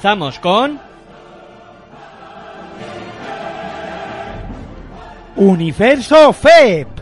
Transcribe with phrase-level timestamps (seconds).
[0.00, 0.78] Comenzamos con...
[5.34, 6.97] Universo FEP.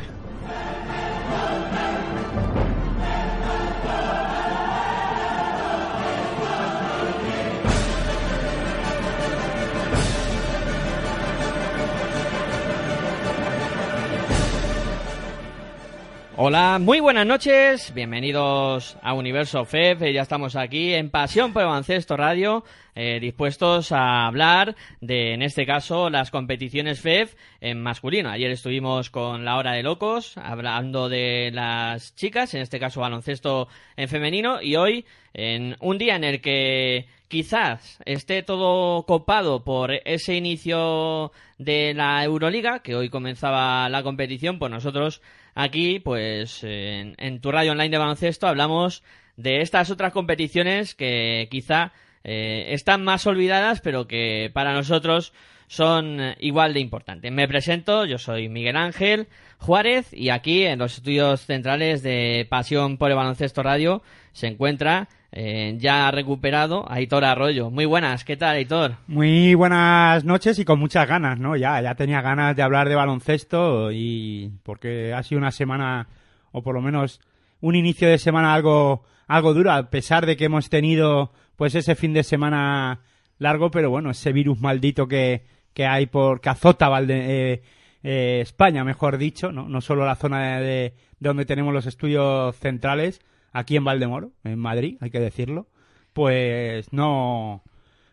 [16.80, 22.64] Muy buenas noches, bienvenidos a Universo FEF, ya estamos aquí en Pasión por Baloncesto Radio,
[22.95, 28.30] eh, dispuestos a hablar de, en este caso, las competiciones FEF en masculino.
[28.30, 33.68] Ayer estuvimos con la Hora de Locos, hablando de las chicas, en este caso baloncesto
[33.96, 39.92] en femenino, y hoy, en un día en el que quizás esté todo copado por
[40.05, 45.22] ese inicio de la Euroliga, que hoy comenzaba la competición, pues nosotros
[45.58, 49.02] Aquí, pues, en, tu radio online de baloncesto hablamos
[49.39, 51.94] de estas otras competiciones que quizá
[52.24, 55.33] eh, están más olvidadas, pero que para nosotros
[55.66, 57.33] son igual de importantes.
[57.33, 62.98] Me presento, yo soy Miguel Ángel Juárez y aquí en los estudios centrales de Pasión
[62.98, 64.02] por el Baloncesto Radio
[64.33, 65.08] se encuentra
[65.39, 67.70] eh, ya recuperado Aitor Arroyo.
[67.70, 68.97] Muy buenas, ¿qué tal Aitor?
[69.07, 71.57] Muy buenas noches y con muchas ganas, ¿no?
[71.57, 76.08] Ya, ya tenía ganas de hablar de baloncesto y porque ha sido una semana
[76.52, 77.20] o por lo menos
[77.61, 81.96] un inicio de semana algo algo duro a pesar de que hemos tenido pues ese
[81.96, 83.01] fin de semana
[83.36, 85.45] largo, pero bueno, ese virus maldito que,
[85.75, 87.61] que hay por que azota eh,
[88.02, 92.57] eh, España, mejor dicho, no, no solo la zona de, de, donde tenemos los estudios
[92.57, 93.20] centrales,
[93.56, 95.67] aquí en Valdemoro, en Madrid, hay que decirlo,
[96.12, 97.62] pues no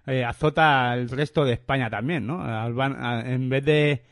[0.08, 2.44] eh, azota el resto de España también, ¿no?
[3.26, 4.04] en vez de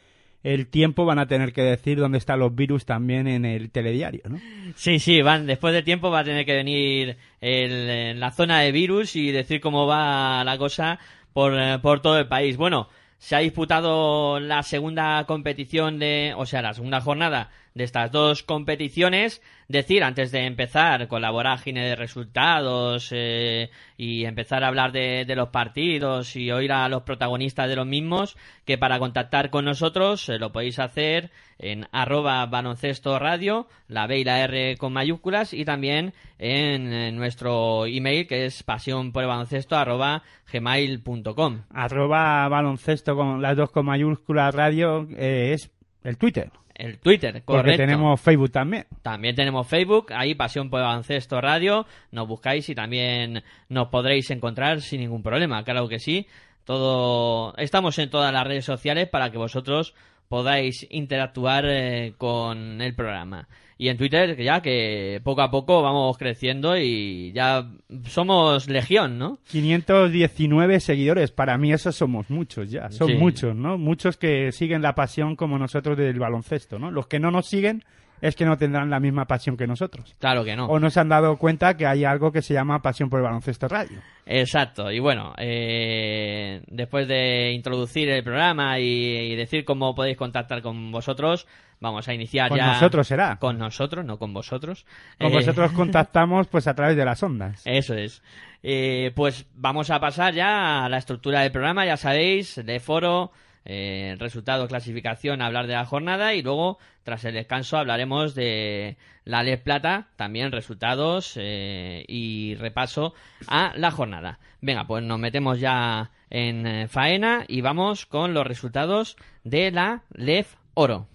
[0.43, 4.23] el tiempo van a tener que decir dónde están los virus también en el telediario,
[4.27, 4.39] ¿no?
[4.75, 8.71] Sí, sí, van, después de tiempo va a tener que venir el, la zona de
[8.71, 10.97] virus y decir cómo va la cosa
[11.31, 12.57] por, por todo el país.
[12.57, 12.89] Bueno,
[13.19, 18.43] se ha disputado la segunda competición de, o sea, la segunda jornada de estas dos
[18.43, 19.41] competiciones.
[19.67, 25.23] Decir, antes de empezar con la vorágine de resultados eh, y empezar a hablar de,
[25.25, 29.63] de, los partidos y oír a los protagonistas de los mismos, que para contactar con
[29.63, 34.91] nosotros eh, lo podéis hacer en arroba baloncesto radio, la B y la R con
[34.91, 41.61] mayúsculas, y también en, nuestro email que es pasión por baloncesto arroba gmail.com.
[41.69, 45.71] Arroba baloncesto con las dos con mayúsculas radio eh, es
[46.03, 46.51] el Twitter
[46.81, 47.53] el Twitter, correcto.
[47.53, 48.85] Porque tenemos Facebook también.
[49.01, 54.81] También tenemos Facebook, ahí Pasión por Baloncesto Radio, nos buscáis y también nos podréis encontrar
[54.81, 56.27] sin ningún problema, claro que sí.
[56.63, 59.93] Todo estamos en todas las redes sociales para que vosotros
[60.31, 66.17] podáis interactuar eh, con el programa y en Twitter ya que poco a poco vamos
[66.17, 67.69] creciendo y ya
[68.05, 69.39] somos legión, ¿no?
[69.49, 73.13] 519 seguidores, para mí esos somos muchos ya, son sí.
[73.15, 73.77] muchos, ¿no?
[73.77, 76.91] Muchos que siguen la pasión como nosotros del baloncesto, ¿no?
[76.91, 77.83] Los que no nos siguen
[78.21, 80.15] es que no tendrán la misma pasión que nosotros.
[80.19, 80.67] Claro que no.
[80.67, 83.23] O no se han dado cuenta que hay algo que se llama pasión por el
[83.25, 83.99] baloncesto radio.
[84.25, 90.91] Exacto, y bueno, eh, después de introducir el programa y, decir cómo podéis contactar con
[90.91, 91.47] vosotros,
[91.79, 92.67] vamos a iniciar Con ya.
[92.67, 93.37] nosotros será.
[93.37, 94.85] Con nosotros, no con vosotros.
[95.19, 97.63] Con Eh, vosotros contactamos pues a través de las ondas.
[97.65, 98.21] Eso es.
[98.63, 103.31] Eh, pues vamos a pasar ya a la estructura del programa, ya sabéis, de foro,
[103.65, 109.43] eh, resultado, clasificación, hablar de la jornada y luego, tras el descanso, hablaremos de la
[109.43, 113.13] Les Plata, también resultados eh, y repaso
[113.47, 114.39] a la jornada.
[114.61, 120.03] Venga, pues nos metemos ya en eh, faena y vamos con los resultados de la
[120.13, 121.10] LEF Oro.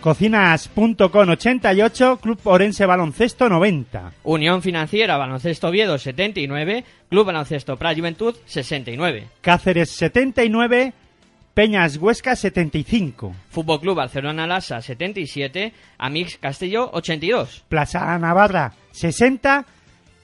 [0.00, 4.12] Cocinas.com 88, Club Orense Baloncesto 90.
[4.24, 9.28] Unión Financiera Baloncesto Oviedo 79, Club Baloncesto Pra Juventud 69.
[9.40, 10.92] Cáceres 79,
[11.54, 13.34] Peñas Huesca 75.
[13.50, 17.64] Fútbol Club Barcelona Lasa 77, Amix Castelló 82.
[17.68, 19.66] Plaza Navarra 60,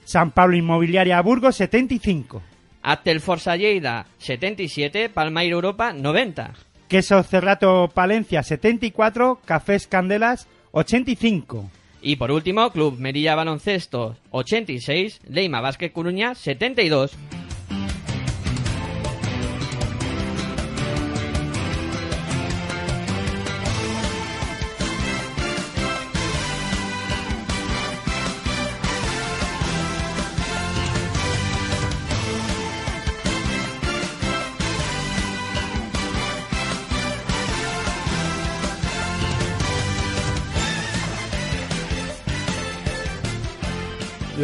[0.05, 2.41] San Pablo Inmobiliaria Burgos 75.
[2.81, 6.53] Actel Forza Lleida 77, Palmairo Europa 90.
[6.89, 11.69] Queso Cerrato Palencia 74, Cafés Candelas 85.
[12.01, 17.11] Y por último, Club Merilla Baloncesto 86, Leima Vázquez Coruña 72.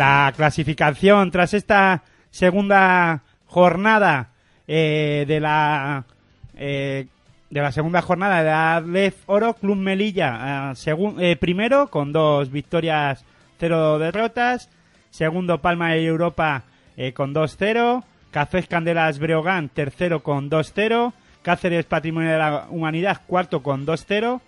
[0.03, 4.31] La clasificación tras esta segunda jornada
[4.67, 6.03] eh, de la
[6.57, 7.07] eh,
[7.49, 12.11] de la segunda jornada de la LEF Oro Club Melilla eh, segun- eh, primero con
[12.11, 13.23] dos victorias
[13.57, 14.69] cero derrotas
[15.09, 16.63] segundo Palma de Europa
[16.97, 21.13] eh, con 2-0 Cafés Candelas Breogán tercero con 2-0
[21.43, 24.41] Cáceres Patrimonio de la Humanidad cuarto con 2-0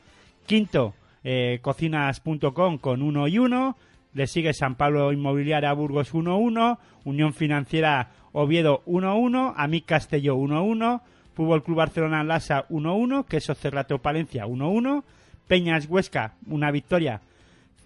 [0.47, 0.93] quinto
[1.23, 3.77] eh, cocinas.com con 1 y 1
[4.15, 11.01] le sigue San Pablo Inmobiliaria Burgos 1-1, Unión Financiera Oviedo 1-1, Amic Castelló 1-1,
[11.33, 15.03] Fútbol Club Barcelona Lasa 1-1, Queso Cerrato Palencia 1-1,
[15.47, 17.19] Peñas Huesca una victoria,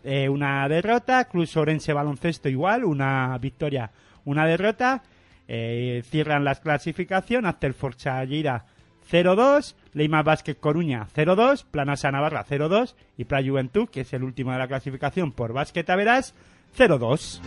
[0.03, 3.89] eh, una derrota, Club Sorense Baloncesto igual, una victoria,
[4.25, 5.01] una derrota,
[5.47, 8.65] eh, cierran las clasificaciones, Forza Lleida
[9.11, 14.51] 0-2, Leima Vázquez Coruña 0-2, Planasa Navarra 0-2 y Pra Juventud, que es el último
[14.51, 16.35] de la clasificación por Básquet Averas,
[16.77, 17.41] 0-2.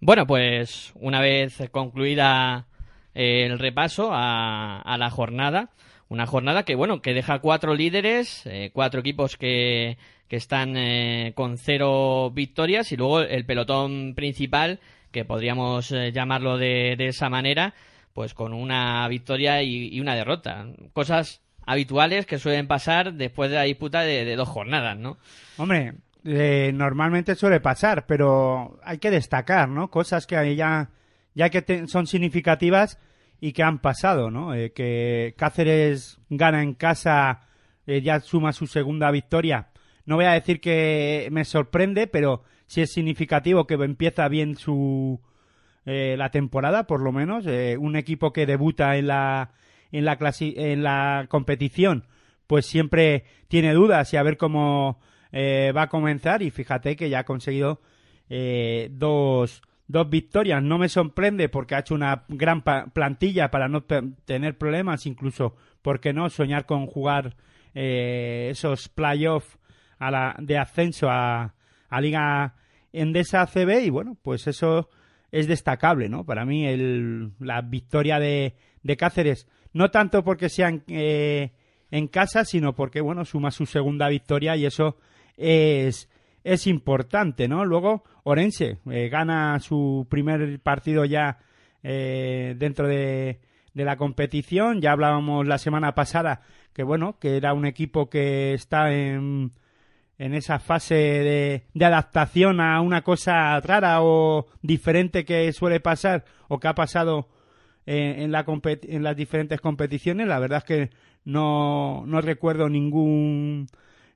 [0.00, 2.66] Bueno, pues una vez concluida
[3.14, 5.70] eh, el repaso a la jornada,
[6.12, 9.96] una jornada que bueno, que deja cuatro líderes, eh, cuatro equipos que,
[10.28, 14.80] que están eh, con cero victorias y luego el pelotón principal,
[15.10, 17.72] que podríamos eh, llamarlo de, de esa manera,
[18.12, 20.66] pues con una victoria y, una derrota.
[20.92, 25.16] Cosas habituales que suelen pasar después de la disputa de, dos jornadas, ¿no?
[25.56, 29.88] Hombre, eh, normalmente suele pasar, pero hay que destacar, ¿no?
[29.88, 30.90] Cosas que ya,
[31.34, 32.98] ya que son significativas
[33.44, 34.54] y que han pasado, ¿no?
[34.54, 37.40] Eh, que Cáceres gana en casa,
[37.88, 39.72] eh, ya suma su segunda victoria.
[40.06, 45.20] No voy a decir que me sorprende, pero sí es significativo que empieza bien su
[45.86, 47.44] eh, la temporada, por lo menos.
[47.78, 49.50] Un equipo que debuta en la
[49.90, 52.06] en la clasi- en la competición,
[52.46, 55.00] pues siempre tiene dudas y a ver cómo
[55.34, 56.42] va a comenzar.
[56.42, 57.80] Y fíjate que ya ha conseguido
[58.90, 60.62] dos, dos victorias.
[60.62, 65.54] No me sorprende porque ha hecho una gran pa- plantilla para no tener problemas, incluso,
[65.82, 66.28] ¿por qué no?
[66.30, 67.36] Soñar con jugar
[67.74, 69.58] eh, esos playoffs
[70.38, 71.54] de ascenso a,
[72.00, 72.54] Liga
[72.92, 74.88] Endesa CB y bueno, pues eso
[75.30, 76.24] es destacable, ¿no?
[76.24, 81.52] Para mí el, la victoria de, de Cáceres, no tanto porque sean eh,
[81.90, 84.96] en casa, sino porque, bueno, suma su segunda victoria y eso
[85.36, 86.08] es,
[86.44, 87.64] es importante, ¿no?
[87.64, 91.38] Luego, Orense eh, gana su primer partido ya
[91.82, 93.40] eh, dentro de,
[93.74, 94.80] de la competición.
[94.80, 99.52] Ya hablábamos la semana pasada que bueno, que era un equipo que está en,
[100.18, 106.24] en esa fase de, de adaptación a una cosa rara o diferente que suele pasar
[106.48, 107.28] o que ha pasado
[107.86, 110.26] eh, en, la en las diferentes competiciones.
[110.26, 110.90] La verdad es que
[111.24, 113.66] no, no recuerdo ningún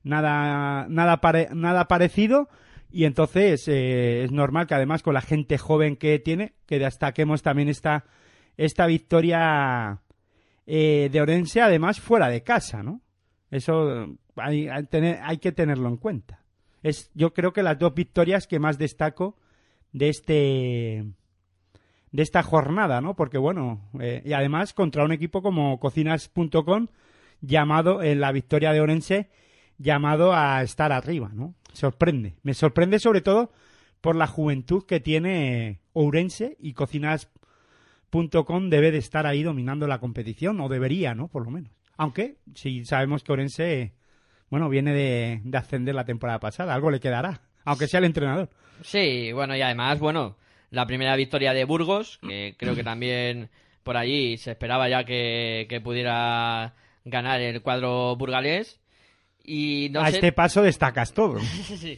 [0.07, 1.19] nada nada
[1.53, 2.49] nada parecido
[2.89, 7.41] y entonces eh, es normal que además con la gente joven que tiene que destaquemos
[7.41, 8.05] también esta
[8.55, 10.01] esta victoria
[10.65, 13.01] eh, de Orense además fuera de casa no
[13.51, 16.43] eso hay, hay, que tenerlo en cuenta.
[16.83, 19.37] Es yo creo que las dos victorias que más destaco
[19.91, 21.05] de este
[22.11, 26.87] de esta jornada no porque bueno eh, y además contra un equipo como cocinas.com
[27.41, 29.29] llamado en la victoria de Orense
[29.77, 31.55] llamado a estar arriba, ¿no?
[31.73, 32.35] Sorprende.
[32.43, 33.51] Me sorprende sobre todo
[34.01, 40.59] por la juventud que tiene Ourense y cocinas.com debe de estar ahí dominando la competición,
[40.61, 41.27] o debería, ¿no?
[41.27, 41.71] Por lo menos.
[41.97, 43.93] Aunque, si sabemos que Ourense,
[44.49, 48.49] bueno, viene de, de ascender la temporada pasada, algo le quedará, aunque sea el entrenador.
[48.81, 50.37] Sí, bueno, y además, bueno,
[50.69, 53.49] la primera victoria de Burgos, que creo que también
[53.83, 56.73] por allí se esperaba ya que, que pudiera
[57.05, 58.79] ganar el cuadro burgalés.
[59.49, 61.39] Y a este paso destacas todo.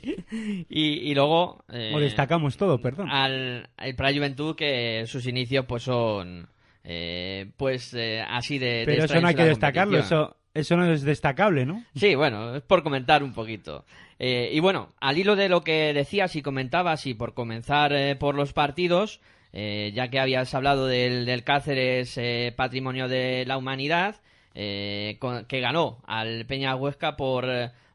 [0.70, 1.65] y, luego...
[1.74, 3.10] Eh, o destacamos todo, perdón.
[3.10, 6.48] Al, el Praia Juventud, que sus inicios pues son...
[6.84, 8.84] Eh, pues eh, así de...
[8.86, 11.84] Pero eso no hay que destacarlo, eso, eso no es destacable, ¿no?
[11.96, 13.84] Sí, bueno, es por comentar un poquito.
[14.20, 18.53] y bueno, al hilo de lo que decías y comentabas, y por comenzar por los
[18.53, 22.20] partidos, ya que habías hablado del, del Cáceres
[22.56, 24.18] Patrimonio de la Humanidad,
[24.62, 27.48] eh, que ganó al Peña Huesca por,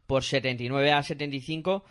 [0.07, 1.85] por 79 a 75.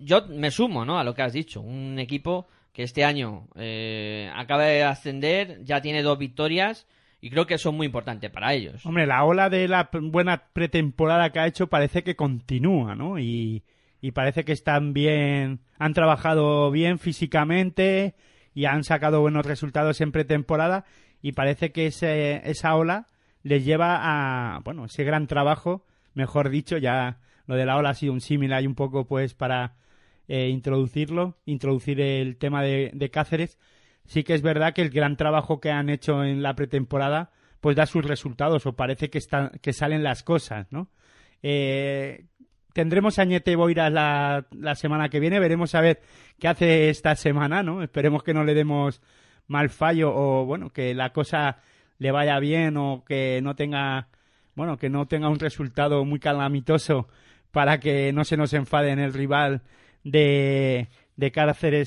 [0.00, 0.98] Yo me sumo ¿no?
[0.98, 1.60] a lo que has dicho.
[1.60, 6.88] Un equipo que este año eh, acaba de ascender, ya tiene dos victorias
[7.20, 8.84] y creo que eso es muy importante para ellos.
[8.84, 13.20] Hombre, la ola de la buena pretemporada que ha hecho parece que continúa, ¿no?
[13.20, 13.62] Y,
[14.00, 18.16] y parece que están bien, han trabajado bien físicamente
[18.52, 20.86] y han sacado buenos resultados en pretemporada
[21.22, 23.06] y parece que ese, esa ola
[23.42, 25.84] les lleva a, bueno, ese gran trabajo,
[26.14, 29.34] mejor dicho, ya lo de la ola ha sido un símil ahí un poco pues
[29.34, 29.74] para
[30.28, 33.58] eh, introducirlo, introducir el tema de, Cáceres.
[34.06, 37.30] Sí que es verdad que el gran trabajo que han hecho en la pretemporada
[37.60, 40.88] pues da sus resultados o parece que, están, que salen las cosas, ¿no?
[41.44, 42.26] Eh,
[42.72, 46.00] tendremos a Ñete Boiras la, la semana que viene, veremos a ver
[46.40, 47.82] qué hace esta semana, ¿no?
[47.82, 49.00] Esperemos que no le demos
[49.46, 51.58] mal fallo o, bueno, que la cosa
[52.02, 54.08] le vaya bien o que no tenga,
[54.56, 57.06] bueno, que no tenga un resultado muy calamitoso
[57.52, 59.62] para que no se nos enfade en el rival
[60.02, 61.32] de, de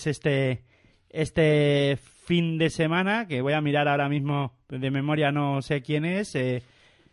[0.06, 0.64] este,
[1.10, 6.06] este fin de semana, que voy a mirar ahora mismo de memoria, no sé quién
[6.06, 6.64] es, eh,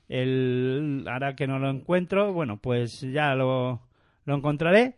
[0.08, 3.80] el, ahora que no lo encuentro, bueno, pues ya lo,
[4.26, 4.94] lo encontraré.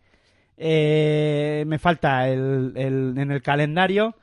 [0.58, 4.14] Eh, me falta el, el, en el calendario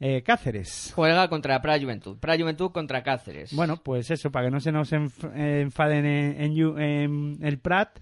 [0.00, 0.92] eh, Cáceres.
[0.94, 2.18] Juega contra Pra Juventud.
[2.18, 3.52] Pra Juventud contra Cáceres.
[3.54, 7.98] Bueno, pues eso, para que no se nos enfaden en, el Prat,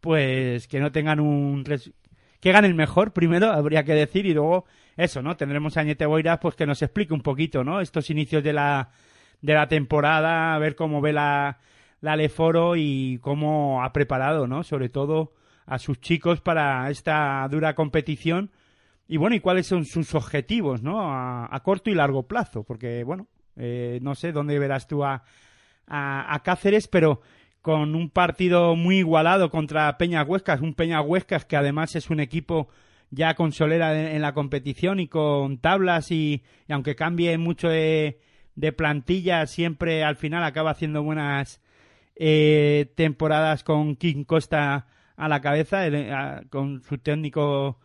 [0.00, 1.64] pues que no tengan un...
[2.40, 4.64] Que ganen mejor, primero, habría que decir, y luego
[4.96, 5.36] eso, ¿no?
[5.36, 7.80] Tendremos a Ñete Boiras, pues que nos explique un poquito, ¿no?
[7.80, 8.90] Estos inicios de la,
[9.40, 11.58] de la temporada, a ver cómo ve la,
[12.00, 14.64] la Leforo y cómo ha preparado, ¿no?
[14.64, 15.34] Sobre todo
[15.66, 18.50] a sus chicos para esta dura competición
[19.08, 21.00] y bueno, ¿y cuáles son sus objetivos, ¿no?
[21.00, 25.24] A, corto y largo plazo, porque bueno, eh, no sé dónde verás tú a,
[25.86, 27.22] a, Cáceres, pero
[27.62, 32.20] con un partido muy igualado contra Peña Huescas, un Peña Huescas que además es un
[32.20, 32.68] equipo
[33.10, 38.20] ya con solera en, la competición y con tablas y, aunque cambie mucho de,
[38.76, 41.62] plantilla, siempre al final acaba haciendo buenas
[42.16, 44.86] eh, temporadas con King Costa
[45.16, 45.84] a la cabeza,
[46.50, 47.78] con su técnico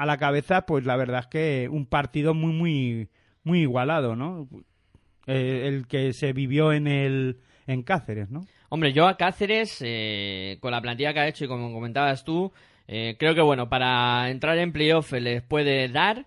[0.00, 3.08] a la cabeza, pues la verdad es que un partido muy, muy,
[3.44, 4.48] muy igualado, ¿no?
[5.26, 8.46] Eh, el que se vivió en el en Cáceres, ¿no?
[8.70, 12.50] Hombre, yo a Cáceres, eh, con la plantilla que ha hecho y como comentabas tú,
[12.88, 16.26] eh, creo que bueno, para entrar en playoff les puede dar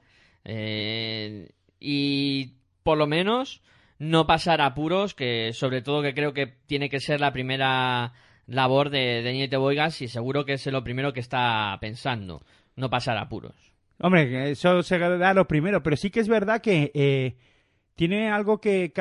[1.79, 2.53] y
[2.83, 3.63] por lo menos
[3.97, 8.13] no pasar apuros, que sobre todo que creo que tiene que ser la primera
[8.45, 12.43] labor de, de Niete Boigas y seguro que es lo primero que está pensando
[12.75, 13.73] no pasar apuros.
[13.99, 17.37] Hombre, eso se da lo primero, pero sí que es verdad que eh,
[17.95, 18.91] tiene algo que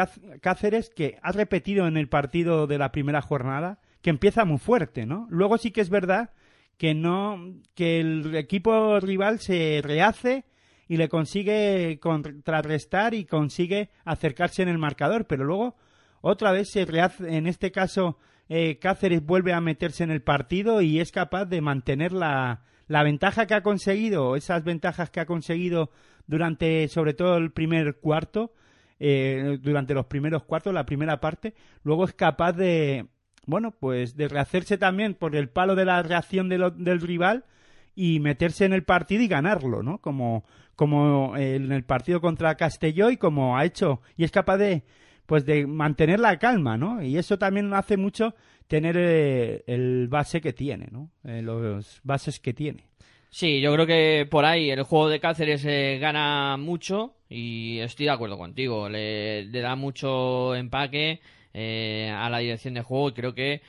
[0.40, 5.06] Cáceres que ha repetido en el partido de la primera jornada, que empieza muy fuerte,
[5.06, 5.26] ¿no?
[5.30, 6.30] Luego sí que es verdad
[6.76, 10.44] que no que el equipo rival se rehace
[10.88, 15.76] y le consigue contrarrestar y consigue acercarse en el marcador, pero luego
[16.20, 20.82] otra vez se rehace, en este caso eh, Cáceres vuelve a meterse en el partido
[20.82, 25.24] y es capaz de mantener la, la ventaja que ha conseguido, esas ventajas que ha
[25.24, 25.90] conseguido
[26.26, 28.52] durante sobre todo el primer cuarto,
[29.00, 33.06] eh, durante los primeros cuartos, la primera parte, luego es capaz de,
[33.46, 37.46] bueno, pues de rehacerse también por el palo de la reacción del rival
[37.94, 39.96] y meterse en el partido y ganarlo, ¿no?
[39.96, 40.44] Como,
[40.76, 44.84] como en el partido contra Castelló y como ha hecho, y es capaz de,
[45.24, 47.02] pues de mantener la calma, ¿no?
[47.02, 48.34] Y eso también hace mucho
[48.72, 51.10] tener eh, el base que tiene, ¿no?
[51.24, 52.86] Eh, los bases que tiene.
[53.28, 58.06] Sí, yo creo que por ahí el juego de Cáceres eh, gana mucho y estoy
[58.06, 58.88] de acuerdo contigo.
[58.88, 61.20] Le, da mucho empaque
[61.54, 63.60] a la dirección de juego y creo que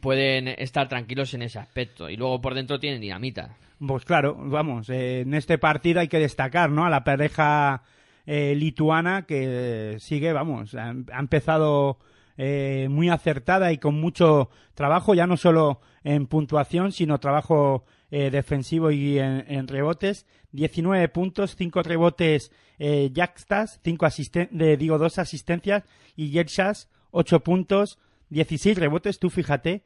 [0.00, 2.08] pueden estar tranquilos en ese aspecto.
[2.08, 3.58] Y luego por dentro tienen dinamita.
[3.86, 6.86] Pues claro, vamos, en este partido hay que destacar, ¿no?
[6.86, 7.82] A la pareja
[8.26, 11.98] lituana que sigue, vamos, ha empezado
[12.42, 18.30] eh, muy acertada y con mucho trabajo, ya no solo en puntuación, sino trabajo eh,
[18.30, 20.24] defensivo y en, rebotes.
[20.52, 25.84] 19 puntos, 5 rebotes eh, Jackstas, digo, dos asistencias
[26.16, 27.98] y Yershas, 8 puntos,
[28.30, 29.84] 16 rebotes, tú fíjate.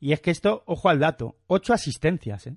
[0.00, 2.48] Y es que esto, ojo al dato, 8 asistencias.
[2.48, 2.56] ¿eh?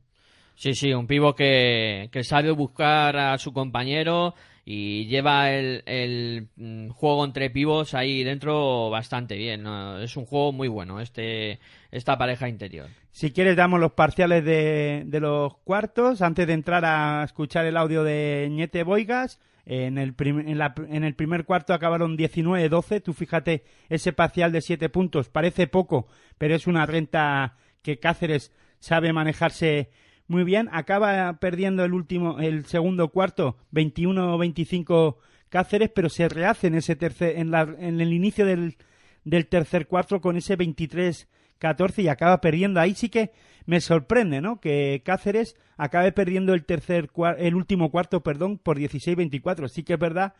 [0.56, 4.34] Sí, sí, un pivo que, que sabe buscar a su compañero
[4.67, 9.65] y lleva el, mm, juego entre pivos ahí dentro bastante bien.
[10.01, 11.60] Es un juego muy bueno este
[11.91, 12.88] esta pareja interior.
[13.12, 17.77] Si quieres damos los parciales de, de los cuartos antes de entrar a escuchar el
[17.77, 19.39] audio de Ñete Boigas.
[19.67, 23.01] En el, en, la, en el primer cuarto acabaron 19-12.
[23.01, 25.29] Tú fíjate ese parcial de 7 puntos.
[25.29, 26.07] Parece poco,
[26.38, 29.89] pero es una renta que Cáceres sabe manejarse
[30.27, 30.70] muy bien.
[30.72, 35.17] Acaba perdiendo el último, el segundo cuarto, 21-25
[35.50, 38.75] Cáceres, pero se rehace en ese tercer, en, la, en el inicio del,
[39.24, 42.79] del tercer cuarto con ese 23-14 y acaba perdiendo.
[42.79, 43.32] Ahí sí que
[43.65, 44.60] me sorprende, ¿no?
[44.60, 49.67] Que Cáceres acabe perdiendo el tercer, el último cuarto, perdón, por 16-24.
[49.67, 50.34] Sí que es verdad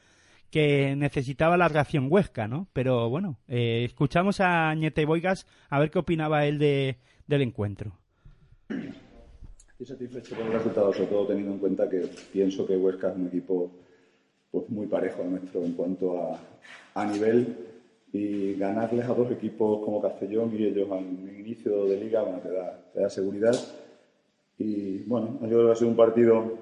[0.52, 2.68] que necesitaba la reacción huesca, ¿no?
[2.74, 7.98] Pero bueno, eh, escuchamos a Ñete Boigas a ver qué opinaba él de, del encuentro.
[9.78, 13.18] Estoy satisfecho con el resultado, sobre todo teniendo en cuenta que pienso que Huesca es
[13.18, 13.70] un equipo
[14.50, 16.40] pues, muy parejo nuestro en cuanto a,
[16.94, 17.58] a nivel
[18.14, 21.04] y ganarles a dos equipos como Castellón y ellos al
[21.38, 23.54] inicio de liga bueno, te, da, te da seguridad.
[24.58, 26.54] Y bueno, yo creo que ha sido un partido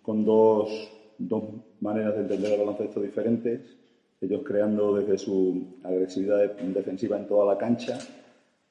[0.00, 0.70] con dos,
[1.18, 1.44] dos
[1.80, 3.60] maneras de entender el baloncesto diferentes.
[4.22, 7.98] Ellos creando desde su agresividad defensiva en toda la cancha.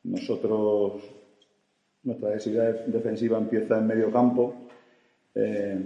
[0.03, 1.03] Nosotros
[2.05, 4.53] nuestra agresividad defensiva empieza en medio campo,
[5.33, 5.85] eh,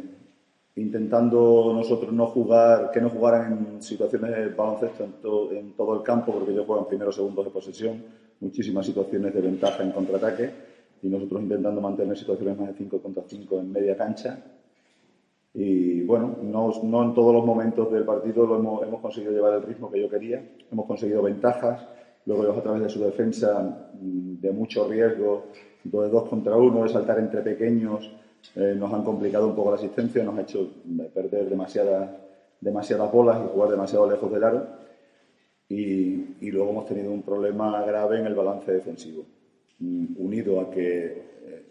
[0.75, 5.05] intentando nosotros no jugar, que no jugaran en situaciones de baloncesto
[5.51, 8.03] en, todo el campo, porque ellos juegan primeros segundos de posesión,
[8.41, 10.51] muchísimas situaciones de ventaja en contraataque,
[11.01, 14.37] y nosotros intentando mantener situaciones más de 5 contra 5 en media cancha.
[15.53, 19.53] Y bueno, no, no en todos los momentos del partido lo hemos, hemos conseguido llevar
[19.53, 21.87] el ritmo que yo quería, hemos conseguido ventajas,
[22.25, 25.45] luego ellos a través de su defensa mm, de mucho riesgo
[25.83, 28.09] de dos contra uno, de saltar entre pequeños,
[28.55, 32.09] eh, nos han complicado un poco la asistencia, nos ha hecho eh, perder demasiadas,
[32.59, 34.67] demasiadas bolas y jugar demasiado lejos del aro.
[35.67, 39.23] Y, y, luego hemos tenido un problema grave en el balance defensivo,
[39.79, 41.05] mm, unido a que
[41.43, 41.65] eh,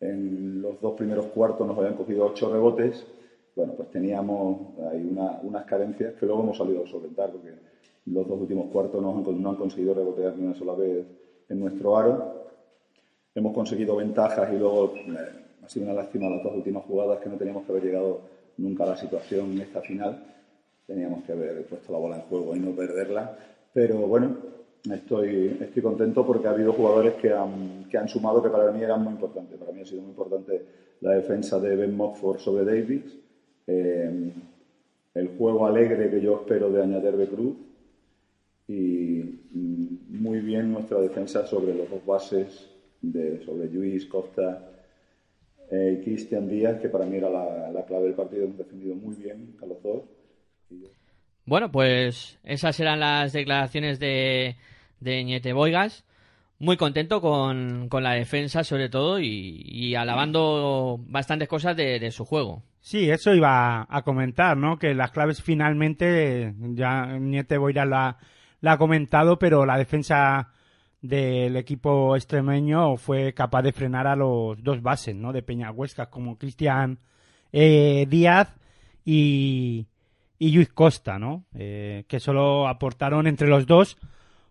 [0.00, 3.04] en los dos primeros cuartos nos habían cogido ocho rebotes.
[3.56, 7.50] Bueno, pues teníamos ahí una, unas carencias que luego hemos salido a solventar, porque
[8.06, 11.06] los dos últimos cuartos no han, no han conseguido rebotear ni una sola vez
[11.48, 12.44] en nuestro aro
[13.34, 15.16] hemos conseguido ventajas y luego eh,
[15.64, 18.20] ha sido una lástima las dos últimas jugadas que no teníamos que haber llegado
[18.58, 20.22] nunca a la situación en esta final.
[20.86, 23.36] Teníamos que haber puesto la bola en juego y no perderla.
[23.72, 24.36] Pero bueno,
[24.92, 28.82] estoy, estoy contento porque ha habido jugadores que han, que han sumado que para mí
[28.82, 29.58] eran muy importantes.
[29.58, 30.62] Para mí ha sido muy importante
[31.00, 33.18] la defensa de Ben Mockford sobre Davis,
[33.66, 34.30] eh,
[35.14, 37.56] el juego alegre que yo espero de Añaderbe Cruz
[38.66, 42.70] y mm, muy bien nuestra defensa sobre los dos bases
[43.02, 44.70] de, sobre Luis, Costa
[45.70, 48.44] eh, y Cristian Díaz, que para mí era la, clave del partido.
[48.44, 50.02] Hemos defendido muy bien a los dos.
[51.44, 54.56] Bueno, pues esas eran las declaraciones de,
[55.00, 56.04] de Ñete Boigas.
[56.58, 62.62] Muy contento con, con la defensa, sobre todo, y, alabando bastantes cosas de, su juego.
[62.80, 64.78] Sí, eso iba a comentar, ¿no?
[64.78, 68.18] Que las claves finalmente, ya Niete Boigas la,
[68.64, 70.48] la ha comentado, pero la defensa
[71.02, 75.34] del equipo extremeño fue capaz de frenar a los dos bases ¿no?
[75.34, 76.98] de Peña Huesca, como Cristian
[77.52, 78.56] eh, Díaz
[79.04, 79.86] y,
[80.38, 81.44] y Luis Costa, ¿no?
[81.54, 83.98] Eh, que solo aportaron entre los dos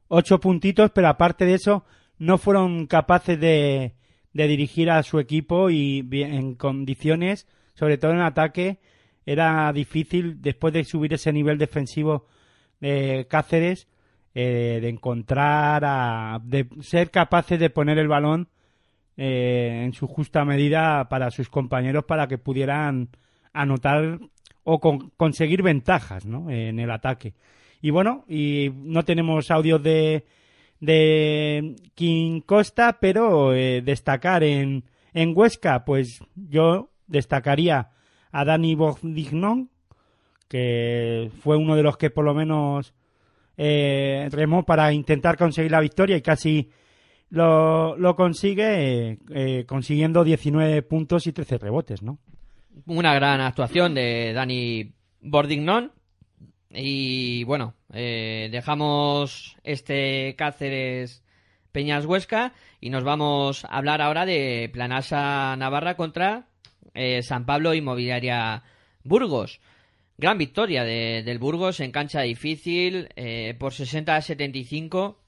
[0.09, 1.83] ocho puntitos, pero aparte de eso
[2.19, 3.95] no fueron capaces de,
[4.31, 8.77] de dirigir a su equipo y en condiciones, sobre todo en ataque,
[9.25, 12.27] era difícil después de subir ese nivel defensivo
[12.79, 13.87] de Cáceres
[14.35, 18.49] eh, de encontrar a, de ser capaces de poner el balón
[19.15, 23.09] eh, en su justa medida para sus compañeros para que pudieran
[23.53, 24.19] anotar
[24.63, 26.49] o conseguir ventajas ¿no?
[26.49, 27.35] en el ataque.
[27.81, 30.25] Y bueno, y no tenemos audios de,
[30.79, 37.91] de King Costa, pero eh, destacar en, en Huesca, pues yo destacaría
[38.31, 39.69] a Dani Bogdignon,
[40.47, 42.93] que fue uno de los que por lo menos
[43.57, 46.69] eh, remó para intentar conseguir la victoria y casi
[47.29, 52.19] lo, lo consigue eh, consiguiendo 19 puntos y 13 rebotes, ¿no?
[52.87, 55.91] Una gran actuación de Dani Bordignon.
[56.71, 61.23] Y bueno, eh, dejamos este Cáceres
[61.71, 66.47] Peñas Huesca y nos vamos a hablar ahora de Planasa Navarra contra
[67.21, 68.63] San Pablo Inmobiliaria
[69.03, 69.59] Burgos.
[70.17, 75.19] Gran victoria de, del Burgos en cancha difícil eh, por 60 a 75.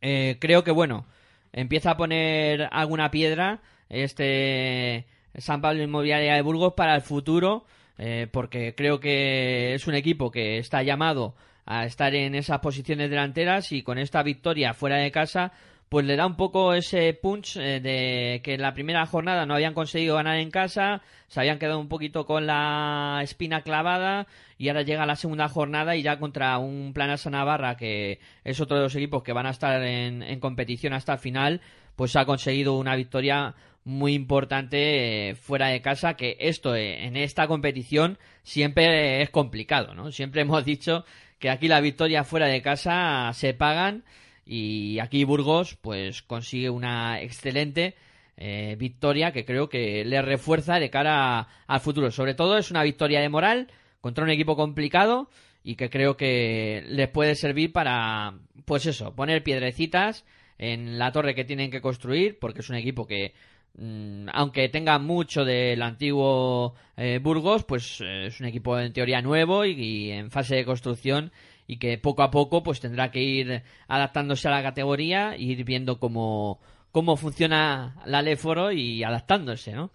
[0.00, 1.06] Eh, creo que bueno,
[1.52, 7.64] empieza a poner alguna piedra este San Pablo Inmobiliaria de Burgos para el futuro,
[7.98, 11.34] eh, porque creo que es un equipo que está llamado
[11.66, 15.52] a estar en esas posiciones delanteras y con esta victoria fuera de casa
[15.94, 19.54] pues le da un poco ese punch eh, de que en la primera jornada no
[19.54, 24.26] habían conseguido ganar en casa, se habían quedado un poquito con la espina clavada
[24.58, 28.76] y ahora llega la segunda jornada y ya contra un Planasa Navarra que es otro
[28.76, 31.60] de los equipos que van a estar en, competición hasta el final,
[31.94, 33.54] pues ha conseguido una victoria
[33.84, 39.94] muy importante eh, fuera de casa, que esto eh, en esta competición siempre es complicado,
[39.94, 40.10] ¿no?
[40.10, 41.04] Siempre hemos dicho
[41.38, 44.02] que aquí las victorias fuera de casa se pagan
[44.46, 47.94] y aquí Burgos pues consigue una excelente
[48.36, 52.10] eh, victoria que creo que le refuerza de cara al futuro.
[52.10, 53.68] Sobre todo es una victoria de moral
[54.00, 55.28] contra un equipo complicado
[55.62, 60.24] y que creo que les puede servir para, pues eso, poner piedrecitas
[60.58, 63.34] en la torre que tienen que construir, porque es un equipo que,
[63.78, 69.22] mm, aunque tenga mucho del antiguo eh, Burgos, pues eh, es un equipo en teoría
[69.22, 71.32] nuevo y, en fase de construcción
[71.66, 75.98] y que poco a poco pues tendrá que ir adaptándose a la categoría ir viendo
[75.98, 76.60] cómo,
[76.92, 79.90] cómo funciona la Leforo y adaptándose, ¿no?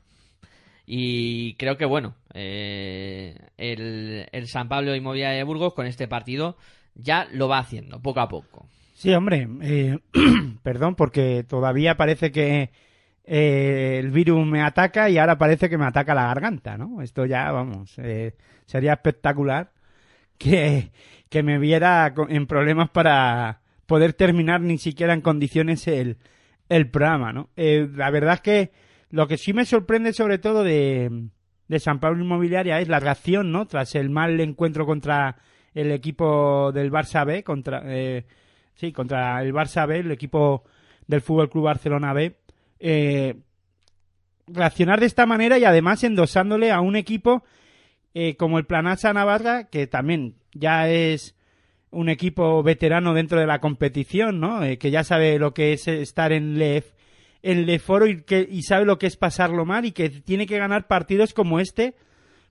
[0.91, 6.58] Y creo que, bueno, eh, el, el, San Pablo Inmobiliaria de Burgos con este partido
[6.95, 8.65] ya lo va haciendo, poco a poco.
[8.95, 9.99] Sí, hombre, eh,
[10.63, 12.71] perdón, porque todavía parece que
[13.23, 17.03] eh, el virus me ataca y ahora parece que me ataca la garganta, ¿no?
[17.03, 17.95] Esto ya, vamos,
[18.65, 19.69] sería espectacular
[20.39, 20.91] que,
[21.30, 26.17] que me viera en problemas para poder terminar ni siquiera en condiciones el,
[26.69, 27.49] el programa, ¿no?
[27.56, 28.71] Eh, la verdad es que
[29.12, 31.28] lo que sí me sorprende sobre todo de,
[31.67, 33.67] de San Pablo Inmobiliaria es la reacción, ¿no?
[33.67, 35.38] Tras el mal encuentro contra
[35.73, 38.25] el equipo del Barça B, contra, eh,
[38.75, 40.63] sí, contra el Barça B, el equipo
[41.08, 42.38] del Fútbol Club Barcelona B,
[42.80, 43.36] eh,
[44.47, 47.43] reaccionar de esta manera y además endosándole a un equipo
[48.21, 51.36] eh, como el Planasa Navarra, que también ya es
[51.89, 54.62] un equipo veterano dentro de la competición, ¿no?
[54.62, 56.91] Eh, que ya sabe lo que es estar en Lef,
[57.43, 60.58] en Leforo y, que, y sabe lo que es pasarlo mal y que tiene que
[60.58, 61.95] ganar partidos como este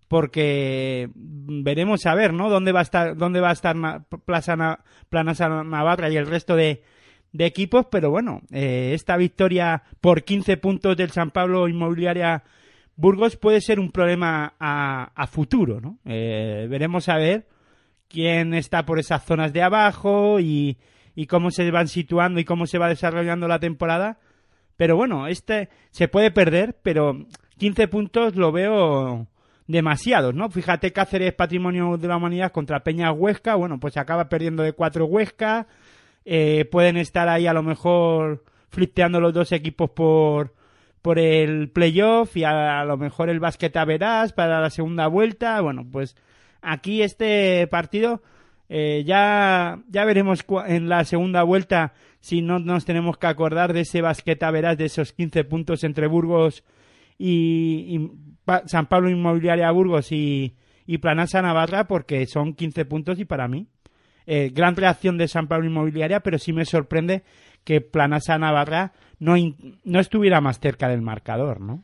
[0.08, 2.48] porque veremos a ver, ¿no?
[2.48, 3.76] Dónde va a estar, dónde va a estar
[4.24, 4.78] Plaza
[5.10, 6.82] Planasa Navarra y el resto de,
[7.32, 12.42] de equipos, pero bueno, eh, esta victoria por 15 puntos del San Pablo Inmobiliaria
[12.98, 15.98] Burgos puede ser un problema a, futuro, ¿no?
[16.04, 17.46] Eh, veremos a ver
[18.08, 20.78] quién está por esas zonas de abajo y,
[21.28, 24.18] cómo se van situando y cómo se va desarrollando la temporada.
[24.76, 27.24] Pero bueno, este se puede perder, pero
[27.58, 29.28] 15 puntos lo veo
[29.68, 30.50] demasiados, ¿no?
[30.50, 35.06] Fíjate Cáceres Patrimonio de la Humanidad contra Peña Huesca, bueno, pues acaba perdiendo de cuatro
[35.06, 35.68] Huesca,
[36.24, 40.57] eh, pueden estar ahí a lo mejor flipteando los dos equipos por,
[41.02, 45.60] por el playoff y a, lo mejor el básquet a verás para la segunda vuelta.
[45.60, 46.16] Bueno, pues
[46.60, 48.22] aquí este partido
[48.68, 53.80] eh, ya, ya veremos en la segunda vuelta si no nos tenemos que acordar de
[53.80, 56.64] ese básquet a verás de esos 15 puntos entre Burgos
[57.18, 58.10] y,
[58.66, 60.54] San Pablo Inmobiliaria Burgos y,
[60.86, 63.68] y Planasa Navarra porque son 15 puntos y para mí
[64.26, 67.24] eh, gran reacción de San Pablo Inmobiliaria pero sí me sorprende
[67.64, 69.34] que Planasa Navarra no,
[69.84, 71.82] no estuviera más cerca del marcador, ¿no?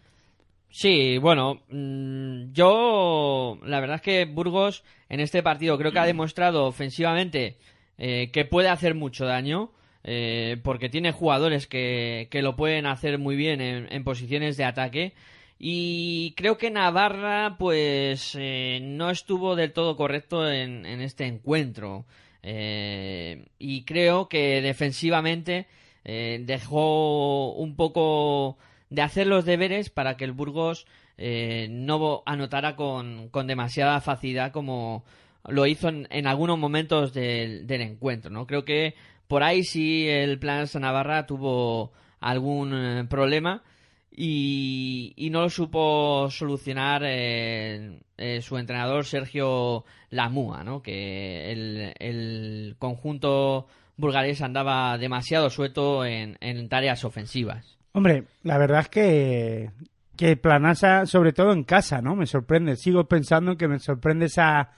[0.77, 6.05] Sí, bueno, mm, yo la verdad es que Burgos en este partido creo que ha
[6.05, 7.59] demostrado ofensivamente
[7.97, 9.71] eh, que puede hacer mucho daño.
[10.07, 15.15] Eh, porque tiene jugadores que, que, lo pueden hacer muy bien en, posiciones de ataque.
[15.59, 22.05] Y creo que Navarra, pues, eh, no estuvo del todo correcto en, en este encuentro.
[22.43, 25.67] Y creo que defensivamente
[26.05, 28.59] eh, dejó un poco
[28.91, 30.87] de hacer los deberes para que el Burgos
[31.17, 35.05] eh, no anotara con, con, demasiada facilidad como
[35.47, 38.31] lo hizo en, en algunos momentos del, del, encuentro.
[38.31, 38.47] ¿no?
[38.47, 38.95] Creo que
[39.29, 43.63] por ahí sí el Plan Navarra tuvo algún eh, problema
[44.11, 50.83] y, y, no lo supo solucionar eh, eh, su entrenador Sergio Lamúa, ¿no?
[50.83, 57.79] que el, el, conjunto burgalés andaba demasiado suelto en, en, tareas ofensivas.
[57.93, 59.71] Hombre, la verdad es que,
[60.17, 62.17] que Planasa, sobre todo en casa, ¿no?
[62.17, 62.77] Me sorprende.
[62.77, 64.71] Sigo pensando que me sorprende esa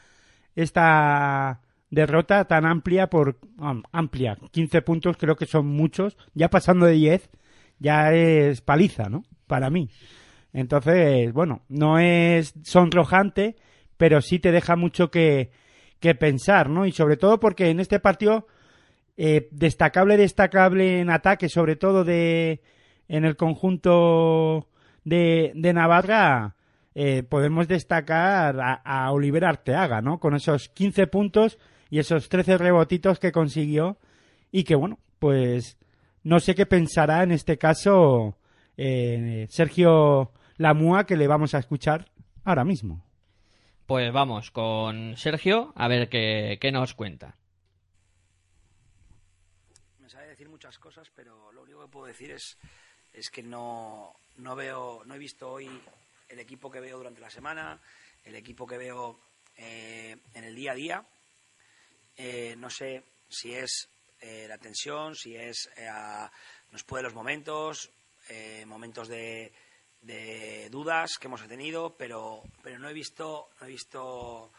[0.55, 3.38] esta derrota tan amplia por
[3.92, 4.37] amplia.
[4.50, 6.16] 15 puntos creo que son muchos.
[6.35, 7.31] Ya pasando de 10
[7.79, 9.24] ya es paliza, ¿no?
[9.46, 9.90] Para mí.
[10.52, 13.57] Entonces, bueno, no es sonrojante,
[13.96, 15.50] pero sí te deja mucho que,
[16.00, 16.87] que pensar, ¿no?
[16.87, 18.46] Y sobre todo porque en este partido,
[19.16, 22.61] eh, destacable, destacable en ataque, sobre todo de
[23.09, 24.68] en el conjunto
[25.05, 26.57] de, Navarra,
[26.94, 30.18] eh, podemos destacar a, Oliver Arteaga, ¿no?
[30.18, 33.98] Con esos 15 puntos y esos 13 rebotitos que consiguió
[34.50, 35.79] y que, bueno, pues
[36.24, 38.37] no sé qué pensará en este caso
[38.76, 42.11] eh, Sergio Lamua, que le vamos a escuchar
[42.44, 43.05] ahora mismo.
[43.87, 47.37] Pues vamos con Sergio a ver qué, qué nos cuenta.
[50.00, 52.56] Me sabe decir muchas cosas, pero lo único que decir es,
[53.12, 55.68] es que no, no veo, no he visto hoy
[56.28, 57.80] el equipo que veo durante la semana,
[58.24, 59.18] el equipo que veo
[59.56, 61.06] eh, en el día a día.
[62.16, 63.88] Eh, no sé si es
[64.20, 66.30] eh, la tensión, si es eh, a,
[66.72, 67.90] nos puede los momentos,
[68.66, 69.52] momentos de,
[70.00, 74.50] de, dudas que hemos tenido, pero, pero no he visto, no he visto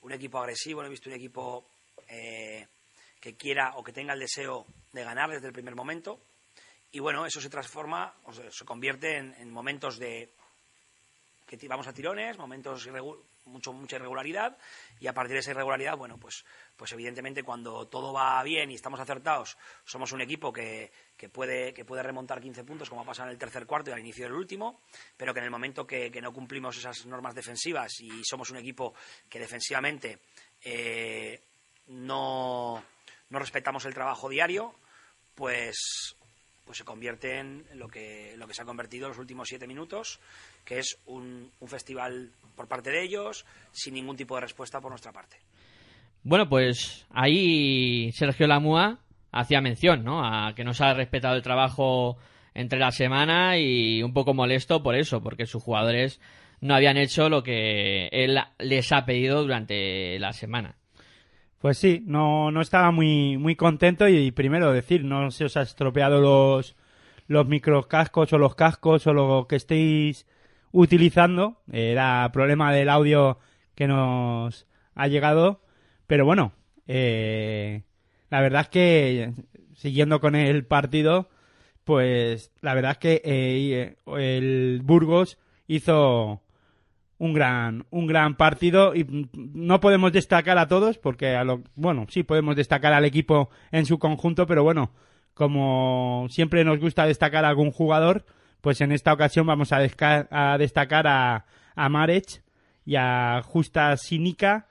[0.00, 1.66] un equipo agresivo, no he visto un equipo
[2.08, 6.18] que quiera o que tenga el deseo de ganar desde el primer momento.
[6.92, 10.32] Y bueno, eso se transforma, o sea, se convierte en, en, momentos de
[11.46, 12.88] que vamos a tirones, momentos
[13.44, 14.56] mucho, mucha irregularidad
[15.00, 16.44] y a partir de esa irregularidad, bueno, pues,
[16.76, 21.74] pues evidentemente cuando todo va bien y estamos acertados, somos un equipo que, que, puede,
[21.74, 24.24] que puede remontar 15 puntos como ha pasado en el tercer cuarto y al inicio
[24.24, 24.80] del último,
[25.16, 28.58] pero que en el momento que, que no cumplimos esas normas defensivas y somos un
[28.58, 28.94] equipo
[29.28, 30.20] que defensivamente
[30.62, 31.42] eh,
[31.88, 32.82] no,
[33.28, 34.74] no respetamos el trabajo diario,
[35.34, 36.16] pues
[36.64, 39.66] pues se convierte en lo que, lo que se ha convertido en los últimos siete
[39.66, 40.20] minutos,
[40.64, 44.90] que es un, un festival por parte de ellos, sin ningún tipo de respuesta por
[44.90, 45.36] nuestra parte.
[46.22, 48.98] Bueno, pues ahí Sergio Lamua
[49.32, 50.24] hacía mención, ¿no?
[50.24, 52.18] A que no se ha respetado el trabajo
[52.54, 56.20] entre la semana y un poco molesto por eso, porque sus jugadores
[56.60, 60.76] no habían hecho lo que él les ha pedido durante la semana.
[61.60, 65.62] Pues sí, no, no estaba muy, muy contento y, primero decir, no se os ha
[65.62, 66.74] estropeado los,
[67.26, 70.26] los microcascos o los cascos o lo que estéis
[70.72, 71.60] utilizando.
[71.70, 73.38] Era problema del audio
[73.74, 75.60] que nos ha llegado.
[76.06, 76.52] Pero bueno,
[76.86, 77.82] eh,
[78.30, 79.32] la verdad es que
[79.74, 81.28] siguiendo con el partido,
[81.84, 86.40] pues la verdad es que eh, el Burgos hizo
[87.20, 92.06] un gran un gran partido y no podemos destacar a todos porque a lo bueno
[92.08, 94.90] sí podemos destacar al equipo en su conjunto pero bueno
[95.34, 98.24] como siempre nos gusta destacar a algún jugador
[98.62, 99.80] pues en esta ocasión vamos a,
[100.30, 101.44] a destacar a,
[101.90, 102.42] Marech
[102.86, 104.66] y a Justa Sinica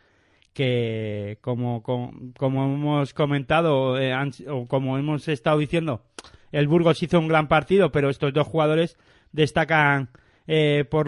[0.52, 4.12] que como, como, como hemos comentado eh,
[4.48, 6.02] o como hemos estado diciendo
[6.52, 8.98] el Burgos hizo un gran partido pero estos dos jugadores
[9.32, 10.10] destacan
[10.48, 11.08] eh, por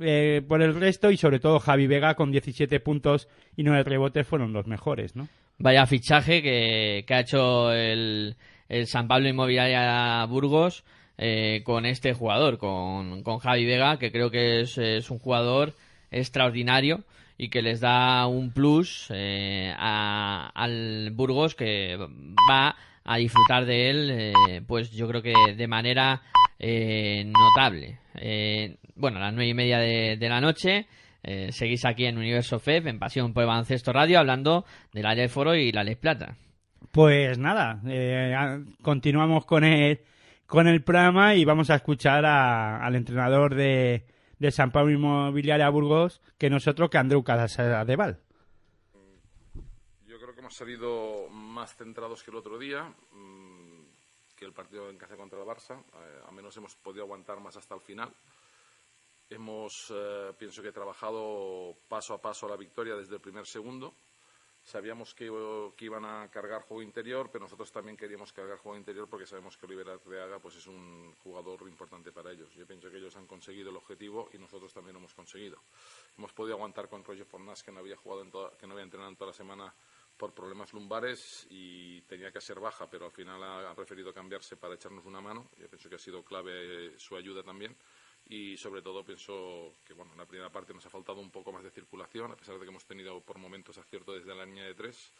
[0.00, 4.26] eh, por el resto y sobre todo Javi Vega con 17 puntos y 9 rebotes
[4.26, 5.28] fueron los mejores, ¿no?
[5.58, 8.36] Vaya fichaje que, que ha hecho el,
[8.68, 10.84] el, San Pablo Inmobiliaria Burgos
[11.18, 15.74] eh, con este jugador, con, con, Javi Vega, que creo que es, es, un jugador
[16.10, 17.04] extraordinario
[17.36, 21.98] y que les da un plus eh, a, al Burgos que
[22.50, 26.22] va a disfrutar de él, eh, pues yo creo que de manera
[26.58, 27.98] eh, notable.
[28.14, 30.86] Eh, bueno, a las nueve y media de, de la noche.
[31.22, 35.14] Eh, seguís aquí en Universo FEF, en Pasión por el Baloncesto Radio, hablando de la
[35.14, 36.36] Ley Foro y la Ley Plata.
[36.92, 37.80] Pues nada,
[38.82, 40.00] continuamos con el,
[40.46, 44.06] con el programa y vamos a escuchar al entrenador de,
[44.38, 47.22] de San Pablo Inmobiliaria Burgos que nosotros que Andreu.
[47.22, 48.16] Yo creo que
[50.50, 52.82] hemos salido más centrados que el otro día,
[53.12, 53.84] mm,
[54.34, 55.78] que el partido en casa contra el Barça.
[55.78, 58.12] Eh, al menos hemos podido aguantar más hasta el final.
[59.28, 63.94] Hemos, eh, pienso que, trabajado paso a paso la victoria desde el primer segundo
[64.62, 69.26] Sabíamos que, iban a cargar juego interior, pero nosotros también queríamos cargar juego interior porque
[69.26, 72.52] sabemos que Oliver Arteaga pues, es un jugador importante para ellos.
[72.54, 75.58] Yo pienso que ellos han conseguido el objetivo y nosotros también lo hemos conseguido.
[76.16, 79.10] Hemos podido aguantar con Roger Fornas, que no había jugado en que no había entrenado
[79.10, 79.74] en toda la semana
[80.20, 84.54] por problemas lumbares y tenía que ser baja, pero al final ha, ha preferido cambiarse
[84.54, 85.48] para echarnos una mano.
[85.58, 87.74] Yo pienso que ha sido clave su ayuda también
[88.28, 91.52] y sobre todo pienso que bueno, en la primera parte nos ha faltado un poco
[91.52, 94.64] más de circulación, a pesar de que hemos tenido por momentos acierto desde la línea
[94.64, 95.10] de tres,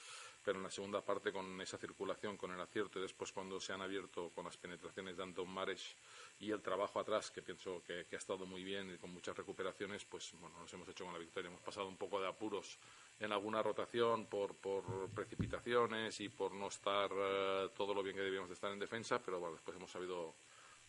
[0.44, 3.72] pero en la segunda parte con esa circulación, con el acierto y después cuando se
[3.72, 5.96] han abierto con las penetraciones de Anton Mares
[6.38, 10.04] y el trabajo atrás, que pienso que, ha estado muy bien y con muchas recuperaciones,
[10.04, 11.48] pues bueno, nos hemos hecho con la victoria.
[11.48, 12.78] Hemos pasado un poco de apuros
[13.20, 18.22] en alguna rotación por, por precipitaciones y por no estar eh, todo lo bien que
[18.22, 20.34] debíamos de estar en defensa, pero bueno, después hemos sabido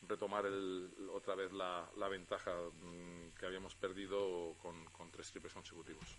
[0.08, 6.18] retomar el, otra vez la, ventaja mm, que habíamos perdido con, tres triples consecutivos.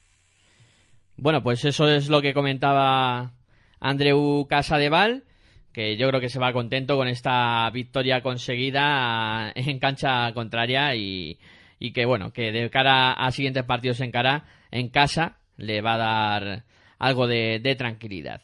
[1.17, 3.33] Bueno, pues eso es lo que comentaba
[3.81, 5.25] Andreu Casadeval,
[5.73, 11.39] que yo creo que se va contento con esta victoria conseguida en cancha contraria y,
[11.79, 15.95] y que bueno, que de cara a siguientes partidos en cara en casa le va
[15.95, 16.65] a dar
[16.99, 18.43] algo de, de tranquilidad.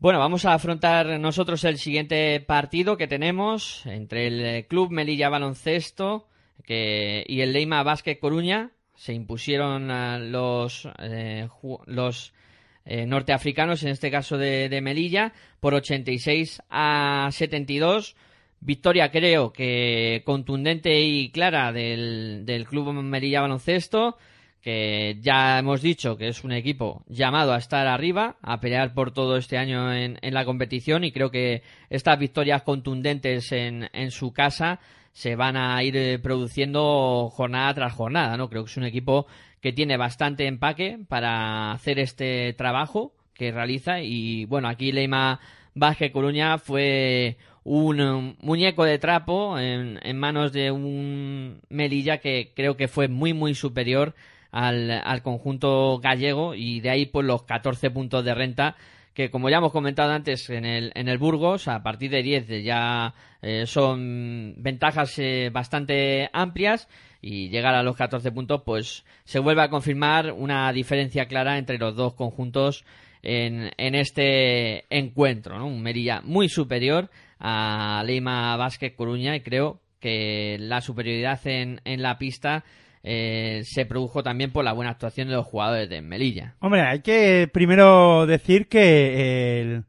[0.00, 5.28] Bueno, vamos a afrontar nosotros el siguiente partido que tenemos entre el eh, Club Melilla
[5.28, 6.28] Baloncesto
[6.68, 8.70] y el Leima Vázquez Coruña.
[8.94, 9.88] Se impusieron
[10.30, 11.48] los, eh,
[11.86, 12.32] los
[12.84, 18.14] eh, norteafricanos, en este caso de, Melilla, por 86 a 72.
[18.60, 24.16] Victoria creo que contundente y clara del, del Club Melilla Baloncesto
[24.60, 29.12] que ya hemos dicho que es un equipo llamado a estar arriba, a pelear por
[29.12, 34.32] todo este año en, la competición y creo que estas victorias contundentes en, en, su
[34.32, 34.80] casa
[35.12, 38.48] se van a ir eh, produciendo jornada tras jornada, ¿no?
[38.48, 39.26] Creo que es un equipo
[39.60, 45.40] que tiene bastante empaque para hacer este trabajo que realiza y bueno, aquí Leima
[45.74, 52.76] Vázquez Coruña fue un muñeco de trapo en, en manos de un Melilla que creo
[52.76, 54.14] que fue muy muy superior
[54.50, 58.76] al, al conjunto gallego y de ahí pues los 14 puntos de renta
[59.18, 62.62] que como ya hemos comentado antes en el, en el Burgos, a partir de 10
[62.62, 66.88] ya eh, son ventajas eh, bastante amplias
[67.20, 71.78] y llegar a los 14 puntos pues se vuelve a confirmar una diferencia clara entre
[71.78, 72.84] los dos conjuntos
[73.24, 75.66] en, en este encuentro.
[75.66, 82.02] Un Merilla muy superior a Leima Vázquez Coruña y creo que la superioridad en, en
[82.02, 82.64] la pista
[83.02, 86.54] eh, se produjo también por la buena actuación de los jugadores de Melilla.
[86.60, 89.84] Hombre, hay que primero decir que el,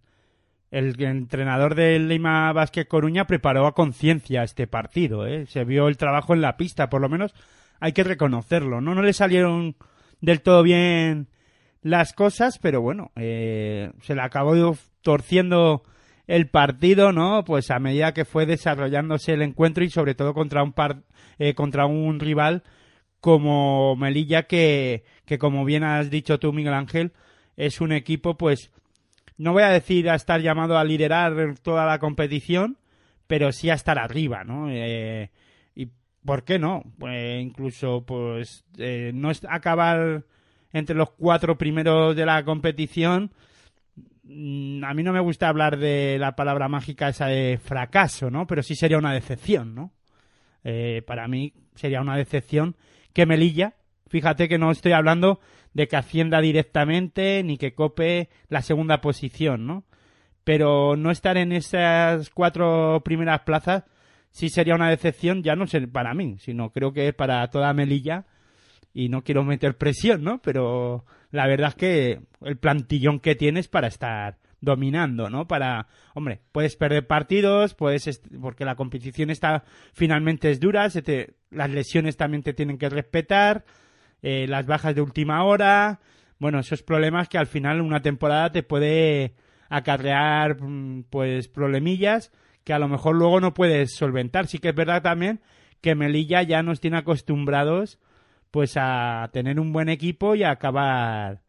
[0.72, 5.46] el entrenador del Lima Vázquez Coruña preparó a conciencia este partido, ¿eh?
[5.48, 7.34] se vio el trabajo en la pista, por lo menos
[7.80, 8.94] hay que reconocerlo, ¿no?
[8.94, 9.76] No le salieron
[10.22, 11.28] del todo bien
[11.82, 14.54] las cosas, pero bueno, eh, se le acabó
[15.02, 15.84] torciendo
[16.28, 17.44] el partido, ¿no?
[17.46, 21.04] Pues a medida que fue desarrollándose el encuentro y sobre todo contra un par,
[21.40, 22.64] eh, contra un rival
[23.22, 27.12] como Melilla que, que como bien has dicho tú Miguel Ángel
[27.58, 28.72] es un equipo pues
[29.38, 32.78] no voy a decir a estar llamado a liderar toda la competición
[33.28, 35.32] pero sí a estar arriba no eh,
[35.76, 35.90] y
[36.24, 40.24] por qué no pues incluso pues eh, no acabar
[40.72, 43.32] entre los cuatro primeros de la competición
[44.24, 48.48] mm, a mí no me gusta hablar de la palabra mágica esa de fracaso no
[48.48, 49.92] pero sí sería una decepción no
[50.64, 52.76] eh, para mí sería una decepción
[53.14, 53.76] que Melilla.
[54.08, 55.40] Fíjate que no estoy hablando
[55.74, 59.84] de que ascienda directamente ni que cope la segunda posición, ¿no?
[60.44, 63.84] Pero no estar en esas cuatro primeras plazas
[64.32, 67.74] sí sería una decepción, ya no sé para mí, sino creo que es para toda
[67.74, 68.26] Melilla
[68.94, 70.42] y no quiero meter presión, ¿no?
[70.42, 75.48] Pero la verdad es que el plantillón que tienes para estar dominando, ¿no?
[75.48, 80.88] Para, hombre, puedes perder partidos, puedes, porque la competición está, finalmente es dura,
[81.52, 83.66] las lesiones también te tienen que respetar,
[84.22, 86.00] eh, las bajas de última hora,
[86.40, 89.36] bueno, esos problemas que al final una temporada te puede
[89.70, 92.32] acarrear, mm, pues, problemillas
[92.64, 94.48] que a lo mejor luego no puedes solventar.
[94.48, 95.42] Sí que es verdad también
[95.82, 98.00] que Melilla ya nos tiene acostumbrados,
[98.52, 101.42] pues, a tener un buen equipo y a acabar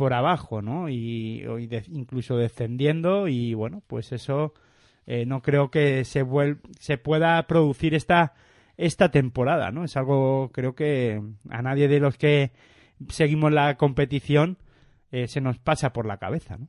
[0.00, 0.88] por abajo, ¿no?
[0.88, 1.44] Y,
[1.92, 4.54] incluso descendiendo y bueno, pues eso
[5.06, 6.24] eh, no creo que se,
[6.78, 8.32] se pueda producir esta,
[8.78, 9.84] esta temporada, ¿no?
[9.84, 11.20] Es algo, creo que
[11.50, 12.52] a nadie de los que
[13.10, 14.56] seguimos la competición
[15.12, 16.68] eh, se nos pasa por la cabeza, ¿no?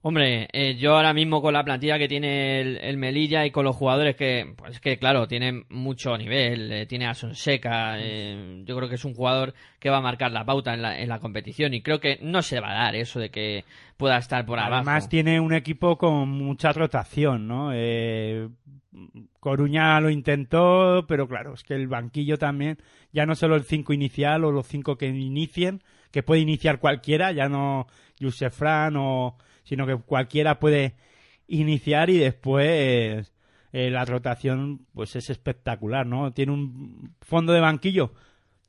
[0.00, 3.74] Hombre, eh, yo ahora mismo con la plantilla que tiene el, Melilla y con los
[3.74, 8.88] jugadores que, pues que claro, tiene mucho nivel, eh, tiene a Sonseca, eh, yo creo
[8.88, 11.74] que es un jugador que va a marcar la pauta en la, en la competición
[11.74, 13.64] y creo que no se va a dar eso de que
[13.96, 14.76] pueda estar por abajo.
[14.76, 17.72] Además tiene un equipo con mucha rotación, ¿no?
[19.40, 22.78] Coruña lo intentó, pero claro, es que el banquillo también,
[23.12, 25.82] ya no solo el 5 inicial o los 5 que inicien,
[26.12, 27.88] que puede iniciar cualquiera, ya no
[28.18, 29.36] Yusef Fran o
[29.68, 30.94] sino que cualquiera puede
[31.46, 33.32] iniciar y después
[33.72, 36.32] eh, la rotación pues es espectacular, ¿no?
[36.32, 38.14] Tiene un fondo de banquillo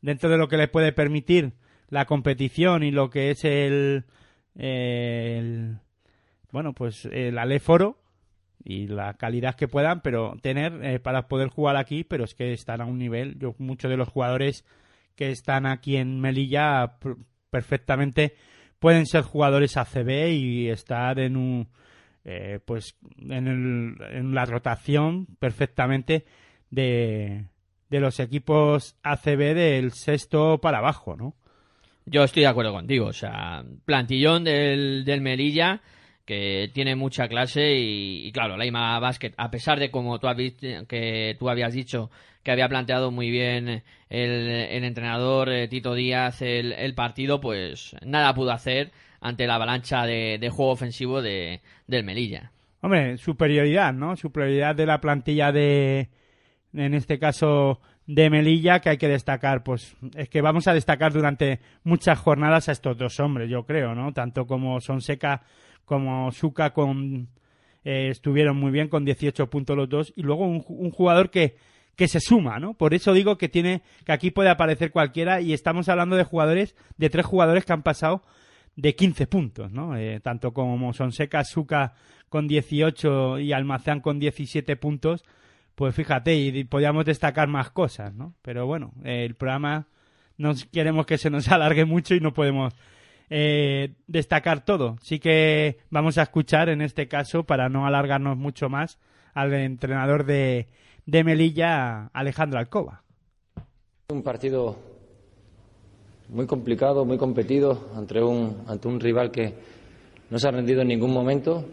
[0.02, 1.54] dentro de lo que le puede permitir
[1.88, 4.06] la competición y lo que es el,
[6.52, 7.97] bueno, pues el aléforo
[8.62, 12.52] y la calidad que puedan, pero tener eh, para poder jugar aquí, pero es que
[12.52, 14.66] están a un nivel, yo muchos de los jugadores
[15.16, 16.97] que están aquí en Melilla
[17.50, 18.36] perfectamente
[18.80, 21.68] pueden ser jugadores ACB y estar en un
[22.26, 26.26] eh, pues en, el, en, la rotación perfectamente
[26.70, 27.46] de,
[27.90, 31.36] de los equipos ACB del sexto para abajo, ¿no?
[32.06, 35.82] Yo estoy de acuerdo contigo, o sea, plantillón del, del Melilla
[36.30, 40.28] que tiene mucha clase y, claro, la IMA Basket, a pesar de como tú,
[40.88, 42.12] que tú habías dicho
[42.44, 48.52] que había planteado muy bien el, entrenador eh, Tito Díaz el, partido, pues nada pudo
[48.52, 52.52] hacer ante la avalancha de, juego ofensivo de, del Melilla.
[52.82, 54.16] Hombre, superioridad, ¿no?
[54.16, 56.10] Superioridad de la plantilla de,
[56.74, 61.12] en este caso, de Melilla, que hay que destacar, pues es que vamos a destacar
[61.12, 64.14] durante muchas jornadas a estos dos hombres, yo creo, ¿no?
[64.14, 65.42] Tanto como Sonseca
[65.90, 67.28] como Suka con,
[67.84, 70.62] eh, estuvieron muy bien con 18 puntos los dos y luego un,
[70.92, 71.58] jugador que,
[71.96, 72.76] que se suma, ¿no?
[72.76, 76.76] Por eso digo que tiene que aquí puede aparecer cualquiera y estamos hablando de jugadores,
[76.98, 78.22] de tres jugadores que han pasado
[78.76, 79.98] de 15 puntos, ¿no?
[79.98, 81.96] Eh, tanto como Sonseca, Suka
[82.30, 85.26] con 18 y Almazán con 17 puntos,
[85.74, 88.36] pues fíjate, y podíamos destacar más cosas, ¿no?
[88.44, 89.88] Pero bueno, el programa
[90.38, 92.76] no queremos que se nos alargue mucho y no podemos
[93.30, 94.98] eh, destacar todo.
[95.02, 99.00] Sí que vamos a escuchar en este caso, para no alargarnos mucho más,
[99.34, 100.68] al entrenador de,
[101.06, 103.04] de Melilla, Alejandro Alcoba.
[104.10, 104.78] Un partido
[106.30, 109.54] muy complicado, muy competido ante un, ante un rival que
[110.30, 111.66] no se ha rendido en ningún momento.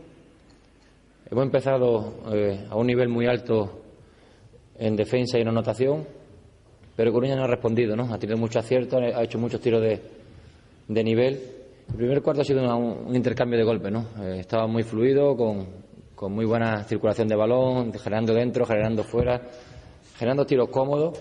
[1.30, 3.82] Hemos empezado eh, a un nivel muy alto
[4.78, 6.06] en defensa y en anotación,
[6.94, 8.12] pero Coruña no ha respondido, ¿no?
[8.12, 10.00] Ha tenido mucho acierto, ha hecho muchos tiros de,
[10.88, 11.40] de nivel.
[11.88, 14.06] El primer cuarto ha sido un, intercambio de golpes, ¿no?
[14.22, 19.40] Eh, estaba muy fluido, con, muy buena circulación de balón, generando dentro, generando fuera,
[20.16, 21.18] generando tiros cómodos.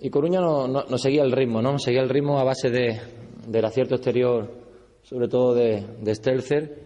[0.00, 1.78] Y Coruña no, no, seguía el ritmo, ¿no?
[1.78, 3.00] Seguía el ritmo a base de,
[3.46, 4.50] del acierto exterior,
[5.02, 6.84] sobre todo de, de Stelzer,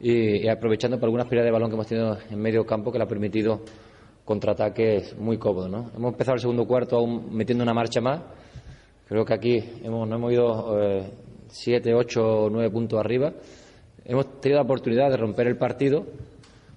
[0.00, 3.04] y, aprovechando por algunas pérdidas de balón que hemos tenido en medio campo que le
[3.04, 3.60] ha permitido
[4.24, 5.90] contraataques muy cómodos, ¿no?
[5.94, 8.22] Hemos empezado el segundo cuarto aún metiendo una marcha más
[9.08, 11.10] Creo que aquí hemos, no hemos ido eh,
[11.46, 13.32] siete, ocho o nueve puntos arriba.
[14.04, 16.04] Hemos tenido la oportunidad de romper el partido,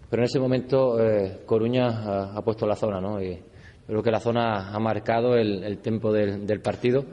[0.07, 3.19] pero en ese momento eh, Coruña ha, puesto la zona, ¿no?
[3.19, 3.39] Y
[3.87, 7.03] creo que la zona ha marcado el, el tiempo del, del, partido.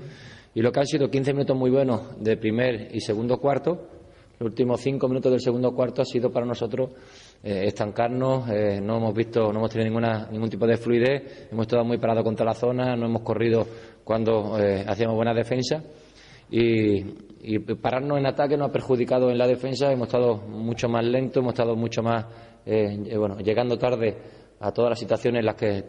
[0.54, 3.88] Y lo que han sido 15 minutos muy buenos de primer y segundo cuarto,
[4.38, 6.90] los últimos cinco minutos del segundo cuarto ha sido para nosotros
[7.42, 11.66] eh, estancarnos, eh, no hemos visto, no hemos tenido ninguna, ningún tipo de fluidez, hemos
[11.66, 13.66] estado muy parados contra la zona, no hemos corrido
[14.02, 15.82] cuando eh, hacíamos buena defensa
[16.50, 17.26] y,
[17.80, 21.52] pararnos en ataque nos ha perjudicado en la defensa, hemos estado mucho más lentos, hemos
[21.52, 22.26] estado mucho más,
[22.64, 24.16] bueno, llegando tarde
[24.58, 25.84] a todas las situaciones en las que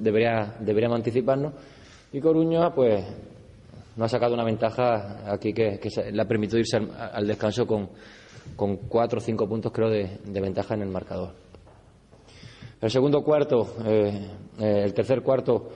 [0.00, 1.52] debería, deberíamos anticiparnos.
[2.10, 3.04] Y Coruña pues
[3.96, 5.78] no ha sacado una ventaja aquí que,
[6.10, 7.90] le ha permitido irse al descanso con
[8.56, 11.30] con cuatro o cinco puntos, creo, de, ventaja en el marcador.
[12.80, 14.30] El segundo cuarto, eh,
[14.60, 15.68] eh, el tercer cuarto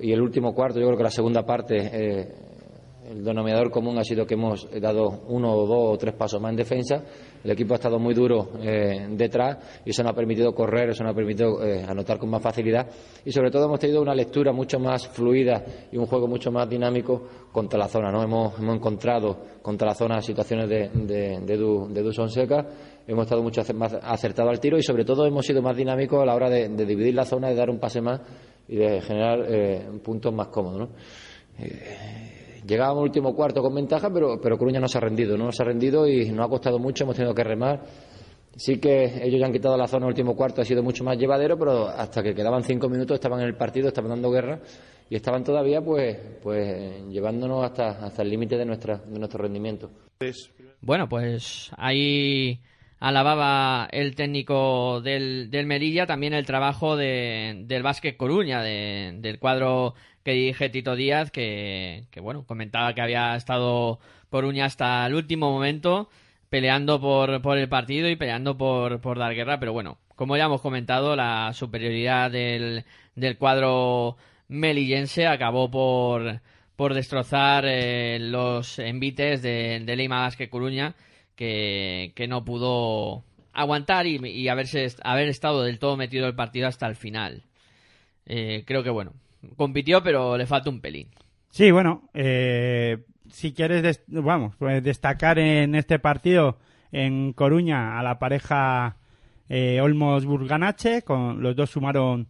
[0.00, 2.34] y el último cuarto, yo creo que la segunda parte, eh,
[3.10, 6.50] el denominador común ha sido que hemos dado uno o dos o tres pasos más
[6.50, 7.04] en defensa.
[7.42, 11.02] El equipo ha estado muy duro eh, detrás y eso nos ha permitido correr, eso
[11.02, 12.86] nos ha permitido eh, anotar con más facilidad
[13.24, 16.68] y sobre todo hemos tenido una lectura mucho más fluida y un juego mucho más
[16.68, 18.12] dinámico contra la zona.
[18.12, 18.22] ¿no?
[18.22, 22.66] Hemos, hemos encontrado contra la zona situaciones de, de, de, du, de Sonseca,
[23.06, 26.26] hemos estado mucho más acertados al tiro y sobre todo hemos sido más dinámicos a
[26.26, 28.20] la hora de, dividir la zona, de dar un pase más
[28.68, 30.80] y de generar eh, puntos más cómodos.
[30.80, 30.88] ¿no?
[32.70, 35.60] Llegábamos al último cuarto con ventaja, pero, pero Coruña no se ha rendido, no se
[35.60, 37.80] ha rendido y nos ha costado mucho, hemos tenido que remar.
[38.54, 41.58] Sí que ellos ya han quitado la zona último cuarto, ha sido mucho más llevadero,
[41.58, 44.60] pero hasta que quedaban cinco minutos estaban en el partido, estaban dando guerra
[45.08, 49.90] y estaban todavía pues, pues llevándonos hasta, hasta el límite de, nuestra, de nuestro rendimiento.
[50.80, 52.60] Bueno, pues ahí
[53.00, 59.40] alababa el técnico del, del Merilla también el trabajo de, del Básquet Coruña, de, del
[59.40, 59.94] cuadro
[60.24, 63.98] que dirige Tito Díaz, que, bueno, comentaba que había estado
[64.30, 66.08] Coruña hasta el último momento
[66.48, 70.44] peleando por, por el partido y peleando por, por dar guerra, pero bueno, como ya
[70.44, 74.16] hemos comentado, la superioridad del, del cuadro
[74.48, 76.40] melillense acabó por,
[76.76, 80.94] por destrozar eh, los envites de, de Lima Vázquez Coruña,
[81.36, 86.68] que, que, no pudo aguantar y, y, haberse, haber estado del todo metido el partido
[86.68, 87.44] hasta el final.
[88.26, 89.14] Eh, creo que bueno,
[89.56, 91.08] compitió, pero le falta un pelín.
[91.50, 92.98] Sí, bueno, eh,
[93.30, 96.58] si quieres, vamos, pues destacar en este partido
[96.92, 98.96] en Coruña a la pareja
[99.48, 102.28] eh, Olmos-Burganache, con los dos sumaron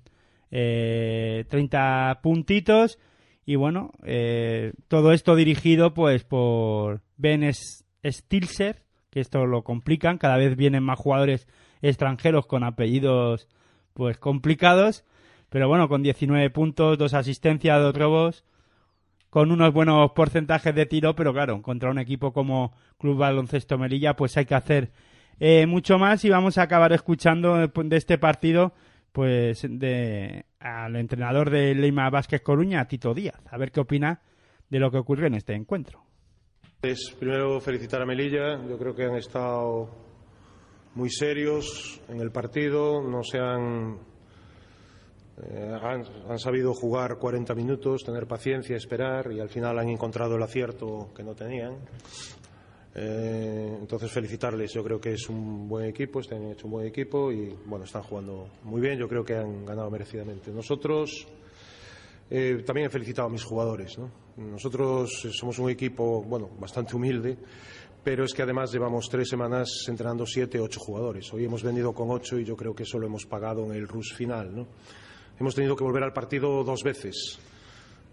[0.50, 2.98] eh, 30 puntitos
[3.44, 10.36] y bueno, eh, todo esto dirigido pues por Ben Stilser, que esto lo complican, cada
[10.36, 11.46] vez vienen más jugadores
[11.82, 13.48] extranjeros con apellidos
[13.92, 15.04] pues complicados,
[15.50, 18.44] pero bueno, con 19 puntos, dos asistencias, dos robos,
[19.28, 24.14] con unos buenos porcentajes de tiro, pero claro, contra un equipo como Club Baloncesto Melilla,
[24.14, 24.90] pues hay que hacer
[25.38, 28.72] eh, mucho más y vamos a acabar escuchando de este partido
[29.12, 34.20] pues de al entrenador de Leima Vázquez Coruña, Tito Díaz, a ver qué opina
[34.68, 36.04] de lo que ocurrió en este encuentro.
[36.80, 39.90] Pues primero felicitar a Melilla, yo creo que han estado
[40.94, 44.09] muy serios en el partido, no se han
[45.42, 50.36] eh, han, han, sabido jugar 40 minutos, tener paciencia, esperar y al final han encontrado
[50.36, 51.76] el acierto que no tenían.
[52.92, 57.30] Eh, entonces felicitarles, yo creo que es un buen equipo, están hecho un buen equipo
[57.30, 60.50] y bueno, están jugando muy bien, yo creo que han ganado merecidamente.
[60.50, 61.26] Nosotros
[62.28, 64.10] eh, también he felicitado a mis jugadores, ¿no?
[64.36, 67.36] Nosotros somos un equipo, bueno, bastante humilde,
[68.02, 71.32] pero es que además llevamos tres semanas entrenando siete, ocho jugadores.
[71.32, 73.86] Hoy hemos venido con ocho y yo creo que eso lo hemos pagado en el
[73.86, 74.66] rush final, ¿no?
[75.40, 77.38] Hemos tenido que volver al partido dos veces.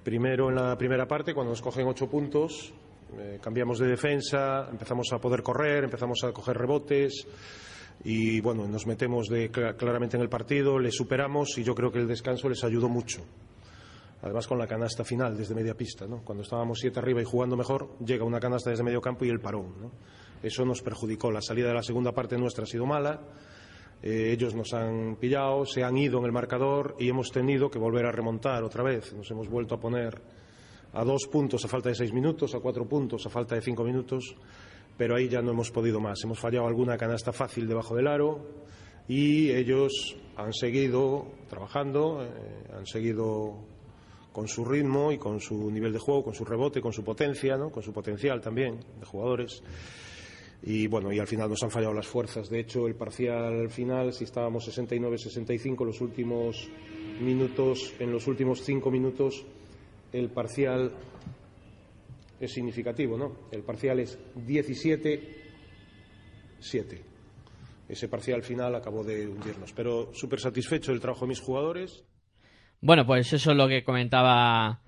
[0.01, 2.73] Primero en la primera parte, cuando nos cogen ocho puntos,
[3.19, 7.27] eh, cambiamos de defensa, empezamos a poder correr, empezamos a coger rebotes
[8.05, 11.99] y bueno, nos metemos de, claramente en el partido, le superamos y yo creo que
[11.99, 13.25] el descanso les ayudó mucho.
[14.21, 16.23] Además con la canasta final desde media pista, ¿no?
[16.23, 19.41] Cuando estábamos siete arriba y jugando mejor, llega una canasta desde medio campo y el
[19.41, 19.91] parón, ¿no?
[20.41, 21.29] Eso nos perjudicó.
[21.29, 23.19] La salida de la segunda parte nuestra ha sido mala
[24.01, 27.79] eh, ellos nos han pillado, se han ido en el marcador y hemos tenido que
[27.79, 29.13] volver a remontar otra vez.
[29.13, 30.21] Nos hemos vuelto a poner
[30.93, 33.83] a dos puntos a falta de seis minutos, a cuatro puntos a falta de cinco
[33.83, 34.35] minutos,
[34.97, 36.23] pero ahí ya no hemos podido más.
[36.23, 38.45] Hemos fallado alguna canasta fácil debajo del aro
[39.07, 42.29] y ellos han seguido trabajando, eh,
[42.75, 43.65] han seguido
[44.31, 47.57] con su ritmo y con su nivel de juego, con su rebote, con su potencia,
[47.57, 47.71] ¿no?
[47.71, 49.63] con su potencial también de jugadores
[50.63, 52.49] y bueno, y al final nos han fallado las fuerzas.
[52.49, 56.69] De hecho, el parcial final, si estábamos 69-65 los últimos
[57.21, 59.45] minutos, en los últimos cinco minutos,
[60.11, 60.91] el parcial
[62.39, 63.35] es significativo, ¿no?
[63.51, 67.01] El parcial es 17-7.
[67.89, 69.73] Ese parcial final acabó de hundirnos.
[69.73, 72.03] Pero súper satisfecho del trabajo de mis jugadores.
[72.81, 74.81] Bueno, pues eso es lo que comentaba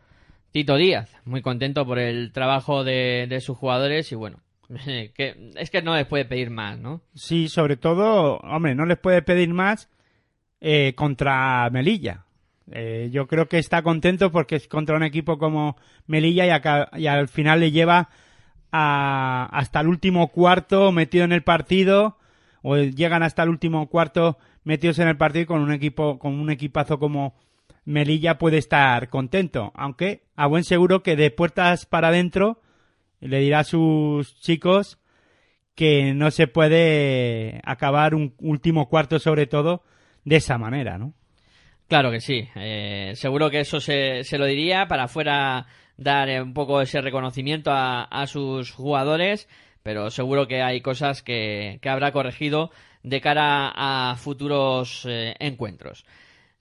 [0.52, 1.12] Tito Díaz.
[1.26, 4.42] Muy contento por el trabajo de, de sus jugadores y bueno,
[4.86, 7.02] es que no les puede pedir más, ¿no?
[7.16, 9.90] Sí, sobre todo, hombre, no les puede pedir más
[10.62, 12.26] eh, contra Melilla.
[12.72, 16.62] Eh, yo creo que está contento porque es contra un equipo como Melilla
[16.98, 18.10] y al final le lleva
[18.72, 22.18] a, hasta el último cuarto metido en el partido
[22.62, 26.52] o llegan hasta el último cuarto metidos en el partido con un equipo con un
[26.52, 27.34] equipazo como
[27.86, 32.62] Melilla puede estar contento, aunque a buen seguro que de puertas para adentro
[33.20, 35.00] le dirá a sus chicos
[35.76, 39.84] que no se puede acabar un último cuarto sobre todo
[40.26, 41.14] de esa manera, ¿no?
[41.88, 42.48] Claro que sí.
[42.56, 45.66] Eh, seguro que eso se, se, lo diría para fuera
[45.98, 49.48] dar un poco ese reconocimiento a, a sus jugadores,
[49.82, 52.72] pero seguro que hay cosas que, que habrá corregido
[53.04, 56.06] de cara a futuros eh, encuentros.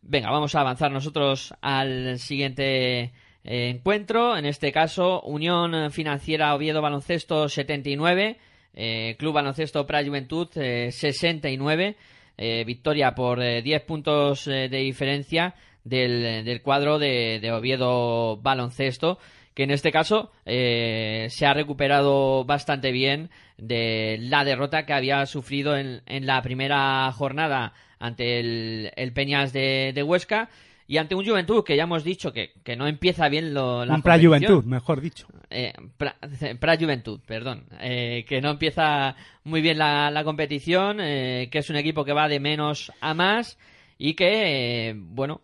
[0.01, 3.13] Venga, vamos a avanzar nosotros al siguiente
[3.51, 8.37] encuentro, en este caso Unión Financiera Oviedo Baloncesto 79,
[8.75, 11.97] eh, Club Baloncesto Pra Juventud eh, 69,
[12.37, 19.19] eh, victoria por 10 eh, puntos eh, de diferencia del, cuadro de, Oviedo Baloncesto,
[19.55, 25.25] que en este caso eh, se ha recuperado bastante bien de la derrota que había
[25.25, 30.51] sufrido en, en la primera jornada ante el, Peñas de Huesca
[30.89, 33.95] y ante un Juventud que ya hemos dicho que, que no empieza bien lo, la
[33.95, 34.41] Un Pra competición.
[34.53, 35.29] Juventud, mejor dicho.
[35.51, 36.17] Eh, pra,
[36.59, 37.67] pra Juventud, perdón.
[37.81, 39.15] Eh, que no empieza
[39.45, 43.15] muy bien la, la competición, eh, que es un equipo que va de menos a
[43.15, 43.59] más
[43.99, 45.43] y que, eh, bueno,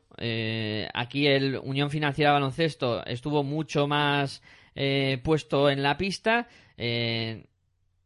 [0.94, 4.42] aquí el Unión Financiera Baloncesto estuvo mucho más
[5.22, 6.48] puesto en la pista.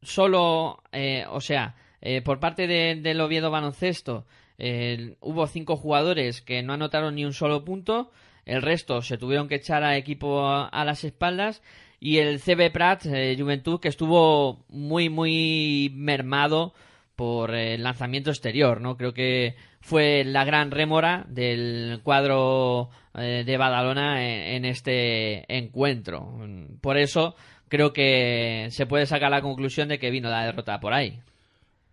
[0.02, 4.26] solo, eh, o sea, eh, por parte de- del Oviedo Baloncesto
[4.58, 8.10] hubo cinco jugadores que no anotaron ni un solo punto.
[8.44, 11.62] El resto se tuvieron que echar a equipo a, las espaldas.
[12.00, 16.72] Y el CB Prat eh, Juventud que estuvo muy, muy mermado
[17.16, 18.96] por el lanzamiento exterior, ¿no?
[18.96, 26.38] Creo que fue la gran rémora del cuadro eh, de Badalona en este encuentro.
[26.80, 27.34] Por eso
[27.68, 31.20] creo que se puede sacar la conclusión de que vino la derrota por ahí.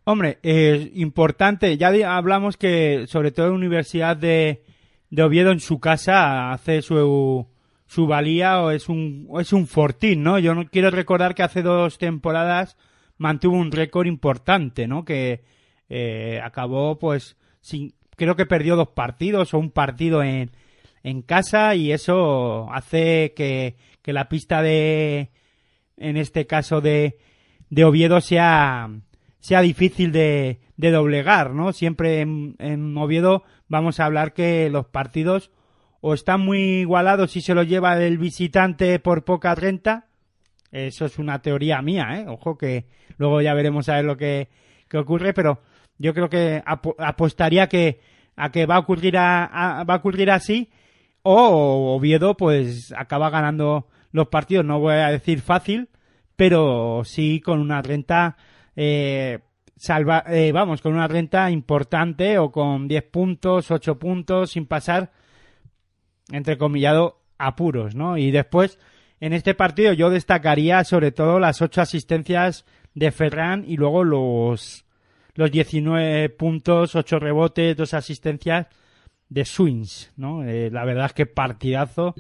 [0.08, 4.62] Hombre, es importante, ya hablamos que sobre todo la Universidad de,
[5.10, 7.48] de Oviedo en su casa hace su,
[7.88, 10.38] su valía o es un, es un fortín, ¿no?
[10.38, 12.78] Yo no quiero recordar que hace dos temporadas
[13.18, 15.06] mantuvo un récord importante, ¿no?
[15.06, 15.44] Que
[15.90, 20.52] eh, acabó pues sin, creo que perdió dos partidos o un partido en,
[21.02, 25.32] en casa y eso hace que, que la pista de,
[25.98, 27.18] en este caso de,
[27.72, 28.90] de Oviedo sea,
[29.46, 31.72] sea difícil de, de doblegar, ¿no?
[31.72, 35.52] Siempre en, en Oviedo vamos a hablar que los partidos
[36.02, 40.08] o están muy igualados si se los lleva el visitante por poca renta.
[40.72, 42.26] Eso es una teoría mía, ¿eh?
[42.28, 42.86] Ojo que
[43.18, 44.50] luego ya veremos a ver lo que,
[44.90, 45.62] que ocurre, pero
[46.00, 48.00] yo creo que apo- apostaría que
[48.36, 50.70] a que va a ocurrir a- a- va a ocurrir así
[51.22, 55.90] o Oviedo pues acaba ganando los partidos, no voy a decir fácil,
[56.36, 58.38] pero sí con una renta
[58.76, 59.40] eh,
[59.76, 65.12] salva, eh, vamos, con una renta importante o con 10 puntos, 8 puntos, sin pasar,
[66.32, 68.18] entrecomillado, apuros, ¿no?
[68.18, 68.80] Y después,
[69.20, 74.86] en este partido yo destacaría sobre todo las 8 asistencias de Ferran y luego los,
[75.34, 78.68] los 19 puntos, 8 rebotes, 2 asistencias
[79.30, 80.44] de Swings, ¿no?
[80.44, 82.16] Eh, la verdad es que partidazo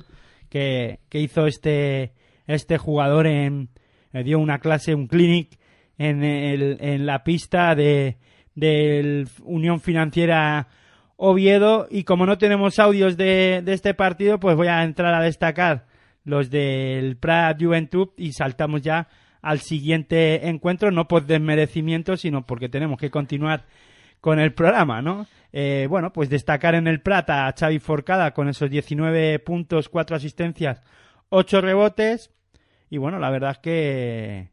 [0.49, 2.13] que, que hizo este,
[2.47, 3.69] este jugador en,
[4.11, 5.57] dio una clase, un clinic
[5.97, 8.17] en, el, en la pista de
[8.55, 10.69] del Unión Financiera
[11.17, 15.21] Oviedo y como no tenemos audios de, de este partido pues voy a entrar a
[15.21, 15.87] destacar
[16.23, 19.09] los del Prat Juventud y saltamos ya
[19.41, 23.65] al siguiente encuentro no por desmerecimiento sino porque tenemos que continuar
[24.25, 25.27] con el programa, ¿no?
[25.53, 30.15] Eh, bueno, pues destacar en el Plata a Xavi Forcada con esos 19 puntos, 4
[30.15, 30.81] asistencias,
[31.29, 32.31] 8 rebotes.
[32.89, 34.49] Y bueno, la verdad es que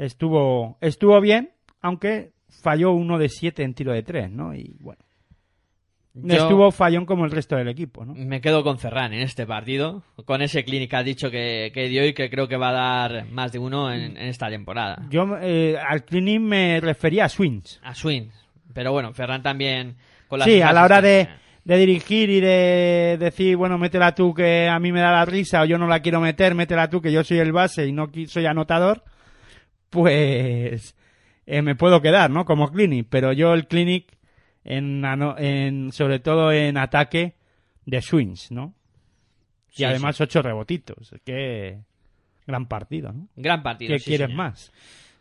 [0.00, 2.32] estuvo, estuvo bien, aunque
[2.62, 4.54] falló uno de 7 en tiro de 3, ¿no?
[4.54, 5.00] Y bueno,
[6.14, 8.14] Yo estuvo fallón como el resto del equipo, ¿no?
[8.14, 12.04] me quedo con Ferran en este partido, con ese clínica ha dicho que, que dio
[12.06, 15.06] y que creo que va a dar más de uno en, en esta temporada.
[15.10, 17.80] Yo eh, al cleaning me refería a Swings.
[17.82, 18.28] A Swing.
[18.72, 19.96] Pero bueno, Ferran también
[20.28, 21.28] con las Sí, a la hora de,
[21.64, 25.62] de dirigir y de decir, bueno, métela tú que a mí me da la risa
[25.62, 28.10] o yo no la quiero meter, métela tú que yo soy el base y no
[28.26, 29.02] soy anotador,
[29.90, 30.96] pues
[31.46, 32.44] eh, me puedo quedar, ¿no?
[32.44, 34.16] Como clinic, pero yo el clinic
[34.64, 37.34] en, ano- en sobre todo en ataque
[37.86, 38.74] de swings, ¿no?
[39.70, 41.78] Sí, y además ocho rebotitos, que
[42.46, 43.28] gran partido, ¿no?
[43.36, 43.92] Gran partido.
[43.94, 44.38] ¿Qué sí, quieres señor.
[44.38, 44.72] más?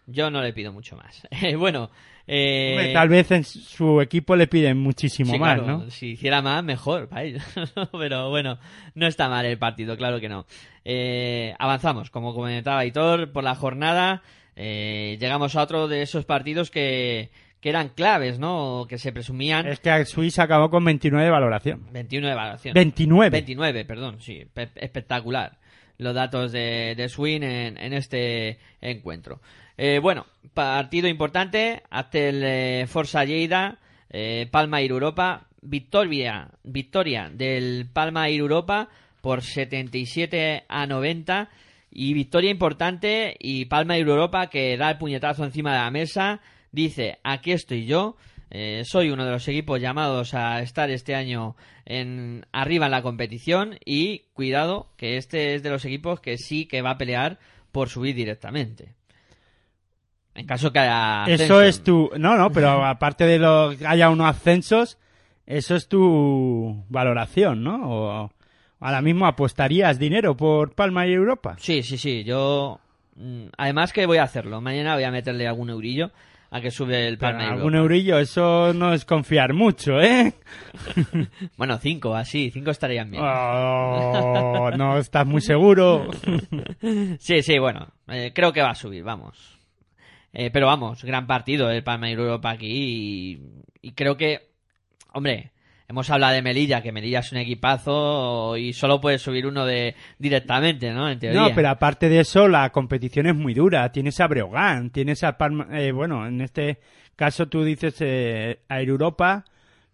[0.08, 1.28] Yo no le pido mucho más.
[1.42, 1.90] Eh, bueno,
[2.28, 5.90] eh, tal vez en su equipo le piden muchísimo sí, más, claro, ¿no?
[5.92, 7.44] Si hiciera más, mejor para ellos.
[7.92, 8.60] Pero bueno,
[8.96, 10.46] no está mal el partido, claro que no.
[10.86, 14.22] Eh, avanzamos, como comentaba Hitor, por la jornada.
[14.62, 17.30] Eh, llegamos a otro de esos partidos que,
[17.62, 18.86] que eran claves, ¿no?
[18.89, 19.66] Que se presumían.
[19.68, 21.88] Es que Swiss acabó con 29 de valoración.
[21.93, 22.74] 21 de evaluación.
[22.74, 23.30] 29.
[23.30, 25.57] 29, perdón, sí, pe- espectacular
[25.97, 29.39] los datos de, de Swin en, en este encuentro.
[29.78, 33.78] Eh, bueno, partido importante ante el eh, Forza Lleida,
[34.10, 38.89] eh, Palma Ir Europa, victoria, victoria del Palma Ir Europa
[39.22, 41.49] por 77 a 90
[41.92, 46.42] y victoria importante y Palma Ir Europa que da el puñetazo encima de la mesa,
[46.72, 48.16] dice, aquí estoy yo,
[48.52, 53.02] eh, soy uno de los equipos llamados a estar este año en arriba en la
[53.02, 57.40] competición y cuidado que este es de los equipos que sí que va a pelear
[57.72, 58.96] por subir directamente.
[60.36, 62.12] En caso que haya Eso es tu.
[62.18, 64.98] No, no, pero aparte de lo que haya unos ascensos,
[65.46, 67.90] eso es tu valoración, ¿no?
[67.90, 68.32] O,
[68.80, 71.56] Ahora mismo apostarías dinero por Palma y Europa.
[71.60, 72.24] Sí, sí, sí.
[72.24, 72.80] Yo.
[73.16, 74.62] mm, Además que voy a hacerlo.
[74.62, 76.12] Mañana voy a meterle algún eurillo
[76.52, 77.78] a que sube el Pero Palma y algún Europa.
[77.80, 80.34] eurillo, eso no es confiar mucho, ¿eh?
[81.58, 82.50] Bueno, cinco, así.
[82.52, 83.22] Cinco estarían bien.
[83.24, 86.08] Oh, no estás muy seguro.
[87.20, 87.88] Sí, sí, bueno.
[88.08, 89.58] eh, creo que va a subir, vamos.
[90.32, 92.68] Eh, pero vamos, gran partido el Palma y Europa aquí.
[93.82, 94.48] Y, y creo que.
[95.14, 95.52] Hombre.
[95.90, 99.96] Hemos hablado de Melilla, que Melilla es un equipazo y solo puede subir uno de
[100.20, 101.12] directamente, ¿no?
[101.16, 103.92] No, pero aparte de eso, la competición es muy dura.
[103.92, 105.68] Tienes a Breogán, tienes a Palma...
[105.72, 106.78] eh, bueno, en este
[107.16, 109.46] caso tú dices eh, a Europa,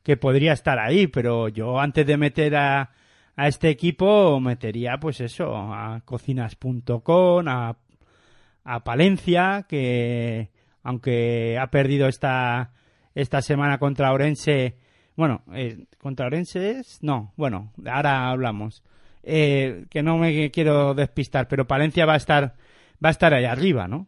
[0.04, 2.91] que podría estar ahí, pero yo antes de meter a,
[3.38, 7.78] a este equipo metería, pues eso, a cocinas.com, a,
[8.66, 10.50] a Palencia, que
[10.84, 12.74] aunque ha perdido esta,
[13.16, 14.76] esta semana contra Orense,
[15.16, 18.84] bueno, eh, contra Orense no, bueno, ahora hablamos.
[19.28, 22.55] Eh, que no me quiero despistar, pero Palencia va a estar,
[23.03, 24.07] va a estar ahí arriba, ¿no?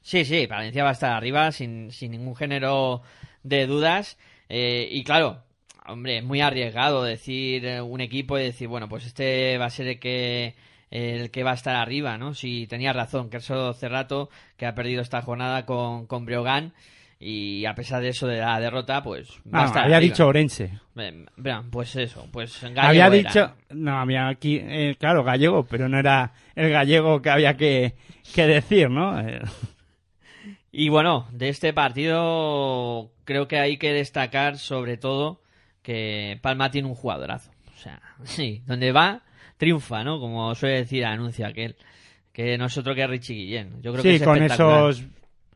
[0.00, 3.02] Sí, sí, Valencia va a estar arriba sin, sin ningún género
[3.42, 4.16] de dudas.
[4.48, 5.42] Eh, y claro,
[5.86, 9.70] hombre, es muy arriesgado decir eh, un equipo y decir, bueno, pues este va a
[9.70, 10.54] ser el que
[10.90, 12.32] el que va a estar arriba, ¿no?
[12.32, 16.72] Si tenía razón, Kerso Cerrato, que ha perdido esta jornada con, con Breogán,
[17.20, 20.00] y a pesar de eso de la derrota, pues Ah, había arriba.
[20.00, 20.78] dicho Orense.
[20.96, 21.24] Eh,
[21.70, 23.16] Pues eso, pues Gallego había era.
[23.16, 27.94] dicho, no, había aquí, eh, claro, gallego, pero no era el gallego que había que,
[28.34, 29.16] que decir, ¿no?
[30.70, 35.40] Y bueno, de este partido creo que hay que destacar sobre todo
[35.82, 37.50] que Palma tiene un jugadorazo.
[37.74, 39.22] O sea, sí, donde va,
[39.56, 40.20] triunfa, ¿no?
[40.20, 41.76] Como suele decir el anuncio aquel.
[42.32, 43.82] Que nosotros que Richie Guillén.
[43.82, 45.02] Yo creo que sí, es con esos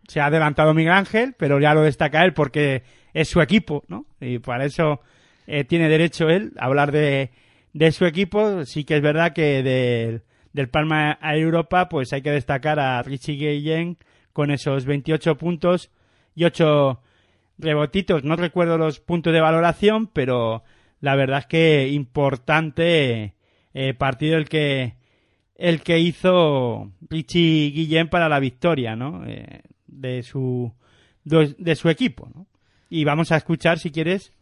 [0.08, 2.82] se ha adelantado Miguel Ángel, pero ya lo destaca él porque
[3.14, 4.06] es su equipo, ¿no?
[4.20, 5.00] Y para eso
[5.46, 7.30] eh, tiene derecho él a hablar de,
[7.72, 8.64] de su equipo.
[8.64, 10.22] Sí que es verdad que del,
[10.52, 13.96] del Palma a Europa, pues hay que destacar a Richie Guillén
[14.32, 15.90] con esos 28 puntos
[16.34, 17.00] y 8
[17.58, 18.24] rebotitos.
[18.24, 20.62] No recuerdo los puntos de valoración, pero
[21.00, 23.34] la verdad es que importante
[23.74, 24.94] eh, partido el que
[25.56, 29.24] el que hizo Richie Guillén para la victoria, ¿no?
[29.26, 29.62] Eh,
[29.92, 30.72] de su
[31.24, 32.28] de, su equipo.
[32.88, 34.32] Y vamos a escuchar, si quieres,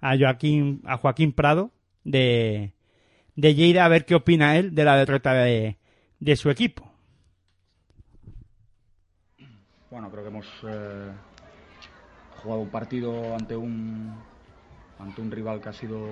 [0.00, 1.72] a Joaquín a Joaquín Prado
[2.04, 2.72] de
[3.34, 5.78] de Lleida a ver qué opina él de la derrota de,
[6.20, 6.90] de su equipo.
[9.90, 11.10] Bueno, creo que hemos eh,
[12.42, 14.14] jugado un partido ante un
[14.98, 16.06] ante un rival que ha sido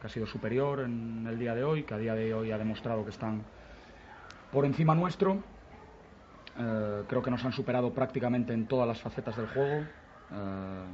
[0.00, 2.58] que ha sido superior en el día de hoy, que a día de hoy ha
[2.58, 3.42] demostrado que están
[4.52, 5.42] por encima nuestro.
[6.56, 9.84] Eh, creo que nos han superado prácticamente en todas las facetas del juego.
[10.30, 10.86] Eh,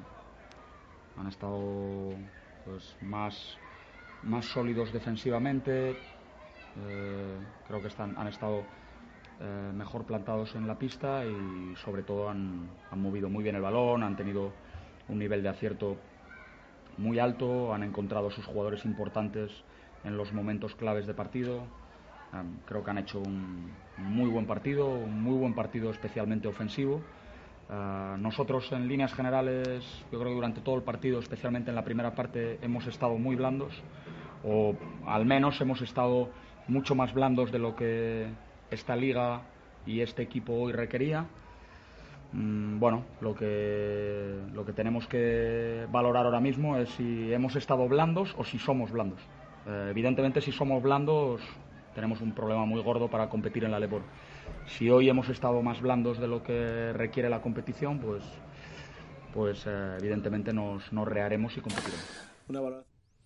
[1.16, 2.14] han estado
[2.64, 3.58] pues, más,
[4.22, 5.90] más sólidos defensivamente.
[6.76, 8.64] Eh, creo que están, han estado
[9.72, 14.02] mejor plantados en la pista y sobre todo han, han movido muy bien el balón,
[14.02, 14.52] han tenido
[15.08, 15.96] un nivel de acierto
[16.98, 19.50] muy alto, han encontrado sus jugadores importantes
[20.04, 21.62] en los momentos claves de partido.
[22.33, 27.03] Um, creo que han hecho un muy buen partido, un muy buen partido especialmente ofensivo.
[27.68, 31.85] Uh, nosotros en líneas generales, yo creo que durante todo el partido, especialmente en la
[31.85, 33.72] primera parte, hemos estado muy blandos,
[34.45, 34.74] o
[35.07, 36.28] al menos hemos estado
[36.68, 38.28] mucho más blandos de lo que
[38.70, 39.43] esta liga
[39.87, 41.26] y este equipo hoy requería.
[42.33, 47.89] Mm, bueno, lo que, lo que tenemos que valorar ahora mismo es si hemos estado
[47.89, 49.20] blandos o si somos blandos.
[49.66, 51.41] Eh, evidentemente, si somos blandos,
[52.01, 54.01] tenemos un problema muy gordo para competir en la Lebor.
[54.66, 58.24] Si hoy hemos estado más blandos de lo que requiere la competición, pues,
[59.34, 62.07] pues eh, evidentemente nos, nos reharemos y competiremos.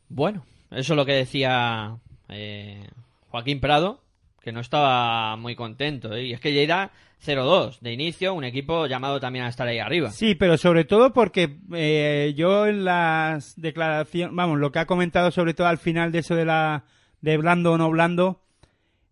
[0.09, 1.97] Bueno, eso es lo que decía
[2.29, 2.89] eh,
[3.29, 4.01] Joaquín Prado,
[4.41, 6.13] que no estaba muy contento.
[6.13, 6.25] ¿eh?
[6.25, 6.91] Y es que Lleida
[7.25, 10.11] 0-2 de inicio, un equipo llamado también a estar ahí arriba.
[10.11, 15.31] Sí, pero sobre todo porque eh, yo en las declaraciones, vamos, lo que ha comentado
[15.31, 16.87] sobre todo al final de eso de la
[17.25, 18.44] de blando o no blando,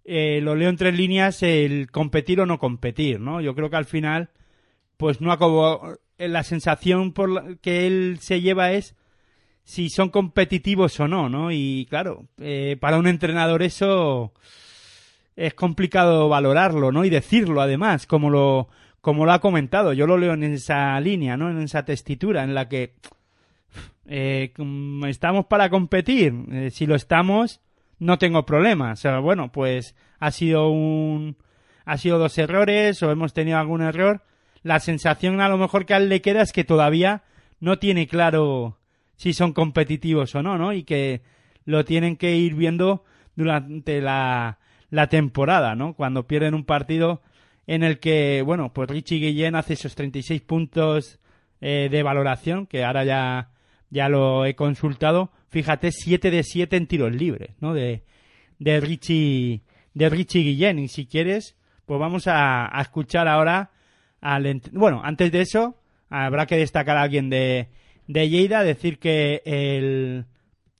[0.04, 3.40] eh, lo leo en tres líneas el competir o no competir, ¿no?
[3.40, 4.30] Yo creo que al final,
[4.96, 8.96] pues no acabó, eh, la sensación por la que él se lleva es
[9.64, 11.52] si son competitivos o no, ¿no?
[11.52, 14.32] Y claro, eh, para un entrenador eso
[15.36, 17.04] es complicado valorarlo, ¿no?
[17.04, 18.68] Y decirlo además, como lo,
[19.00, 19.92] como lo ha comentado.
[19.92, 21.48] Yo lo leo en esa línea, ¿no?
[21.48, 22.94] En esa testitura en la que
[24.06, 24.52] eh,
[25.06, 26.70] estamos para competir.
[26.72, 27.60] Si lo estamos,
[28.02, 28.92] no tengo problema.
[28.92, 31.36] O sea, bueno, pues ha sido un,
[31.84, 34.24] ha sido dos errores o hemos tenido algún error.
[34.64, 37.22] La sensación a lo mejor que a él le queda es que todavía
[37.60, 38.78] no tiene claro
[39.14, 40.72] si son competitivos o no, ¿no?
[40.72, 41.22] Y que
[41.64, 43.04] lo tienen que ir viendo
[43.36, 44.58] durante la,
[44.90, 45.94] la temporada, ¿no?
[45.94, 47.22] Cuando pierden un partido
[47.68, 51.20] en el que, bueno, pues Richie Guillén hace esos 36 puntos
[51.60, 53.50] eh, de valoración, que ahora ya,
[53.90, 55.30] ya lo he consultado.
[55.52, 57.74] Fíjate, 7 de 7 en tiros libres, ¿no?
[57.74, 58.04] De,
[58.58, 59.60] de Richie,
[59.92, 60.78] de Richie Guillén.
[60.78, 63.70] Y si quieres, pues vamos a, escuchar ahora
[64.22, 65.76] al, bueno, antes de eso,
[66.08, 67.68] habrá que destacar a alguien de,
[68.06, 70.24] de Lleida, decir que el,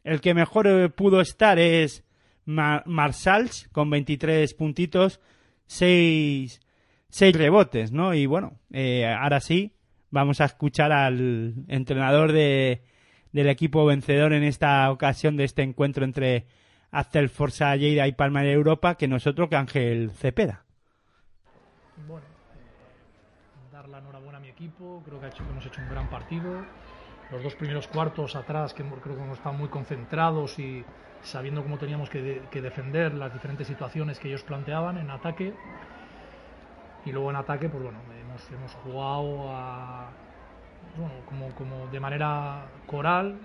[0.04, 2.02] el que mejor pudo estar es
[2.46, 5.20] Marsals con 23 puntitos,
[5.66, 6.60] 6,
[7.34, 8.14] rebotes, ¿no?
[8.14, 9.74] Y bueno, eh, ahora sí,
[10.10, 12.80] vamos a escuchar al entrenador de,
[13.32, 16.46] del equipo vencedor en esta ocasión de este encuentro entre
[16.90, 20.64] Aztel Forza Lleida y Palma de Europa, que nosotros que Ángel Cepeda.
[22.06, 26.64] Bueno, eh, dar la enhorabuena a mi equipo, creo que, hemos hecho un gran partido.
[27.30, 30.84] Los dos primeros cuartos atrás, que creo que hemos estado muy concentrados y
[31.22, 32.20] sabiendo cómo teníamos que,
[32.52, 35.54] defender las diferentes situaciones que ellos planteaban en ataque.
[37.06, 37.98] Y luego en ataque, pues bueno,
[38.52, 40.10] hemos, jugado
[41.26, 43.38] como, de manera coral,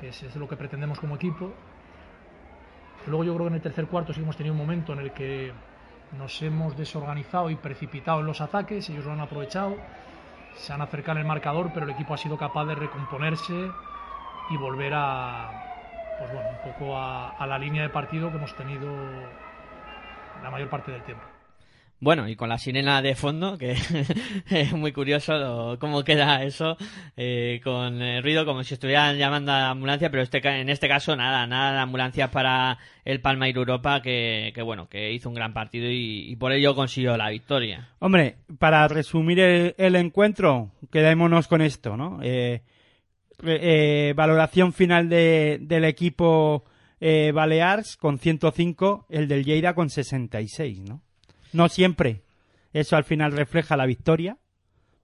[0.00, 1.52] que es, lo que pretendemos como equipo.
[3.06, 5.12] Luego yo creo que en el tercer cuarto sí hemos tenido un momento en el
[5.12, 5.52] que
[6.18, 9.76] nos hemos desorganizado y precipitado en los ataques, ellos lo han aprovechado,
[10.54, 13.70] se han acercado en el marcador, pero el equipo ha sido capaz de recomponerse
[14.50, 15.70] y volver a,
[16.18, 18.88] pues bueno, un poco a, la línea de partido que hemos tenido
[20.42, 21.29] la mayor parte del tiempo.
[22.02, 23.72] Bueno, y con la sirena de fondo, que
[24.50, 26.78] es muy curioso cómo queda eso,
[27.14, 30.88] eh, con el ruido como si estuvieran llamando a la ambulancia, pero este, en este
[30.88, 35.52] caso nada, nada de ambulancia para el Palmair Europa, que, bueno, que hizo un gran
[35.52, 37.90] partido y, por ello consiguió la victoria.
[37.98, 42.20] Hombre, para resumir el, encuentro, quedémonos con esto, ¿no?
[42.22, 42.62] Eh,
[43.44, 46.64] eh, valoración final de, del equipo
[46.98, 51.02] eh, Balears con 105, el del Lleida con 66, ¿no?
[51.52, 52.22] No siempre
[52.72, 54.38] eso al final refleja la victoria,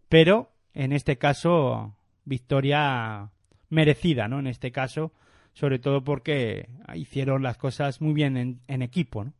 [0.09, 3.30] pero en este caso victoria
[3.68, 4.38] merecida, ¿no?
[4.38, 5.12] En este caso,
[5.53, 9.32] sobre todo porque hicieron las cosas muy bien en, en equipo, ¿no?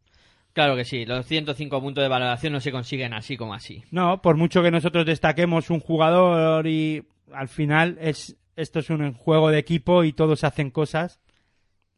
[0.52, 3.84] Claro que sí, los 105 puntos de valoración no se consiguen así como así.
[3.90, 9.12] No, por mucho que nosotros destaquemos un jugador y al final es esto es un
[9.12, 11.20] juego de equipo y todos hacen cosas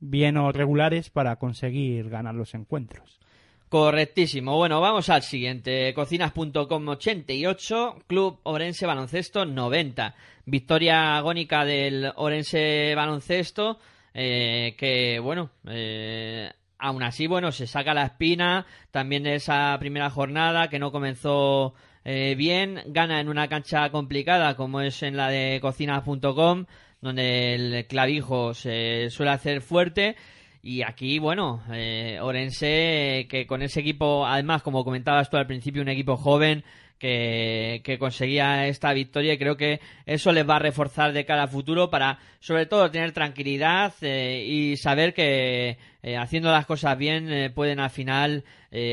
[0.00, 3.20] bien o regulares para conseguir ganar los encuentros.
[3.68, 4.56] Correctísimo.
[4.56, 5.92] Bueno, vamos al siguiente.
[5.92, 10.14] Cocinas.com 88, Club Orense Baloncesto 90.
[10.46, 13.78] Victoria agónica del Orense Baloncesto,
[14.14, 20.08] eh, que bueno, eh, aún así, bueno, se saca la espina también de esa primera
[20.08, 21.74] jornada que no comenzó
[22.06, 26.64] eh, bien, gana en una cancha complicada como es en la de cocinas.com,
[27.02, 30.16] donde el clavijo se suele hacer fuerte.
[30.62, 35.82] Y aquí, bueno, eh, Orense, que con ese equipo, además, como comentabas tú al principio,
[35.82, 36.64] un equipo joven,
[36.98, 41.48] que, conseguía esta victoria y creo que eso les va a reforzar de cara a
[41.48, 47.32] futuro para sobre todo tener tranquilidad eh, y saber que eh, haciendo las cosas bien
[47.32, 48.44] eh, pueden al final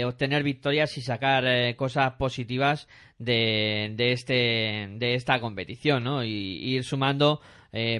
[0.05, 2.87] obtener victorias y sacar cosas positivas
[3.19, 6.23] de, de, este, de esta competición ¿no?
[6.23, 7.41] y, y ir sumando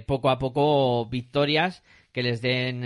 [0.06, 1.84] poco a poco victorias
[2.16, 2.82] que les den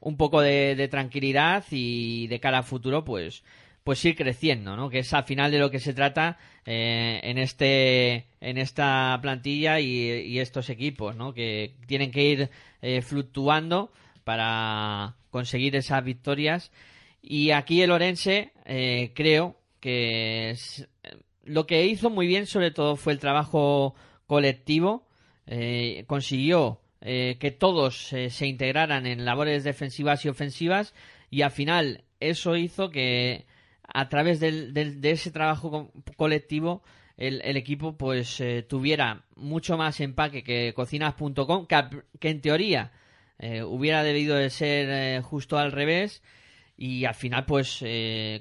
[0.00, 3.42] un poco de, tranquilidad y de cara a futuro pues
[3.84, 4.90] pues ir creciendo, ¿no?
[4.90, 9.80] Que es al final de lo que se trata eh, en este en esta plantilla
[9.80, 11.34] y, estos equipos, ¿no?
[11.34, 12.50] Que tienen que ir
[12.82, 13.90] eh, fluctuando
[14.22, 16.70] para conseguir esas victorias.
[17.22, 20.56] Y aquí el Orense eh, creo que
[21.44, 23.94] lo que hizo muy bien sobre todo fue el trabajo
[24.26, 25.06] colectivo.
[26.06, 30.94] consiguió que todos se integraran en labores defensivas y ofensivas
[31.30, 33.46] y al final eso hizo que
[33.92, 36.82] a través del, de ese trabajo colectivo
[37.20, 42.92] el, equipo pues eh, tuviera mucho más empaque que cocinas.com que, en teoría
[43.38, 46.22] eh, hubiera debido de ser eh, justo al revés
[46.76, 47.84] y al final pues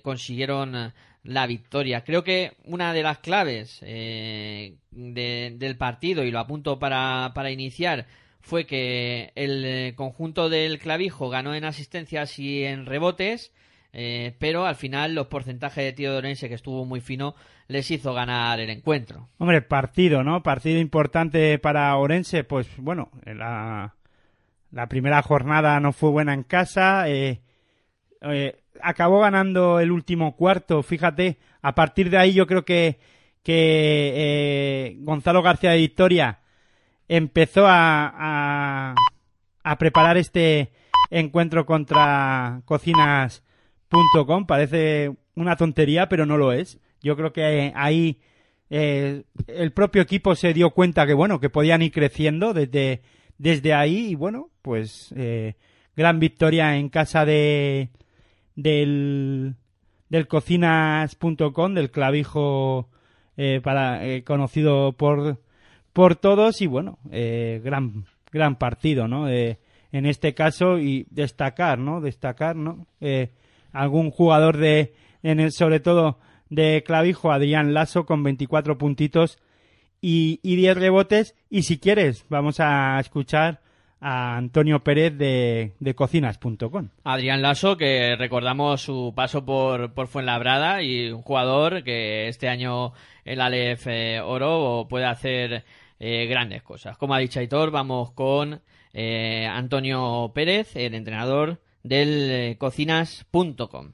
[0.01, 0.93] consiguieron
[1.23, 2.05] la victoria.
[2.05, 4.77] Creo que una de las claves del
[5.77, 8.07] partido, y lo apunto para, para iniciar,
[8.41, 13.51] fue que el conjunto del clavijo ganó en asistencias y en rebotes
[13.91, 17.35] eh, pero al final los porcentajes de tío Dorense, que estuvo muy fino,
[17.67, 19.27] les hizo ganar el encuentro.
[19.39, 20.43] Hombre, partido, ¿no?
[20.43, 23.95] Partido importante para Orense, pues bueno, la,
[24.71, 27.41] la primera jornada no fue buena en casa, eh,
[28.21, 32.99] eh, acabó ganando el último cuarto, fíjate, a partir de ahí yo creo que,
[33.41, 36.39] que Gonzalo García de Victoria
[37.09, 38.95] empezó a, a,
[39.63, 40.71] a preparar este
[41.09, 44.45] encuentro contra cocinas.com.
[44.45, 46.79] Parece una tontería, pero no lo es.
[47.01, 48.21] Yo creo que ahí
[48.69, 53.01] eh, el propio equipo se dio cuenta que, bueno, que podían ir creciendo desde,
[53.37, 55.55] desde ahí y, bueno, pues eh,
[55.95, 57.89] gran victoria en casa de
[58.55, 59.55] del,
[60.27, 62.89] cocinas.com, del clavijo
[63.37, 65.39] eh, para, eh, conocido por,
[65.93, 69.29] por todos y, bueno, eh, gran, gran partido, ¿no?
[69.29, 69.59] Eh,
[69.91, 72.01] en este caso y destacar, ¿no?
[72.01, 72.85] Destacar, ¿no?
[73.01, 73.29] Eh,
[73.71, 76.19] algún jugador de, en el, sobre todo
[76.49, 79.39] de clavijo, Adrián Lasso con 24 puntitos
[80.01, 81.35] y, y 10 rebotes.
[81.49, 83.61] Y si quieres, vamos a escuchar
[84.01, 86.89] a Antonio Pérez de, de cocinas.com.
[87.03, 92.93] Adrián Lasso, que recordamos su paso por, por Fuenlabrada y un jugador que este año
[93.25, 95.65] el eh, Oro puede hacer
[95.99, 96.97] eh, grandes cosas.
[96.97, 98.61] Como ha dicho Aitor, vamos con
[98.93, 103.91] eh, Antonio Pérez, el entrenador del eh, cocinas.com.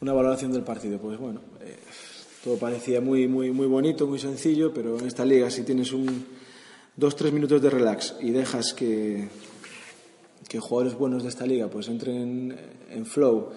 [0.00, 1.76] Una valoración del partido, pues bueno, eh,
[2.42, 6.26] todo parecía muy, muy, muy bonito, muy sencillo, pero en esta liga si tienes un
[6.96, 9.28] dos, tres minutos de relax y dejas que,
[10.48, 12.56] que jugadores buenos de esta liga pues entren
[12.90, 13.52] en flow,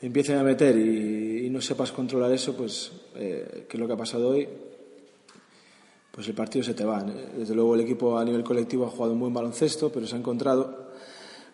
[0.00, 3.96] empiecen a meter y, no sepas controlar eso, pues eh, que es lo que ha
[3.96, 4.48] pasado hoy,
[6.14, 7.00] pues el partido se te va.
[7.00, 7.30] ¿eh?
[7.38, 10.18] Desde luego el equipo a nivel colectivo ha jugado un buen baloncesto, pero se ha
[10.18, 10.92] encontrado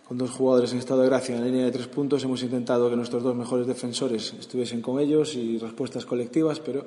[0.07, 2.23] con dos jugadores en estado de gracia en la línea de tres puntos.
[2.25, 6.85] Hemos intentado que nuestros dos mejores defensores estuviesen con ellos y respuestas colectivas, pero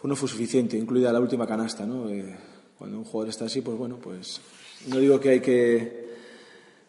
[0.00, 1.84] pues no fue suficiente, incluida la última canasta.
[2.10, 2.36] Eh,
[2.78, 4.40] cuando un jugador está así, pues bueno, pues
[4.88, 6.06] no digo que hay que,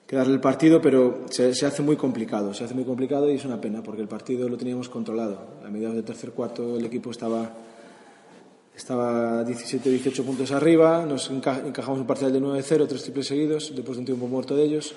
[0.05, 2.53] que darle el partido, pero se, se, hace muy complicado.
[2.53, 5.57] Se hace muy complicado y es una pena porque el partido lo teníamos controlado.
[5.65, 7.55] A mediados del tercer cuarto el equipo estaba
[8.77, 13.97] estaba 17-18 puntos arriba, nos enca encajamos un parcial de 9-0, tres triples seguidos, después
[13.97, 14.93] de un tiempo muerto de ellos.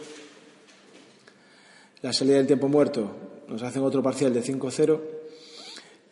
[2.03, 3.11] La salida del tiempo muerto
[3.49, 5.01] nos hacen otro parcial de 5-0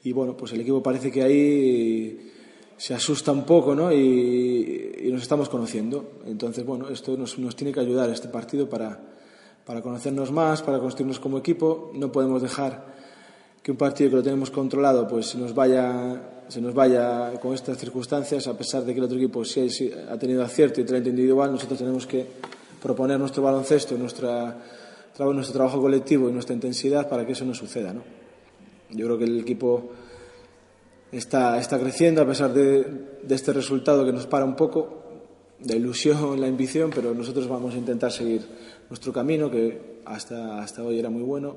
[0.05, 2.33] y bueno, pues el equipo parece que ahí
[2.79, 3.93] se asusta un poco ¿no?
[3.93, 6.21] y, y nos estamos conociendo.
[6.25, 8.99] Entonces, bueno, esto nos, nos tiene que ayudar este partido para,
[9.67, 11.91] para conocernos más, para construirnos como equipo.
[11.95, 12.95] No podemos dejar
[13.63, 17.77] que un partido que lo tenemos controlado pues nos vaya se nos vaya con estas
[17.77, 21.53] circunstancias, a pesar de que el otro equipo sí, ha tenido acierto y talento individual,
[21.53, 22.27] nosotros tenemos que
[22.81, 24.57] proponer nuestro baloncesto, nuestra,
[25.19, 27.93] nuestro trabajo colectivo y nuestra intensidad para que eso no suceda.
[27.93, 28.03] ¿no?
[28.91, 29.91] Yo creo que el equipo
[31.13, 35.03] está, está creciendo a pesar de, de este resultado que nos para un poco,
[35.67, 38.43] la ilusión, la ambición, pero nosotros vamos a intentar seguir
[38.89, 41.57] nuestro camino, que hasta, hasta hoy era muy bueno.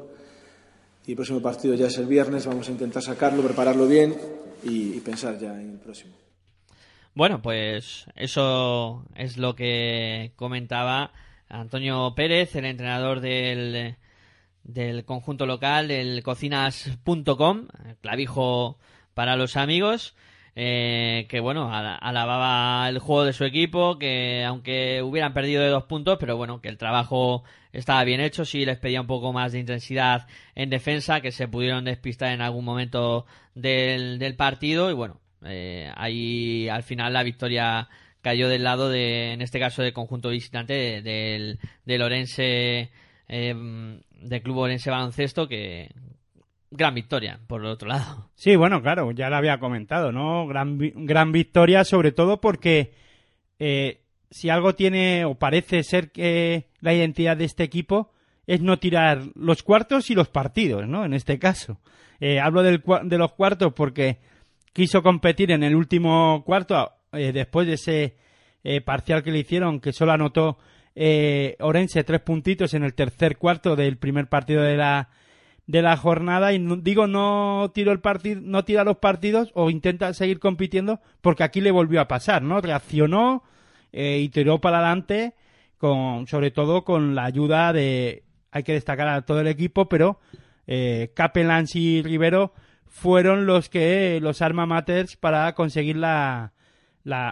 [1.06, 5.00] Y el próximo partido ya es el viernes, vamos a intentar sacarlo, prepararlo bien y,
[5.00, 6.14] pensar ya en el próximo.
[7.14, 11.12] Bueno, pues eso es lo que comentaba
[11.50, 13.96] Antonio Pérez, el entrenador del,
[14.64, 17.68] del conjunto local, del cocinas.com,
[18.02, 18.78] clavijo
[19.14, 20.16] para los amigos.
[20.56, 25.86] Eh, que bueno, alababa el juego de su equipo, que aunque hubieran perdido de dos
[25.86, 27.44] puntos, pero bueno, que el trabajo
[27.74, 31.48] estaba bien hecho, sí les pedía un poco más de intensidad en defensa, que se
[31.48, 37.24] pudieron despistar en algún momento del, del partido y bueno, eh, ahí al final la
[37.24, 37.90] victoria
[38.22, 42.92] cayó del lado de, en este caso, del conjunto visitante del, del Orense,
[43.28, 43.56] eh,
[44.12, 45.90] del Club Orense Baloncesto, que,
[46.72, 48.30] gran victoria, por el otro lado.
[48.36, 50.48] Sí, bueno, claro, ya lo había comentado, ¿no?
[50.48, 52.94] Gran, gran victoria, sobre todo porque
[53.60, 58.12] eh, si algo tiene o parece ser que la identidad de este equipo
[58.48, 61.06] es no tirar los cuartos y los partidos, ¿no?
[61.06, 61.80] En este caso.
[62.20, 64.20] Eh, hablo del, de los cuartos porque
[64.74, 68.16] quiso competir en el último cuarto, eh, después de ese
[68.64, 70.58] eh, parcial que le hicieron, que solo anotó
[70.94, 75.08] Orense tres puntitos en el tercer cuarto del primer partido de la
[75.66, 79.70] de la jornada y no, digo no tiro el partido no tira los partidos o
[79.70, 83.44] intenta seguir compitiendo porque aquí le volvió a pasar no reaccionó
[83.94, 85.34] y tiró para adelante
[85.82, 90.20] con sobre todo con la ayuda de hay que destacar a todo el equipo pero
[90.68, 92.54] eh, Capelans y Rivero
[92.86, 96.54] fueron los que los arma maters para conseguir la,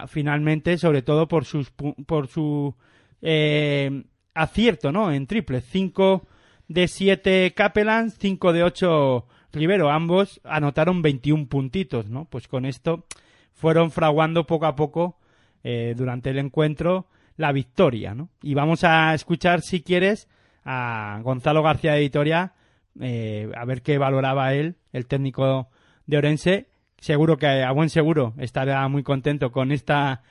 [0.08, 2.74] finalmente sobre todo por sus por su
[3.22, 4.02] eh,
[4.34, 6.26] acierto no en triple cinco
[6.66, 9.90] de 7 Capelans, 5 de 8 Rivero.
[9.90, 12.26] Ambos anotaron 21 puntitos, ¿no?
[12.26, 13.06] Pues con esto
[13.52, 15.18] fueron fraguando poco a poco
[15.64, 17.06] eh, durante el encuentro
[17.40, 18.28] la victoria, ¿no?
[18.42, 20.28] Y vamos a escuchar, si quieres,
[20.62, 22.52] a Gonzalo García de Vitoria,
[23.00, 25.70] eh, a ver qué valoraba él, el técnico
[26.06, 26.68] de Orense.
[26.98, 30.22] Seguro que a buen seguro estaría muy contento con esta,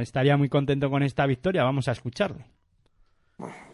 [0.00, 1.64] estaría muy contento con esta victoria.
[1.64, 2.46] Vamos a escucharle.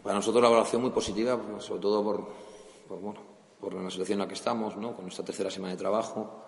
[0.03, 3.17] para nosotros la evaluación muy positiva, sobre todo por,
[3.57, 4.93] por la situación en la que estamos, ¿no?
[4.93, 6.45] con nuestra tercera semana de trabajo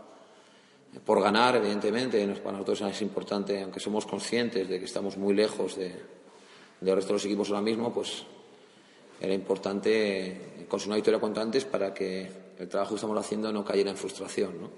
[1.05, 5.75] por ganar, evidentemente, para nosotros es importante, aunque somos conscientes de que estamos muy lejos
[5.75, 6.16] de,
[6.81, 8.23] del resto de los equipos ahora mismo, pues
[9.19, 13.63] era importante conseguir una victoria cuanto antes para que el trabajo que estamos haciendo no
[13.63, 14.61] cayera en frustración.
[14.61, 14.69] ¿no?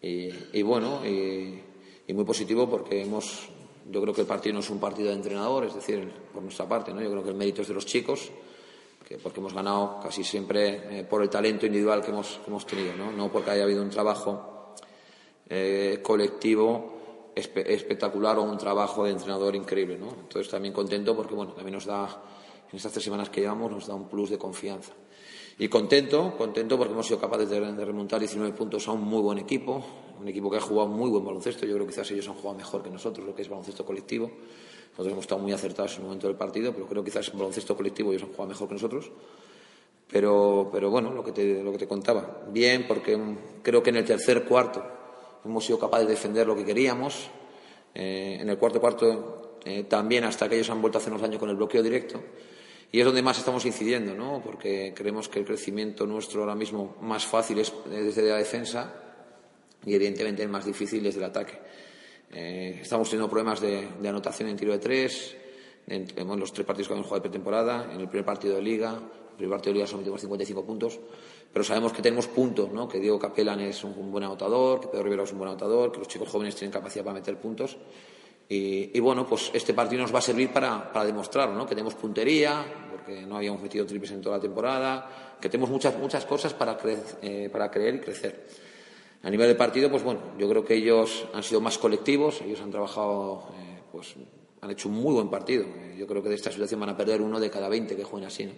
[0.00, 1.62] Y, bueno, y,
[2.12, 3.48] muy positivo porque hemos,
[3.90, 6.68] yo creo que el partido no es un partido de entrenador, es decir, por nuestra
[6.68, 7.00] parte, ¿no?
[7.00, 8.30] yo creo que el mérito es de los chicos,
[9.06, 12.66] que porque hemos ganado casi siempre eh, por el talento individual que hemos, que hemos
[12.66, 13.12] tenido, ¿no?
[13.12, 14.74] no porque haya habido un trabajo
[15.48, 16.93] eh, colectivo
[17.34, 19.98] espectacular o un trabajo de entrenador increíble.
[19.98, 20.08] ¿no?
[20.08, 22.22] Entonces también contento porque bueno, también nos da,
[22.70, 24.92] en estas tres semanas que llevamos, nos da un plus de confianza.
[25.58, 29.38] Y contento, contento porque hemos sido capaces de, remontar 19 puntos a un muy buen
[29.38, 29.84] equipo,
[30.20, 31.64] un equipo que ha jugado muy buen baloncesto.
[31.64, 34.30] Yo creo que quizás ellos han jugado mejor que nosotros, lo que es baloncesto colectivo.
[34.90, 37.38] Nosotros hemos estado muy acertados en el momento del partido, pero creo que quizás en
[37.38, 39.12] baloncesto colectivo ellos han jugado mejor que nosotros.
[40.08, 43.18] Pero, pero bueno, lo que, te, lo que te contaba, bien, porque
[43.62, 44.82] creo que en el tercer cuarto
[45.44, 47.28] hemos sido capaces de defender lo que queríamos.
[47.94, 51.38] Eh, en el cuarto cuarto eh, también hasta que ellos han vuelto a hacernos daño
[51.38, 52.22] con el bloqueo directo.
[52.92, 54.40] Y es donde más estamos incidiendo, ¿no?
[54.44, 58.94] porque creemos que el crecimiento nuestro ahora mismo más fácil es desde la defensa
[59.84, 61.58] y evidentemente el más difícil desde el ataque.
[62.32, 65.36] Eh, estamos teniendo problemas de, anotación en tiro de tres,
[65.86, 66.06] en,
[66.38, 69.36] los tres partidos que hemos jugado de pretemporada, en el primer partido de liga, el
[69.36, 70.98] primer partido de liga sometimos 55 puntos,
[71.52, 72.88] pero sabemos que tenemos puntos, ¿no?
[72.88, 75.98] que Diego Capelan es un, buen anotador, que Pedro Rivera es un buen anotador, que
[75.98, 77.76] los chicos jóvenes tienen capacidad para meter puntos.
[78.46, 81.64] Y, bueno, pues este partido nos va a servir para, para demostrarlo, ¿no?
[81.64, 85.98] que tenemos puntería, porque no habíamos metido triples en toda la temporada, que tenemos muchas,
[85.98, 86.78] muchas cosas para,
[87.22, 88.46] eh, para creer y crecer.
[89.22, 92.60] A nivel de partido, pues bueno, yo creo que ellos han sido más colectivos, ellos
[92.60, 94.14] han trabajado, eh, pues
[94.60, 95.64] han hecho un muy buen partido.
[95.96, 98.26] Yo creo que de esta situación van a perder uno de cada 20 que jueguen
[98.26, 98.44] así.
[98.44, 98.52] ¿no?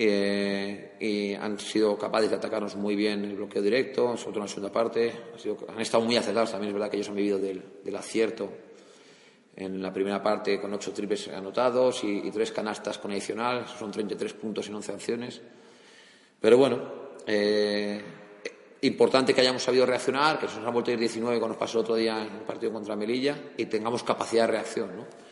[0.00, 4.42] Eh, y han sido capaces de atacarnos muy bien el bloqueo directo, sobre todo en
[4.42, 5.12] la segunda parte.
[5.66, 8.48] Han, estado muy acertados también, es verdad que ellos han vivido del, acierto
[9.56, 14.34] en la primera parte con ocho triples anotados y, tres canastas con adicional, son 33
[14.34, 15.40] puntos en 11 acciones.
[16.40, 16.80] Pero bueno,
[17.26, 18.00] eh,
[18.82, 21.56] importante que hayamos sabido reaccionar, que se nos han vuelto a ir 19 como nos
[21.56, 24.96] pasó el otro día en el partido contra Melilla y tengamos capacidad de reacción.
[24.96, 25.27] ¿no?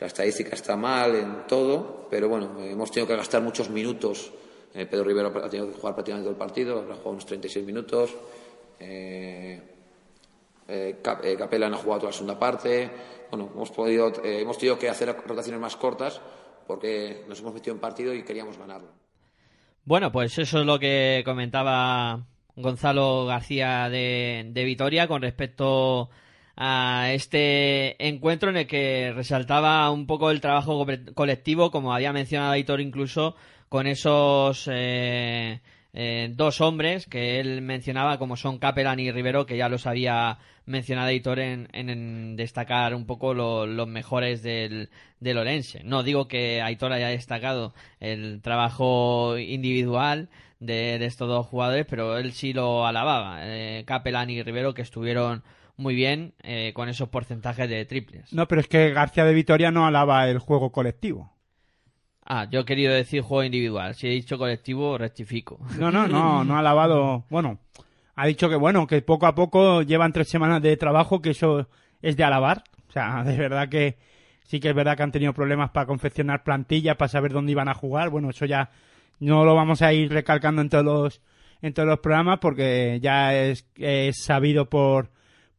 [0.00, 4.32] La estadística está mal en todo, pero bueno, hemos tenido que gastar muchos minutos.
[4.72, 7.66] Eh, Pedro Rivero ha tenido que jugar prácticamente todo el partido, ha jugado unos 36
[7.66, 8.16] minutos.
[8.80, 9.60] Eh,
[10.66, 12.90] eh, eh, Capellan ha jugado toda la segunda parte.
[13.30, 16.20] Bueno, hemos, podido, hemos tenido que hacer rotaciones más cortas
[16.66, 18.88] porque nos hemos metido en partido y queríamos ganarlo.
[19.84, 22.24] Bueno, pues eso es lo que comentaba
[22.56, 26.08] Gonzalo García de, de Vitoria con respecto a
[26.60, 32.80] este encuentro en el que resaltaba un poco el trabajo colectivo, como había mencionado Aitor
[32.80, 33.34] incluso,
[33.68, 35.60] con esos eh,
[35.94, 40.38] eh, dos hombres que él mencionaba, como son Capelán y Rivero, que ya los había
[40.66, 45.82] mencionado Aitor en, destacar un poco los mejores del, del Orense.
[45.84, 50.28] No digo que Aitor haya destacado el trabajo individual,
[50.60, 53.38] de, estos dos jugadores, pero él sí lo alababa.
[53.42, 55.42] Eh, Capelán y Rivero que estuvieron
[55.80, 58.32] muy bien eh, con esos porcentajes de triples.
[58.32, 61.32] No, pero es que García de Vitoria no alaba el juego colectivo.
[62.24, 63.94] Ah, yo he querido decir juego individual.
[63.94, 65.58] Si he dicho colectivo, rectifico.
[65.78, 67.24] No, no, no, no ha alabado.
[67.30, 67.58] Bueno,
[68.14, 71.68] ha dicho que bueno, que poco a poco llevan tres semanas de trabajo, que eso
[72.02, 72.62] es de alabar.
[72.88, 73.98] O sea, de verdad que
[74.44, 77.68] sí que es verdad que han tenido problemas para confeccionar plantillas, para saber dónde iban
[77.68, 78.10] a jugar.
[78.10, 78.70] Bueno, eso ya
[79.18, 81.22] no lo vamos a ir recalcando en todos los,
[81.62, 83.64] en todos los programas porque ya es
[84.12, 85.10] sabido por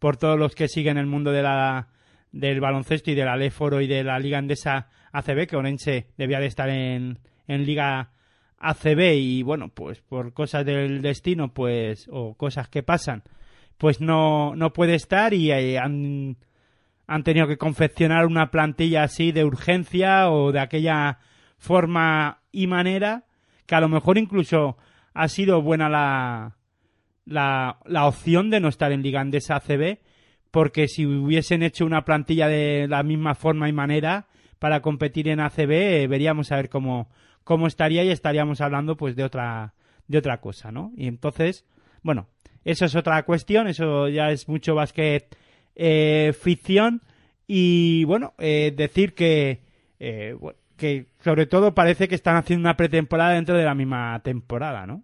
[0.02, 1.88] por todos los que siguen el mundo de la,
[2.32, 6.48] del baloncesto y del Aléforo y de la Liga Andesa ACB, que Orense debía de
[6.48, 8.10] estar en, en Liga
[8.58, 13.22] ACB y bueno, pues por cosas del destino, pues, o cosas que pasan,
[13.78, 16.36] pues no, no puede estar y eh, han,
[17.06, 21.20] han tenido que confeccionar una plantilla así de urgencia o de aquella
[21.60, 23.26] forma y manera
[23.68, 24.78] que a lo mejor incluso
[25.14, 26.56] ha sido buena la,
[27.26, 30.00] la, la opción de no estar en Liga Andesa ACB,
[30.52, 34.28] porque si hubiesen hecho una plantilla de la misma forma y manera
[34.60, 37.10] para competir en ACB, eh, veríamos a ver cómo,
[37.44, 39.74] cómo estaría y estaríamos hablando pues de otra,
[40.08, 40.92] de otra cosa, ¿no?
[40.98, 41.66] Y entonces,
[42.04, 42.28] bueno,
[42.66, 45.28] eso es otra cuestión, eso ya es mucho más que
[45.76, 47.02] eh, ficción
[47.48, 49.62] y bueno, eh, decir que,
[49.98, 55.04] que sobre todo parece que están haciendo una pretemporada dentro de la misma temporada, ¿no?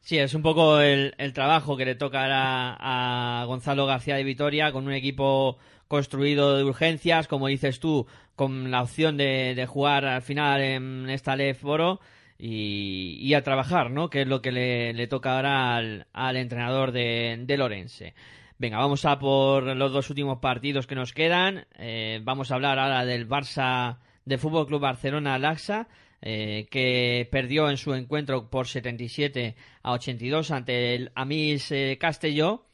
[0.00, 4.86] Sí, es un poco el, trabajo que le toca a, Gonzalo García de Vitoria con
[4.86, 8.06] un equipo construido de urgencias, como dices tú,
[8.36, 12.00] con la opción de, de jugar al final en esta Lef Boro
[12.38, 14.10] y, a trabajar, ¿no?
[14.10, 18.14] Que es lo que le, toca ahora al, entrenador de, de Lorense.
[18.58, 21.66] Venga, vamos a por los dos últimos partidos que nos quedan.
[21.76, 25.88] Eh, vamos a hablar ahora del Barça de Fútbol Club Barcelona Laxa.
[26.20, 29.54] Eh, que perdió en su encuentro por 77
[29.84, 32.66] a 82 ante el Amis eh, Castelló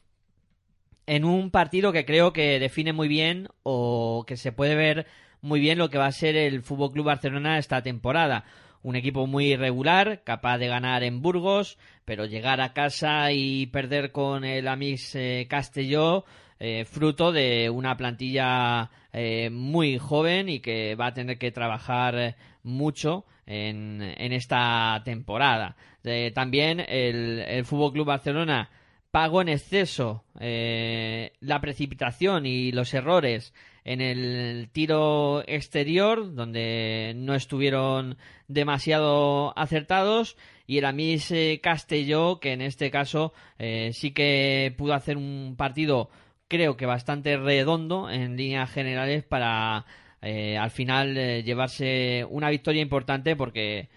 [1.05, 5.05] en un partido que creo que define muy bien o que se puede ver
[5.41, 8.45] muy bien lo que va a ser el Fútbol Club Barcelona esta temporada.
[8.81, 14.11] Un equipo muy irregular, capaz de ganar en Burgos, pero llegar a casa y perder
[14.11, 16.25] con el Amis eh, Castelló,
[16.85, 18.89] fruto de una plantilla
[19.51, 24.01] muy joven y que va a tener que trabajar mucho en,
[24.33, 25.75] esta temporada.
[26.33, 28.69] también el, el Fútbol Club Barcelona
[29.11, 33.53] pagó en exceso la precipitación y los errores
[33.85, 38.17] en el tiro exterior, donde no estuvieron
[38.47, 40.35] demasiado acertados,
[40.67, 45.53] y el Amis eh, Castelló, que en este caso eh, sí que pudo hacer un
[45.55, 46.09] partido,
[46.47, 49.85] creo que bastante redondo en líneas generales para
[50.25, 53.89] eh, al final llevarse una victoria importante porque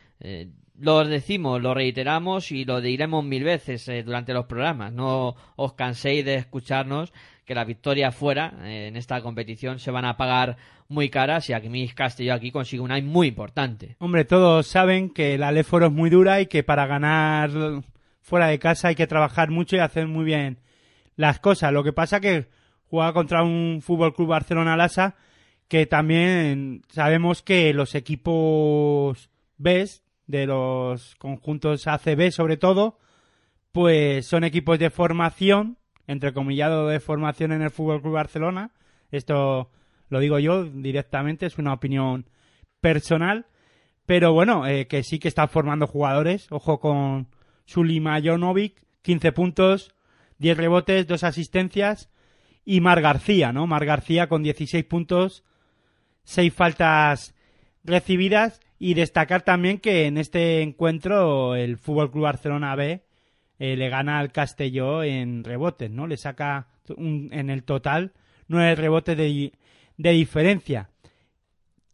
[0.81, 4.93] lo decimos, lo reiteramos y lo diremos mil veces durante los programas.
[4.93, 7.13] No os canséis de escucharnos
[7.49, 11.55] que la victoria fuera eh, en esta competición se van a pagar muy caras y
[11.55, 13.97] aquí Castelló aquí consigue una muy importante.
[14.01, 17.51] Hombre, todos saben que la Leforo es muy dura y que para ganar
[18.21, 20.59] fuera de casa hay que trabajar mucho y hacer muy bien
[21.17, 21.73] las cosas.
[21.73, 22.49] Lo que pasa que
[22.91, 25.17] juega contra un Fútbol Club Barcelona Lasa
[25.69, 29.89] que también sabemos que los equipos B
[30.27, 32.99] de los conjuntos ACB sobre todo
[33.73, 35.79] pues son equipos de formación
[36.09, 38.73] entrecomillado de formación en el Fútbol Club Barcelona.
[39.13, 39.71] Esto
[40.09, 42.27] lo digo yo directamente, es una opinión
[42.81, 43.47] personal.
[44.07, 46.51] Pero bueno, eh, que sí que está formando jugadores.
[46.51, 47.29] Ojo con
[47.67, 49.95] Sulima Jonovic, 15 puntos,
[50.39, 52.11] 10 rebotes, 2 asistencias.
[52.65, 53.67] Y Mar García, ¿no?
[53.67, 55.45] Mar García con 16 puntos,
[56.29, 57.35] 6 faltas
[57.85, 58.61] recibidas.
[58.79, 63.03] Y destacar también que en este encuentro el Fútbol Club Barcelona B
[63.59, 66.07] eh, le gana al Castelló en rebotes, ¿no?
[66.07, 68.13] Le saca en el total
[68.47, 69.53] nueve rebotes de,
[69.97, 70.91] de diferencia.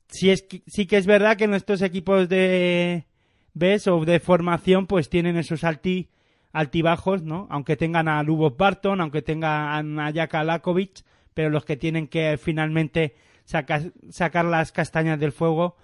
[0.09, 3.07] Sí, es, sí que es verdad que nuestros equipos de
[3.55, 6.11] BES o de formación pues tienen esos alti,
[6.53, 7.47] altibajos, ¿no?
[7.51, 11.03] Aunque tengan a Lubos Barton, aunque tengan a Jaka Lakovic,
[11.33, 15.77] pero los que tienen que finalmente sacar, sacar las castañas del fuego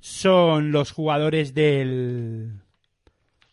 [0.00, 2.60] son los jugadores del,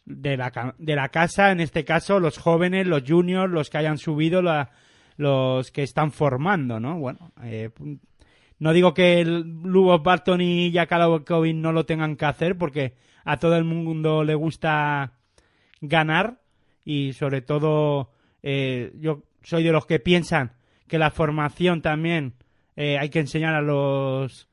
[0.06, 3.98] de la, de la casa, en este caso los jóvenes, los juniors, los que hayan
[3.98, 4.42] subido,
[5.18, 7.00] los que están formando, ¿no?
[7.00, 7.72] Bueno, eh,
[8.60, 13.58] no digo que Lubos Barton y Jakalovic no lo tengan que hacer porque a todo
[13.58, 15.14] el mundo le gusta
[15.82, 16.42] ganar
[16.86, 18.12] y sobre todo
[18.44, 20.54] eh, yo soy de los que piensan
[20.88, 22.36] que la formación también
[22.76, 24.50] eh, hay que enseñar a los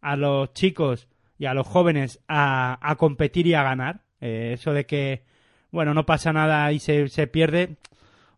[0.00, 4.72] a los chicos y a los jóvenes a, a competir y a ganar eh, eso
[4.72, 5.24] de que,
[5.70, 7.76] bueno, no pasa nada y se, se pierde,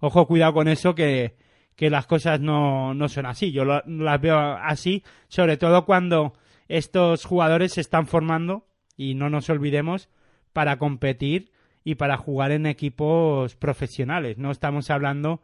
[0.01, 1.37] ojo, cuidado con eso, que,
[1.77, 3.53] que las cosas no, no son así.
[3.53, 6.35] Yo las veo así, sobre todo cuando
[6.69, 10.09] estos jugadores se están formando, y no nos olvidemos,
[10.53, 11.53] para competir
[11.85, 14.39] y para jugar en equipos profesionales.
[14.39, 15.41] No estamos hablando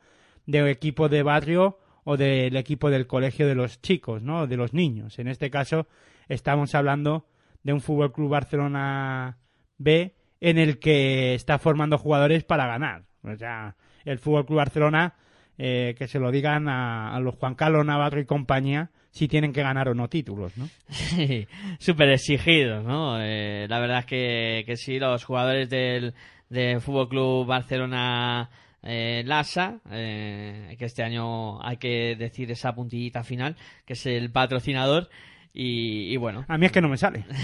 [0.47, 4.47] de equipo de barrio o del equipo del colegio de los chicos, ¿no?
[4.47, 5.19] De los niños.
[5.19, 5.87] En este caso
[6.29, 7.27] estamos hablando
[7.63, 9.39] de un Fútbol Club Barcelona
[9.79, 13.05] B en el que está formando jugadores para ganar.
[13.23, 15.15] O sea, el Fútbol Club Barcelona,
[15.57, 19.63] eh, que se lo digan a, los Juan Carlos Navarro y compañía, si tienen que
[19.63, 20.69] ganar o no títulos, ¿no?
[20.89, 21.47] Sí,
[21.79, 23.19] súper exigido, ¿no?
[23.21, 26.15] Eh, la verdad es que, que sí, los jugadores del,
[26.51, 28.51] del Fútbol Club Barcelona
[28.85, 34.31] eh, Lasa, eh, que este año hay que decir esa puntillita final, que es el
[34.31, 35.09] patrocinador,
[35.57, 36.45] y, bueno.
[36.49, 37.25] A mí es que no me sale.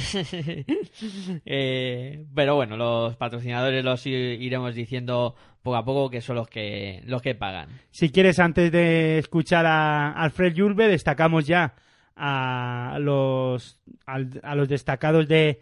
[1.46, 7.02] Eh, pero bueno, los patrocinadores los iremos diciendo poco a poco que son los que,
[7.06, 7.68] los que pagan.
[7.90, 11.74] Si quieres, antes de escuchar a Alfred Yurbe, destacamos ya
[12.16, 15.60] a los, a, los destacados de,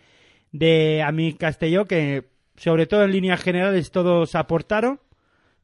[0.52, 5.00] de Ami Castelló, que sobre todo en líneas generales todos aportaron.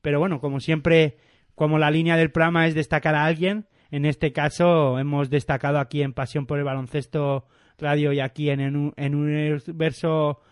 [0.05, 1.17] Pero bueno, como siempre,
[1.55, 6.03] como la línea del programa es destacar a alguien, en este caso hemos destacado aquí
[6.03, 7.47] en Pasión por el Baloncesto
[7.79, 10.43] Radio y aquí en, en, Universo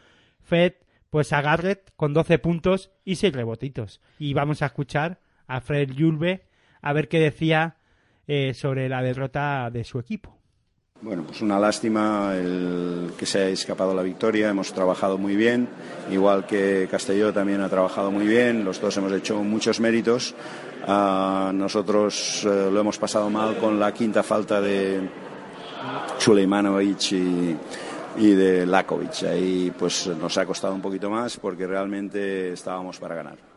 [0.41, 0.73] Fed,
[1.11, 4.01] pues a Garrett con 12 puntos y 6 rebotitos.
[4.19, 6.47] Y vamos a escuchar a Fred Yulbe
[6.81, 7.77] a ver qué decía
[8.27, 10.39] eh, sobre la derrota de su equipo.
[11.03, 14.49] Bueno, pues una lástima el que se haya escapado la victoria.
[14.51, 15.69] Hemos trabajado muy bien,
[16.13, 18.65] igual que Castelló también ha trabajado muy bien.
[18.65, 20.33] Los dos hemos hecho muchos méritos.
[20.87, 25.01] Ah, nosotros eh, lo hemos pasado mal con la quinta falta de
[26.19, 27.57] Suleimanovic y,
[28.19, 29.25] y de Lakovic.
[29.25, 33.52] Ahí pues nos ha costado un poquito más porque realmente estábamos para ganar.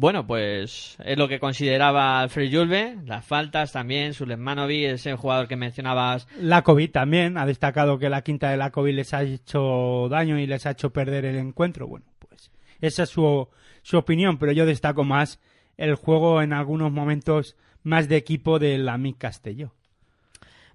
[0.00, 5.56] Bueno, pues es lo que consideraba Alfred Julve, las faltas también, Sulemanovic, ese jugador que
[5.56, 6.26] mencionabas.
[6.40, 10.64] Lakovic también, ha destacado que la quinta de Lakovic les ha hecho daño y les
[10.64, 11.86] ha hecho perder el encuentro.
[11.86, 12.50] Bueno, pues
[12.80, 13.46] esa es su,
[13.82, 15.38] su opinión, pero yo destaco más
[15.76, 19.74] el juego en algunos momentos más de equipo del Amic Castelló.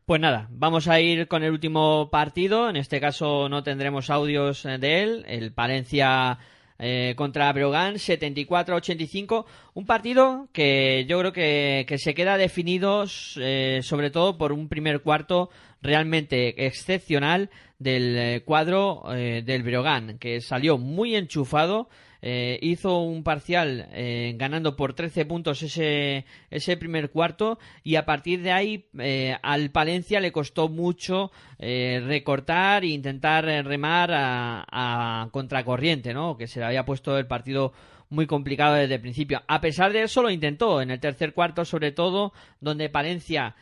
[0.06, 2.70] Pues nada, vamos a ir con el último partido.
[2.70, 5.26] En este caso no tendremos audios de él.
[5.28, 6.38] El Palencia
[6.78, 9.46] eh, contra Brogan 74-85.
[9.74, 13.06] Un partido que yo creo que, se queda definido
[13.38, 15.50] eh, sobre todo por un primer cuarto
[15.82, 17.50] realmente excepcional
[17.80, 21.88] del eh, cuadro del Brogan, que salió muy enchufado
[22.28, 28.06] eh, hizo un parcial eh, ganando por 13 puntos ese, ese primer cuarto y a
[28.08, 36.16] partir de ahí eh, al Palencia le costó mucho recortar e intentar remar a, contracorriente,
[36.16, 36.36] ¿no?
[36.36, 37.74] que se le había puesto el partido
[38.10, 39.44] muy complicado desde el principio.
[39.48, 43.56] A pesar de eso lo intentó en el tercer cuarto sobre todo donde Palencia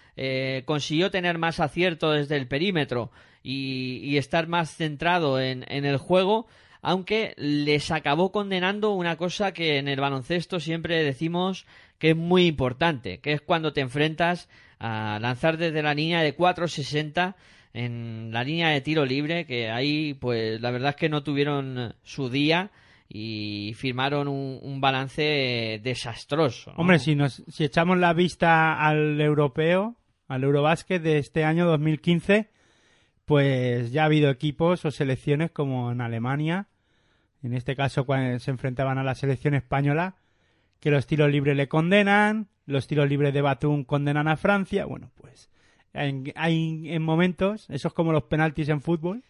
[0.63, 3.11] consiguió tener más acierto desde el perímetro
[3.43, 6.47] y, estar más centrado en, en el juego
[6.83, 11.65] aunque les acabó condenando una cosa que en el baloncesto siempre decimos
[11.97, 14.49] que es muy importante, que es cuando te enfrentas
[14.79, 17.35] a lanzar desde la línea de 4.60
[17.73, 21.95] en la línea de tiro libre, que ahí pues la verdad es que no tuvieron
[22.03, 22.69] su día
[23.07, 26.73] y firmaron un, balance desastroso.
[26.75, 29.95] Hombre, si, nos, si echamos la vista al europeo,
[30.27, 32.49] al Eurobásquet de este año 2015,
[33.23, 36.67] pues ya ha habido equipos o selecciones como en Alemania
[37.43, 40.15] en este caso cuando se enfrentaban a la selección española,
[40.79, 45.11] que los tiros libres le condenan, los tiros libres de Batum condenan a Francia, bueno,
[45.15, 45.49] pues
[45.93, 49.23] hay en momentos, eso es como los penaltis en fútbol,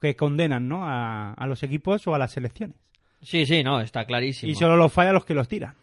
[0.00, 0.86] que condenan ¿no?
[0.86, 2.76] a, a los equipos o a las selecciones.
[3.22, 4.50] Sí, sí, no, está clarísimo.
[4.50, 5.74] Y solo los falla los que los tiran.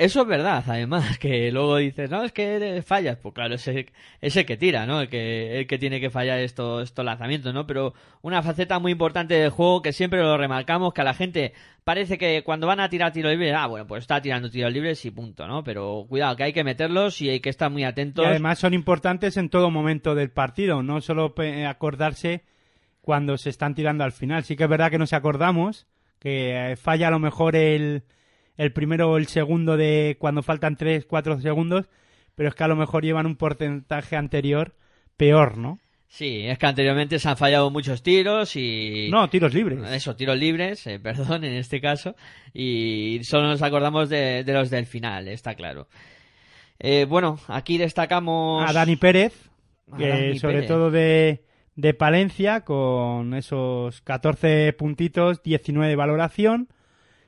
[0.00, 3.18] Eso es verdad, además, que luego dices, no, es que fallas.
[3.18, 5.02] Pues claro, es el, que tira, ¿no?
[5.02, 7.66] El que, el que tiene que fallar estos, estos lanzamientos, ¿no?
[7.66, 11.52] Pero una faceta muy importante del juego que siempre lo remarcamos, que a la gente
[11.84, 15.04] parece que cuando van a tirar tiros libres, ah, bueno, pues está tirando tiros libres
[15.04, 15.62] y punto, ¿no?
[15.62, 18.24] Pero cuidado, que hay que meterlos y hay que estar muy atentos.
[18.24, 21.34] Y además son importantes en todo momento del partido, no solo
[21.68, 22.42] acordarse
[23.02, 24.44] cuando se están tirando al final.
[24.44, 25.86] Sí que es verdad que nos acordamos
[26.18, 28.04] que falla a lo mejor el
[28.60, 31.86] el primero o el segundo de cuando faltan 3, 4 segundos,
[32.34, 34.74] pero es que a lo mejor llevan un porcentaje anterior
[35.16, 35.78] peor, ¿no?
[36.08, 39.08] Sí, es que anteriormente se han fallado muchos tiros y...
[39.10, 39.80] No, tiros libres.
[39.92, 42.16] Eso, tiros libres, eh, perdón, en este caso.
[42.52, 45.88] Y solo nos acordamos de, los del final, está claro.
[46.78, 48.68] Eh, bueno, aquí destacamos...
[48.68, 49.32] A Dani Pérez,
[49.96, 51.44] que sobre todo de,
[51.76, 56.68] de Palencia, con esos 14 puntitos, 19 de valoración.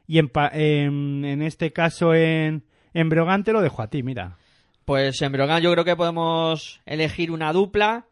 [0.07, 2.65] Y en, en, este caso en,
[2.95, 4.37] en Brogan te lo dejo a ti, mira.
[4.85, 8.07] Pues en Brogan yo creo que podemos elegir una dupla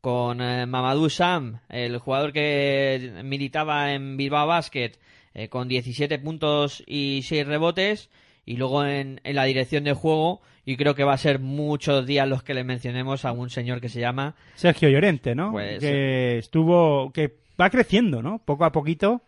[0.00, 4.92] con eh, Mamadou Sam, el jugador que militaba en Bilbao Basket
[5.34, 8.10] eh, con 17 puntos y 6 rebotes.
[8.44, 12.06] Y luego en, en, la dirección de juego, y creo que va a ser muchos
[12.06, 15.50] días los que le mencionemos a un señor que se llama Sergio Llorente, ¿no?
[15.50, 18.38] Pues, que estuvo, que va creciendo, ¿no?
[18.38, 19.22] Poco a poquito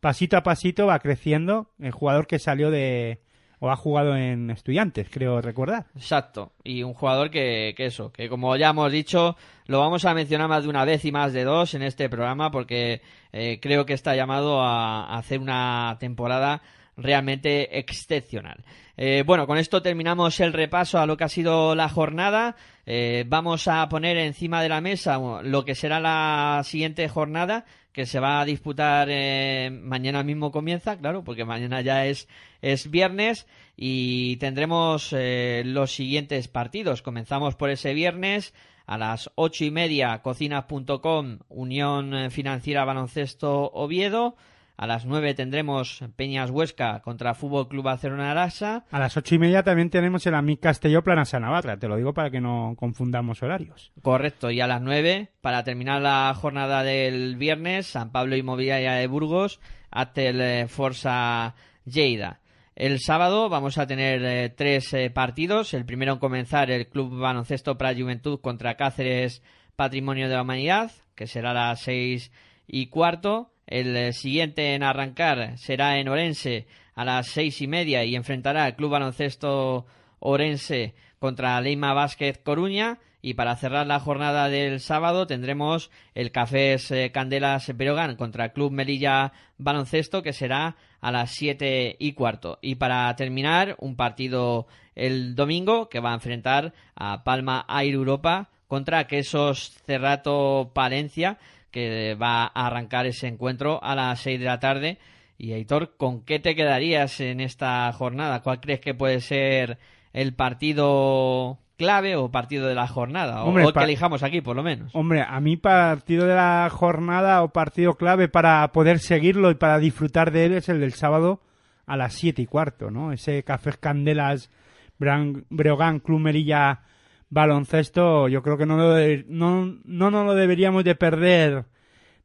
[0.00, 3.20] pasito a pasito va creciendo el jugador que salió de
[3.60, 5.86] o ha jugado en estudiantes, creo recordar.
[5.96, 10.14] Exacto, y un jugador que, que eso, que como ya hemos dicho, lo vamos a
[10.14, 13.02] mencionar más de una vez y más de dos en este programa porque
[13.32, 16.62] eh, creo que está llamado a, hacer una temporada
[16.96, 18.64] realmente excepcional.
[18.96, 22.56] Eh, bueno, con esto terminamos el repaso a lo que ha sido la jornada.
[22.86, 27.64] Eh, vamos a poner encima de la mesa lo que será la siguiente jornada,
[27.98, 32.28] que se va a disputar eh, mañana mismo comienza, claro, porque mañana ya es,
[32.62, 37.02] es viernes y tendremos eh, los siguientes partidos.
[37.02, 38.54] Comenzamos por ese viernes
[38.86, 44.36] a las ocho y media, cocinas.com, Unión Financiera Baloncesto Oviedo.
[44.78, 48.84] A las 9 tendremos Peñas Huesca contra Fútbol Club Barcelona Arasa.
[48.92, 51.80] A las ocho y media también tenemos el Amic Castelló Planasa Navarra.
[51.80, 53.90] Te lo digo para que no confundamos horarios.
[54.02, 54.52] Correcto.
[54.52, 59.58] Y a las 9, para terminar la jornada del viernes, San Pablo Inmobiliaria de Burgos,
[59.90, 62.38] Atel eh, Forza Lleida.
[62.76, 65.74] El sábado vamos a tener eh, tres eh, partidos.
[65.74, 69.42] El primero en comenzar el Club Baloncesto para Juventud contra Cáceres
[69.74, 72.30] Patrimonio de la Humanidad, que será a las seis
[72.68, 73.50] y cuarto.
[73.68, 78.64] El eh, siguiente en arrancar será en Orense a las seis y media y enfrentará
[78.64, 79.84] al Club Baloncesto
[80.20, 82.98] Orense contra Leima Vázquez Coruña.
[83.20, 88.52] Y para cerrar la jornada del sábado tendremos el Cafés eh, Candelas Berogán contra el
[88.52, 92.58] Club Melilla Baloncesto, que será a las siete y cuarto.
[92.62, 98.48] Y para terminar, un partido el domingo que va a enfrentar a Palma Air Europa
[98.66, 101.38] contra Quesos Cerrato Palencia,
[101.70, 104.98] que va a arrancar ese encuentro a las seis de la tarde.
[105.36, 108.42] Y Aitor, ¿con qué te quedarías en esta jornada?
[108.42, 109.78] ¿Cuál crees que puede ser
[110.12, 114.92] el partido clave o partido de la jornada, o, que elijamos aquí por lo menos.
[114.94, 119.78] Hombre, a mí partido de la jornada o partido clave para poder seguirlo y para
[119.78, 121.40] disfrutar de él es el del sábado
[121.86, 123.12] a las siete y cuarto, ¿no?
[123.12, 124.50] Ese Café Candelas
[124.98, 126.80] Breogán Club Merilla
[127.30, 128.96] baloncesto, yo creo que no, lo
[129.28, 131.66] no, no lo deberíamos de perder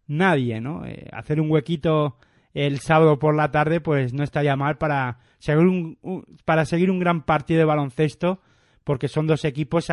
[0.08, 0.86] nadie, ¿no?
[0.86, 2.18] Eh, hacer un huequito
[2.54, 5.98] el sábado por la tarde, pues no estaría mal para seguir un,
[6.46, 8.42] para seguir un gran partido de baloncesto
[8.84, 9.88] porque son dos equipos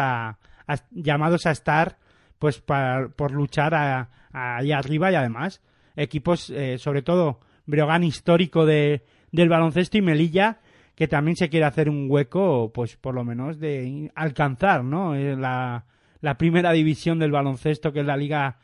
[0.91, 1.99] llamados a estar
[2.39, 5.63] pues por luchar ahí arriba y además
[5.97, 10.61] equipos eh, sobre todo Breogán histórico de, del baloncesto y Melilla
[11.01, 15.35] que también se quiere hacer un hueco pues por lo menos de alcanzar no eh,
[15.35, 15.87] la,
[16.21, 18.59] la primera división del baloncesto que es la liga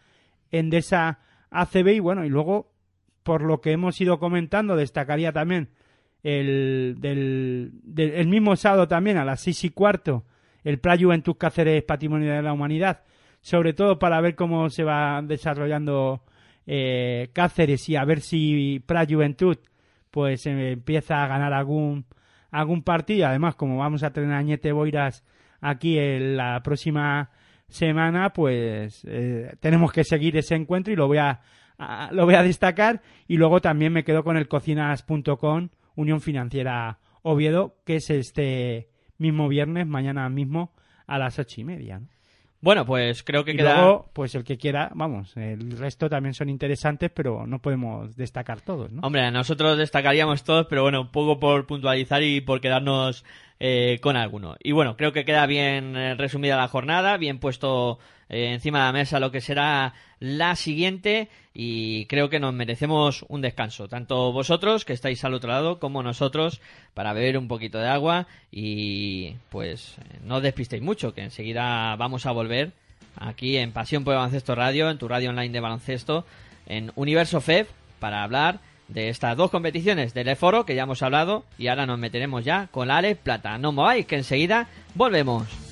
[0.51, 2.75] Endesa ACB y bueno y luego
[3.23, 5.71] por lo que hemos ido comentando destacaría también
[6.23, 10.27] el, del, el mismo sábado también a las seis y cuarto
[10.63, 13.05] el Play Juventud Cáceres Patrimonio de la Humanidad,
[13.41, 16.23] sobre todo para ver cómo se va desarrollando
[16.67, 19.57] eh, Cáceres y a ver si Play Juventud
[20.11, 22.05] pues empieza a ganar algún
[22.57, 23.27] algún partido.
[23.27, 25.25] Además, como vamos a tener a Añete Boiras
[25.61, 27.31] aquí en la próxima
[27.69, 31.41] semana, pues eh, tenemos que seguir ese encuentro y lo voy a,
[31.79, 33.03] a, lo voy a destacar.
[33.29, 38.89] Y luego también me quedo con el cocinas.com Unión Financiera Oviedo, que es este
[39.19, 40.73] mismo viernes, mañana mismo,
[41.07, 42.01] a las ocho y media.
[42.67, 43.77] Bueno, pues creo que y queda...
[43.77, 48.61] luego, pues el que quiera, vamos, el resto también son interesantes, pero no podemos destacar
[48.61, 49.03] todos, ¿no?
[49.03, 53.25] Hombre, nosotros destacaríamos todos, pero bueno, un poco por puntualizar y por quedarnos
[53.59, 54.57] eh, con alguno.
[54.63, 58.85] Y bueno, creo que queda bien eh, resumida la jornada, bien puesto eh, encima de
[58.87, 64.33] la mesa lo que será la siguiente y creo que nos merecemos un descanso, tanto
[64.33, 66.61] vosotros que estáis al otro lado como nosotros
[66.93, 72.27] para beber un poquito de agua y pues no os despistéis mucho, que enseguida vamos
[72.27, 72.73] a volver
[73.19, 76.27] aquí en Pasión por Baloncesto Radio, en tu radio online de baloncesto,
[76.67, 77.67] en Universo FEB,
[78.01, 81.99] para hablar de estas dos competiciones del E-Foro que ya hemos hablado y ahora nos
[81.99, 83.59] meteremos ya con la Ale Plata.
[83.59, 85.66] No mováis que enseguida volvemos.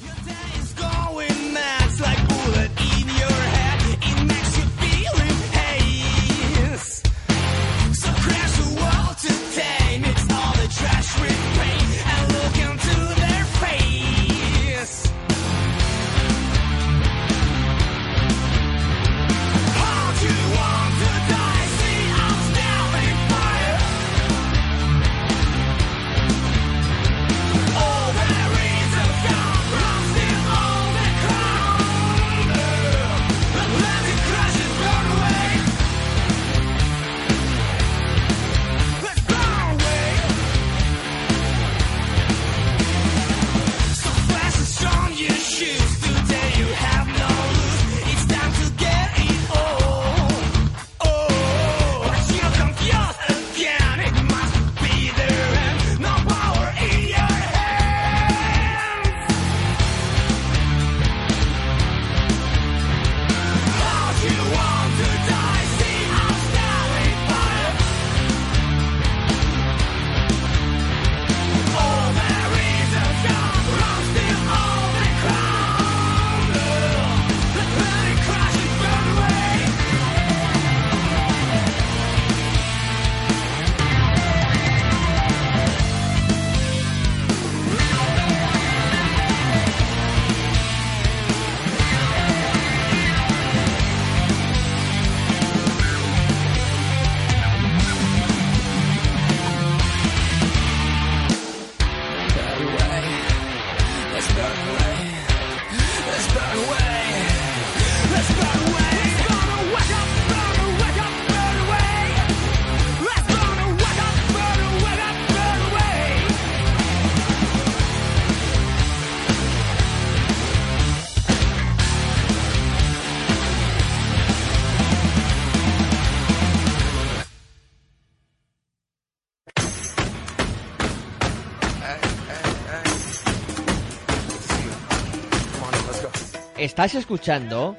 [136.75, 137.77] Estás escuchando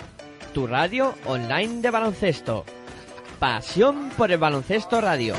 [0.53, 2.63] tu radio online de baloncesto.
[3.39, 5.35] Pasión por el baloncesto radio.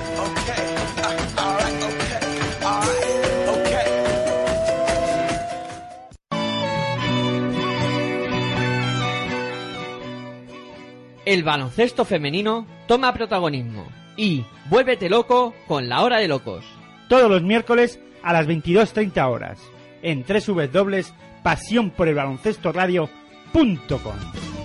[11.25, 13.87] El baloncesto femenino toma protagonismo
[14.19, 16.67] y vuélvete loco con la hora de locos.
[17.09, 19.59] Todos los miércoles a las 22.30 horas
[20.03, 24.56] en www pasión por el baloncesto radio.com punto com.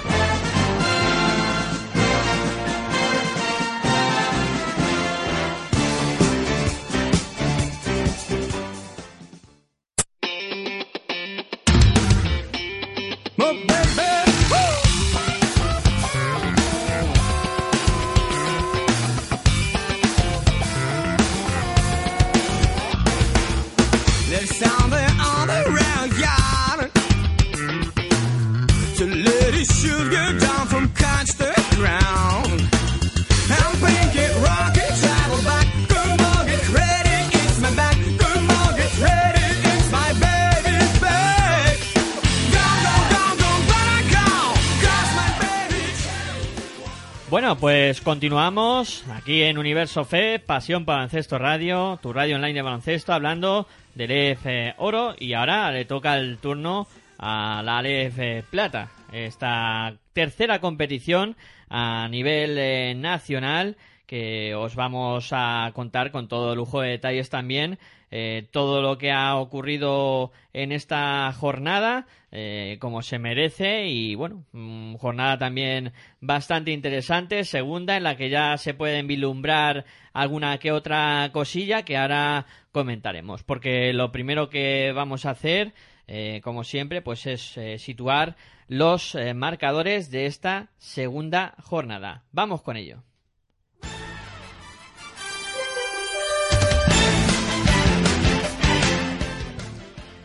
[48.06, 53.66] continuamos aquí en Universo Fe, Pasión Baloncesto Radio, tu radio online de baloncesto, hablando
[53.96, 54.46] del EF
[54.76, 55.16] Oro.
[55.18, 56.86] Y ahora le toca el turno
[57.18, 61.34] a la EF Plata, esta tercera competición
[61.68, 63.76] a nivel eh, nacional
[64.06, 67.76] que os vamos a contar con todo lujo de detalles también
[68.18, 74.46] eh, todo lo que ha ocurrido en esta jornada, eh, como se merece, y bueno,
[74.52, 79.84] mm, jornada también bastante interesante, segunda en la que ya se pueden vislumbrar
[80.14, 85.74] alguna que otra cosilla que ahora comentaremos, porque lo primero que vamos a hacer,
[86.06, 88.36] eh, como siempre, pues es situar
[88.66, 92.24] los marcadores de esta segunda jornada.
[92.32, 93.05] Vamos con ello.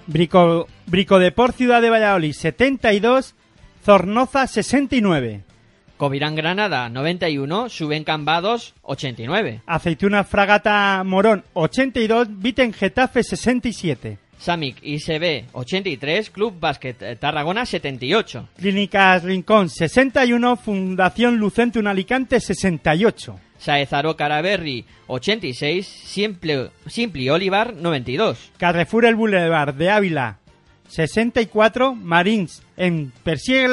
[0.08, 3.36] Brico, Bricodepor Ciudad de Valladolid 72,
[3.84, 5.44] Zornoza 69.
[5.98, 9.62] Covirán Granada 91, Suben Cambados 89.
[9.68, 14.18] Aceituna Fragata Morón 82, Viten Getafe 67.
[14.40, 18.50] Samic ICB 83, Club Básquet Tarragona 78.
[18.58, 23.51] Clínicas Rincón 61, Fundación Lucentum Alicante 68.
[23.62, 28.52] Saezaro Caraberri 86, Simple, Simpli Olivar 92.
[28.58, 30.40] Carrefour El Boulevard de Ávila
[30.90, 33.68] 64, Marins en Persie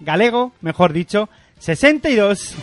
[0.00, 1.28] Galego, mejor dicho,
[1.58, 2.56] 62.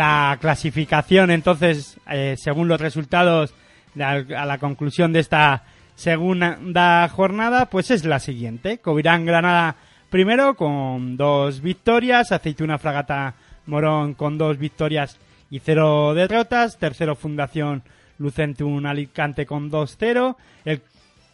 [0.00, 3.52] La clasificación, entonces, eh, según los resultados
[4.00, 5.64] a la conclusión de esta
[5.94, 8.78] segunda jornada, pues es la siguiente.
[8.78, 9.76] Covirán Granada
[10.08, 13.34] primero con dos victorias, Aceituna Fragata
[13.66, 15.18] Morón con dos victorias
[15.50, 17.82] y cero derrotas, tercero Fundación
[18.16, 20.80] Lucentum Alicante con 2-0, el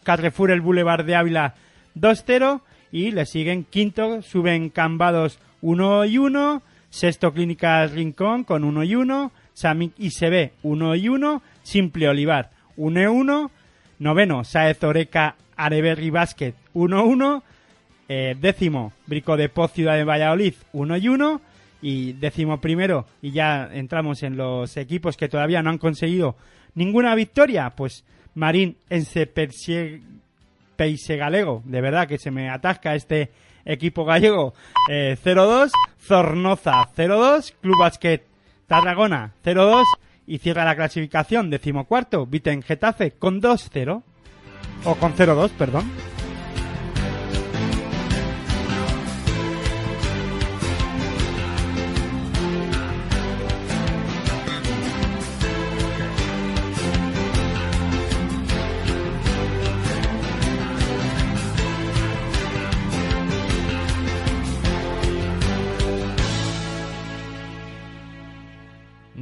[0.03, 1.55] Carrefour el Boulevard de Ávila
[1.95, 2.59] 2-0
[2.91, 6.61] y le siguen quinto, suben Cambados 1 y 1,
[6.97, 9.31] Sexto Clínicas Rincón con 1 y 1.
[9.53, 11.43] Samic ICB 1 y 1.
[11.61, 13.51] Simple Olivar 1 y 1.
[13.99, 17.43] Noveno Saez Oreca Areberri Basket 1 1.
[18.09, 21.41] Eh, décimo Brico de Poz Ciudad de Valladolid 1 y 1.
[21.83, 26.35] Y décimo primero, y ya entramos en los equipos que todavía no han conseguido
[26.73, 28.03] ninguna victoria, pues
[28.33, 29.05] Marín en
[30.75, 33.29] Galego, de verdad que se me atasca este
[33.67, 34.53] equipo gallego
[34.89, 35.69] 0-2, eh,
[35.99, 38.25] Zornoza 0-2, Club Basquet
[38.65, 39.83] Tarragona 0-2
[40.25, 44.03] y cierra la clasificación decimocuarto Viten Getafe con 2-0.
[44.83, 46.16] O con 0-2, perdón.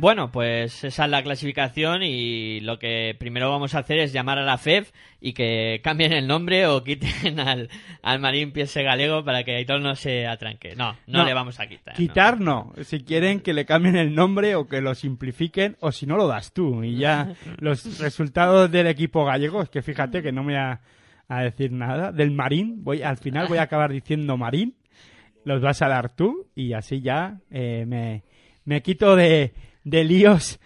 [0.05, 4.37] Bueno, pues esa es la clasificación y lo que primero vamos a hacer es llamar
[4.37, 7.69] a la FEF y que cambien el nombre o quiten al,
[8.03, 10.75] al Marín Piense Galego para que Aitor no se atranque.
[10.75, 11.95] No, no, le vamos a quitar.
[11.95, 12.71] Quitar no.
[12.83, 16.27] Si quieren que le cambien el nombre o que lo simplifiquen o si no lo
[16.27, 16.83] das tú.
[16.83, 20.81] Y ya los resultados del equipo gallego, es que fíjate que no me voy a,
[21.29, 22.11] a decir nada.
[22.11, 24.75] Del Marín, voy, al final voy a acabar diciendo Marín.
[25.45, 28.23] Los vas a dar tú y así ya eh, me,
[28.65, 29.51] me quito de,
[29.85, 30.59] de líos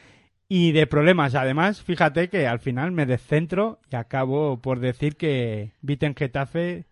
[0.48, 1.36] y de problemas.
[1.36, 6.86] Además, fíjate que al final me descentro y acabo por decir que Viten Getafe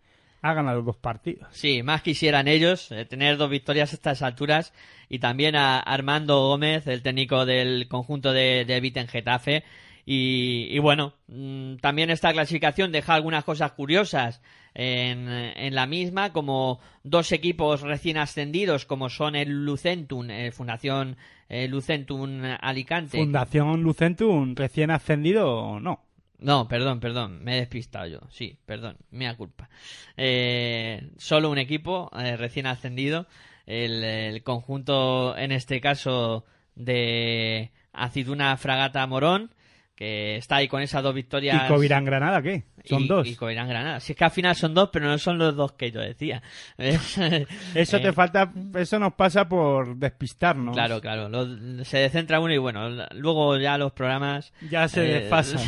[0.43, 1.47] ha ganado dos partidos.
[1.51, 4.73] Sí, más quisieran ellos eh, tener dos victorias a estas alturas
[5.09, 9.63] y también a Armando Gómez, el técnico del conjunto de, de Viten Getafe.
[10.09, 14.41] Y, y bueno, mm, también esta clasificación deja algunas cosas curiosas
[14.73, 21.17] en, en, la misma, como dos equipos recién ascendidos, como son el Lucentum, eh, Fundación
[21.49, 23.17] eh, Lucentum Alicante.
[23.17, 26.05] Fundación Lucentum, recién ascendido o no.
[26.39, 28.19] No, perdón, perdón, me he despistado yo.
[28.29, 29.69] Sí, perdón, mea culpa.
[30.15, 33.27] Eh, solo un equipo eh, recién ascendido.
[33.65, 39.51] El, el, conjunto, en este caso, de Aciduna Fragata Morón,
[39.97, 41.65] que está ahí con esas dos victorias.
[41.65, 42.63] ¿Y Covirán Granada qué?
[42.87, 43.27] Son y, dos.
[43.27, 43.99] Y Covirán Granada.
[43.99, 46.41] Si es que al final son dos, pero no son los dos que yo decía.
[46.77, 50.75] eso te falta, eso nos pasa por despistarnos.
[50.75, 51.29] Claro, claro.
[51.29, 54.53] Lo, se descentra uno y bueno, luego ya los programas.
[54.69, 55.61] Ya se eh, desfasan.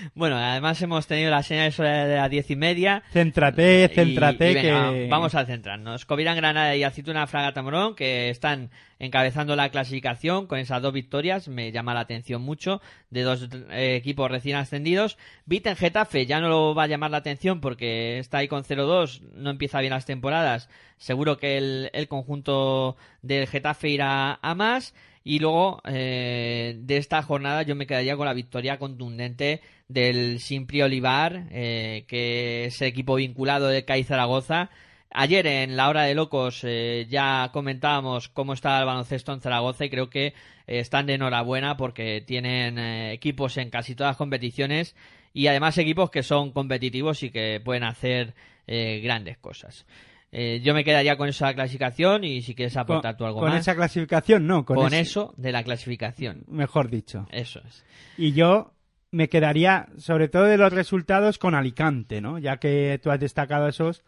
[0.14, 3.02] bueno, además hemos tenido la señal de las diez y media.
[3.12, 4.48] Céntrate, céntrate.
[4.48, 5.08] Y, y venga, que...
[5.08, 6.06] Vamos a centrarnos.
[6.06, 8.70] Covirán Granada y Acituna Fragata Morón, que están
[9.00, 13.96] encabezando la clasificación con esas dos victorias, me llama la atención mucho, de dos eh,
[13.96, 15.18] equipos recién ascendidos.
[15.46, 19.20] Viten Getafe ya no lo va a llamar la atención porque está ahí con 0-2,
[19.34, 20.68] no empieza bien las temporadas,
[20.98, 24.94] seguro que el, el conjunto del Getafe irá a más.
[25.22, 30.80] Y luego eh, de esta jornada yo me quedaría con la victoria contundente del Simpri
[30.82, 34.70] Olivar, eh, que es el equipo vinculado de CAI Zaragoza,
[35.12, 39.84] Ayer en la hora de locos eh, ya comentábamos cómo está el baloncesto en Zaragoza
[39.84, 40.34] y creo que
[40.68, 44.94] están de enhorabuena porque tienen equipos en casi todas las competiciones
[45.32, 48.34] y además equipos que son competitivos y que pueden hacer
[48.66, 49.84] grandes cosas.
[50.30, 53.54] yo me quedaría con esa clasificación y si quieres aportar con, tú algo con más.
[53.54, 55.00] Con esa clasificación no, con, con ese...
[55.00, 56.44] eso de la clasificación.
[56.46, 57.26] Mejor dicho.
[57.32, 57.84] Eso es.
[58.16, 58.72] Y yo
[59.10, 62.38] me quedaría sobre todo de los resultados con Alicante, ¿no?
[62.38, 64.04] Ya que tú has destacado esos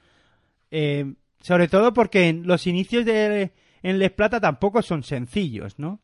[0.73, 1.13] eh,
[1.43, 6.01] sobre todo porque los inicios de en Les Plata tampoco son sencillos, ¿no?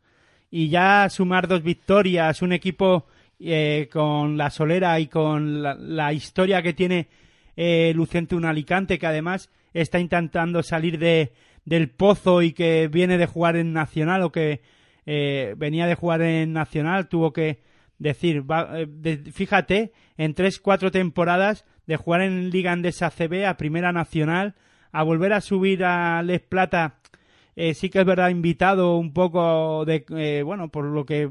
[0.50, 3.06] Y ya sumar dos victorias, un equipo
[3.40, 7.08] eh, con la solera y con la, la historia que tiene
[7.56, 11.32] eh, Lucente un Alicante, que además está intentando salir de,
[11.64, 14.60] del pozo y que viene de jugar en Nacional o que
[15.06, 17.60] eh, venía de jugar en Nacional, tuvo que
[17.98, 23.56] decir, va, de, fíjate, en tres, cuatro temporadas de jugar en Liga Andesa CB a
[23.56, 24.54] Primera Nacional,
[24.92, 27.00] a volver a subir a Les Plata,
[27.56, 31.30] eh, sí que es verdad, invitado un poco de, eh, bueno, por lo que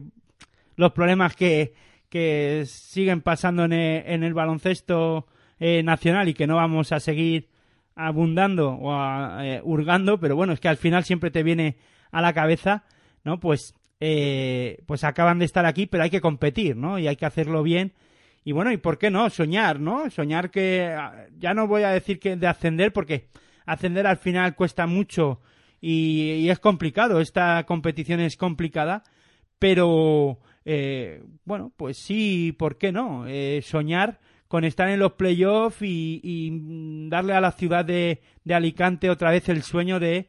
[0.75, 1.73] los problemas que,
[2.09, 5.27] que siguen pasando en el, en el baloncesto
[5.59, 7.49] eh, nacional y que no vamos a seguir
[7.95, 11.77] abundando o a, eh, hurgando, pero bueno, es que al final siempre te viene
[12.11, 12.83] a la cabeza,
[13.23, 13.39] ¿no?
[13.39, 16.99] Pues, eh, pues acaban de estar aquí, pero hay que competir, ¿no?
[16.99, 17.93] Y hay que hacerlo bien.
[18.43, 19.29] Y bueno, ¿y por qué no?
[19.29, 20.09] Soñar, ¿no?
[20.09, 20.95] Soñar que
[21.37, 23.27] ya no voy a decir que de ascender porque
[23.65, 25.41] ascender al final cuesta mucho
[25.81, 29.03] y, y es complicado, esta competición es complicada,
[29.59, 33.25] pero eh, bueno, pues sí, ¿por qué no?
[33.25, 34.19] Eh, soñar
[34.49, 39.31] con estar en los playoffs y, y, darle a la ciudad de, de Alicante otra
[39.31, 40.27] vez el sueño de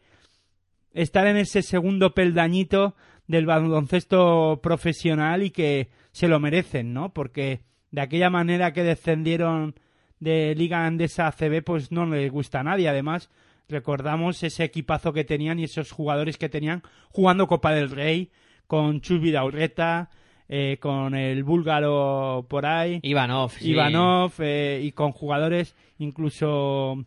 [0.92, 2.94] estar en ese segundo peldañito
[3.26, 7.12] del baloncesto profesional y que se lo merecen, ¿no?
[7.12, 9.74] Porque de aquella manera que descendieron
[10.20, 12.88] de Liga Andesa ACB, pues no le gusta a nadie.
[12.88, 13.28] Además,
[13.68, 18.30] recordamos ese equipazo que tenían y esos jugadores que tenían jugando Copa del Rey
[18.68, 20.10] con Chus Vidaurreta,
[20.48, 23.00] eh, con el búlgaro por ahí.
[23.02, 23.52] Ivanov.
[23.52, 23.70] Sí.
[23.70, 27.04] Ivanov eh, y con jugadores incluso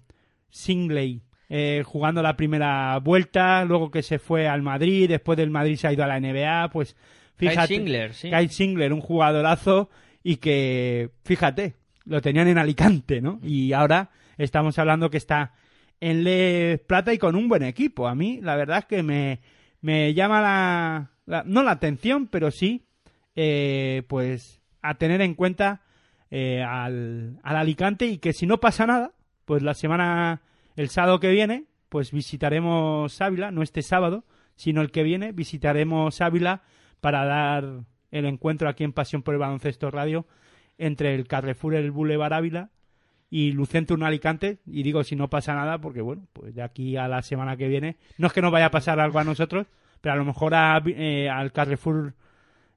[0.50, 1.22] Singley.
[1.50, 5.88] Eh, jugando la primera vuelta, luego que se fue al Madrid, después del Madrid se
[5.88, 6.96] ha ido a la NBA, pues
[7.36, 7.68] fíjate.
[7.68, 8.30] Kyle Singler, sí.
[8.30, 9.90] Kyle Singler, un jugadorazo
[10.24, 13.40] y que, fíjate, lo tenían en Alicante, ¿no?
[13.44, 15.54] Y ahora estamos hablando que está
[16.00, 18.08] en Le Plata y con un buen equipo.
[18.08, 19.42] A mí, la verdad es que me,
[19.82, 20.42] me llama
[21.26, 22.86] la, no la atención, pero sí,
[23.36, 25.82] eh, pues a tener en cuenta
[26.30, 29.14] eh, al, al Alicante y que si no pasa nada,
[29.46, 30.42] pues la semana,
[30.76, 34.24] el sábado que viene, pues visitaremos Ávila, no este sábado,
[34.56, 36.64] sino el que viene, visitaremos Ávila
[37.00, 40.28] para dar el encuentro aquí en Pasión por el Baloncesto Radio
[40.78, 42.70] entre el Carrefour el Boulevard Ávila
[43.30, 44.60] y un Alicante.
[44.66, 47.68] Y digo si no pasa nada porque bueno pues de aquí a la semana que
[47.68, 49.68] viene no es que nos vaya a pasar algo a nosotros
[50.02, 50.54] pero a lo mejor
[50.88, 52.14] eh, al Carrefour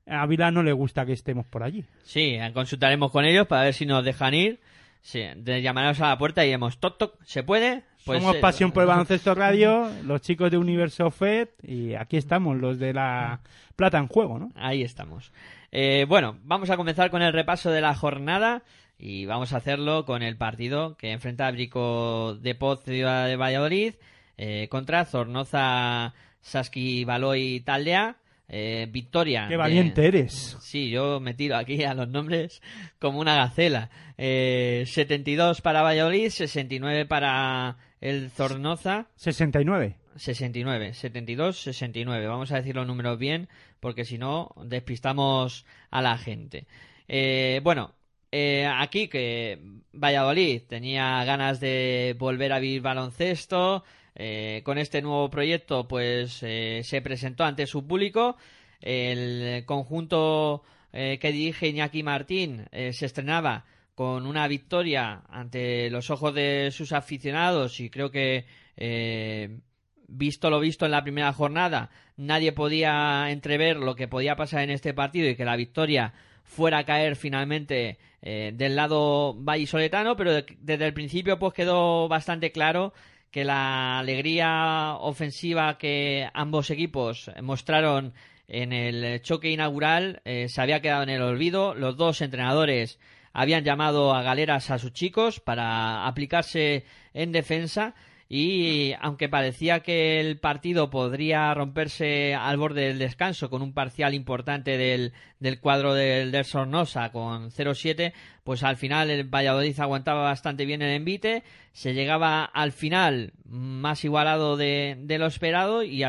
[0.06, 3.86] Ávila no le gusta que estemos por allí sí consultaremos con ellos para ver si
[3.86, 4.60] nos dejan ir
[5.02, 8.40] sí, de llamarnos a la puerta y diremos toc toc se puede pues, Somos eh,
[8.40, 12.93] Pasión por el Baloncesto Radio, los chicos de Universo FED y aquí estamos, los de
[12.93, 13.40] la
[13.76, 14.52] Plata en Juego, ¿no?
[14.56, 15.32] Ahí estamos.
[15.72, 18.62] Eh, bueno, vamos a comenzar con el repaso de la jornada
[18.98, 23.36] y vamos a hacerlo con el partido que enfrenta a Brico de Poz Ciudad de
[23.36, 23.94] Valladolid
[24.36, 28.16] eh, contra Zornoza Saski Baloy Taldea.
[28.49, 29.47] Victoria.
[29.49, 30.57] ¡Qué valiente eres!
[30.61, 32.62] Sí, yo me tiro aquí a los nombres
[32.99, 33.91] como una gacela.
[34.16, 39.09] 72 para Valladolid, 69 para el Zornoza.
[39.16, 39.97] 69.
[40.16, 42.27] 69, 72, 69.
[42.27, 43.49] Vamos a decir los números bien,
[43.81, 46.66] porque si no, despistamos a la gente.
[47.09, 47.95] Eh, bueno,
[48.31, 49.61] eh, aquí que
[49.93, 53.85] Valladolid tenía ganas de volver a vivir baloncesto.
[54.15, 58.36] Eh, con este nuevo proyecto, pues se presentó ante su público.
[58.81, 60.62] El conjunto
[60.93, 63.65] que dirige Iñaki Martín se estrenaba
[63.95, 68.45] con una victoria ante los ojos de sus aficionados y creo que
[68.77, 69.61] eh,
[70.09, 74.70] visto lo visto en la primera jornada nadie podía entrever lo que podía pasar en
[74.70, 76.12] este partido y que la victoria
[76.43, 82.51] fuera a caer finalmente eh, del lado vallisoletano pero desde el principio pues quedó bastante
[82.51, 82.93] claro
[83.35, 88.15] que la alegría ofensiva que ambos equipos mostraron
[88.47, 91.74] en el choque inaugural eh, se había quedado en el olvido.
[91.74, 93.01] Los dos entrenadores
[93.32, 97.97] habían llamado a galeras a sus chicos para aplicarse en defensa
[98.36, 104.12] y aunque parecía que el partido podría romperse al borde del descanso con un parcial
[104.12, 108.12] importante del, del cuadro del, del Sornosa con 0-7,
[108.43, 114.05] pues al final el Valladolid aguantaba bastante bien el envite, se llegaba al final más
[114.05, 116.02] igualado de, de lo esperado y,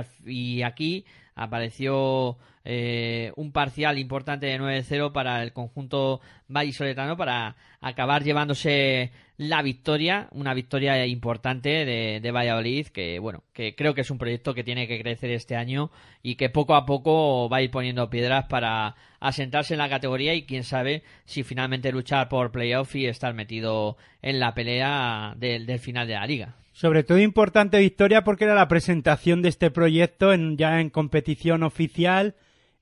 [0.64, 9.12] aquí apareció eh, un parcial importante de 9-0 para el conjunto vallisoletano para acabar llevándose
[9.38, 14.18] la victoria, una victoria importante de, de, Valladolid que bueno, que creo que es un
[14.18, 15.92] proyecto que tiene que crecer este año
[16.24, 20.34] y que poco a poco va a ir poniendo piedras para asentarse en la categoría
[20.34, 25.66] y quién sabe si finalmente luchar por playoff y estar metido en la pelea del,
[25.66, 26.56] del final de la liga.
[26.72, 31.64] Sobre todo importante victoria porque era la presentación de este proyecto en, ya en competición
[31.64, 32.36] oficial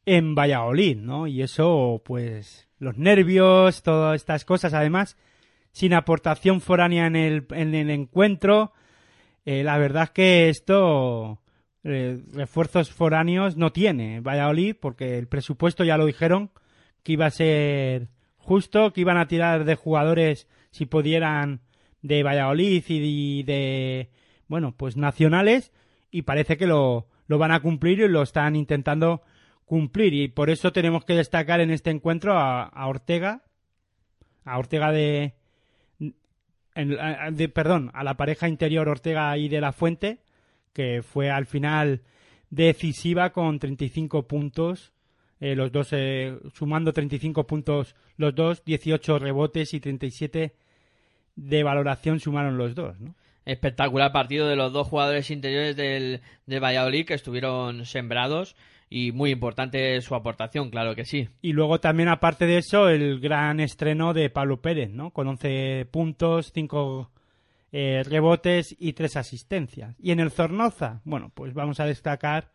[0.05, 1.27] en Valladolid, ¿no?
[1.27, 5.17] Y eso, pues, los nervios, todas estas cosas, además,
[5.73, 8.71] sin aportación foránea en el, en el encuentro,
[9.45, 11.41] eh, la verdad es que esto,
[11.83, 16.51] eh, refuerzos foráneos no tiene Valladolid, porque el presupuesto ya lo dijeron,
[17.03, 21.59] que iba a ser justo, que iban a tirar de jugadores si pudieran
[22.01, 24.09] de Valladolid y de,
[24.47, 25.73] bueno, pues nacionales,
[26.11, 29.23] y parece que lo, lo van a cumplir y lo están intentando
[29.65, 30.13] cumplir.
[30.13, 33.43] Y por eso tenemos que destacar en este encuentro a, Ortega,
[34.45, 35.33] a Ortega de,
[36.75, 40.19] de, perdón, a la pareja interior Ortega y de la Fuente,
[40.73, 42.01] que fue al final
[42.49, 44.93] decisiva con 35 puntos,
[45.39, 50.55] eh, los dos eh, sumando 35 puntos los dos, 18 rebotes y 37
[51.35, 53.15] de valoración sumaron los dos, ¿no?
[53.45, 58.55] Espectacular partido de los dos jugadores interiores del, del Valladolid que estuvieron sembrados
[58.93, 61.27] y muy importante su aportación, claro que sí.
[61.41, 65.09] Y luego también, aparte de eso, el gran estreno de Pablo Pérez, ¿no?
[65.09, 67.09] Con 11 puntos, 5
[67.71, 69.95] eh, rebotes y 3 asistencias.
[69.99, 72.51] Y en el Zornoza, bueno, pues vamos a destacar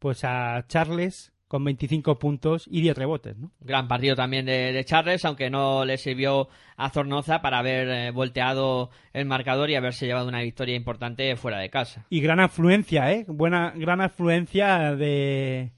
[0.00, 3.52] pues a Charles con 25 puntos y 10 rebotes, ¿no?
[3.60, 8.90] Gran partido también de, Charles, aunque no le sirvió a Zornoza para haber eh, volteado
[9.12, 12.04] el marcador y haberse llevado una victoria importante fuera de casa.
[12.10, 13.24] Y gran afluencia, ¿eh?
[13.28, 15.75] Buena, gran afluencia de,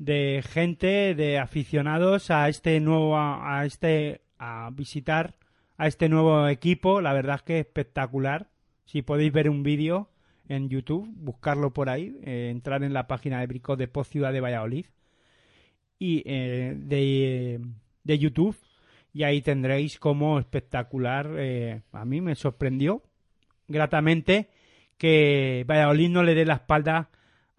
[0.00, 5.34] de gente, de aficionados a este nuevo, a, este, a visitar
[5.76, 7.02] a este nuevo equipo.
[7.02, 8.48] La verdad es que espectacular.
[8.86, 10.08] Si podéis ver un vídeo
[10.48, 14.32] en YouTube, buscarlo por ahí, eh, entrar en la página de Brico de Poz Ciudad
[14.32, 14.86] de Valladolid
[15.98, 17.60] y eh, de,
[18.02, 18.56] de YouTube
[19.12, 23.02] y ahí tendréis como espectacular, eh, a mí me sorprendió
[23.68, 24.48] gratamente
[24.96, 27.10] que Valladolid no le dé la espalda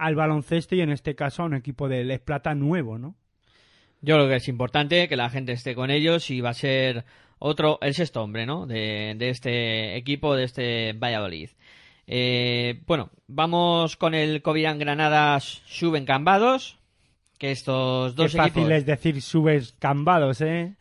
[0.01, 3.15] al baloncesto y en este caso a un equipo de Les Plata nuevo, ¿no?
[4.01, 7.05] Yo creo que es importante que la gente esté con ellos y va a ser
[7.37, 8.65] otro, el sexto hombre, ¿no?
[8.65, 11.51] De, de este equipo, de este Valladolid.
[12.07, 16.79] Eh, bueno, vamos con el Covirán Granada suben Cambados.
[17.37, 20.75] Que estos dos Qué fácil es decir subes Cambados, ¿eh?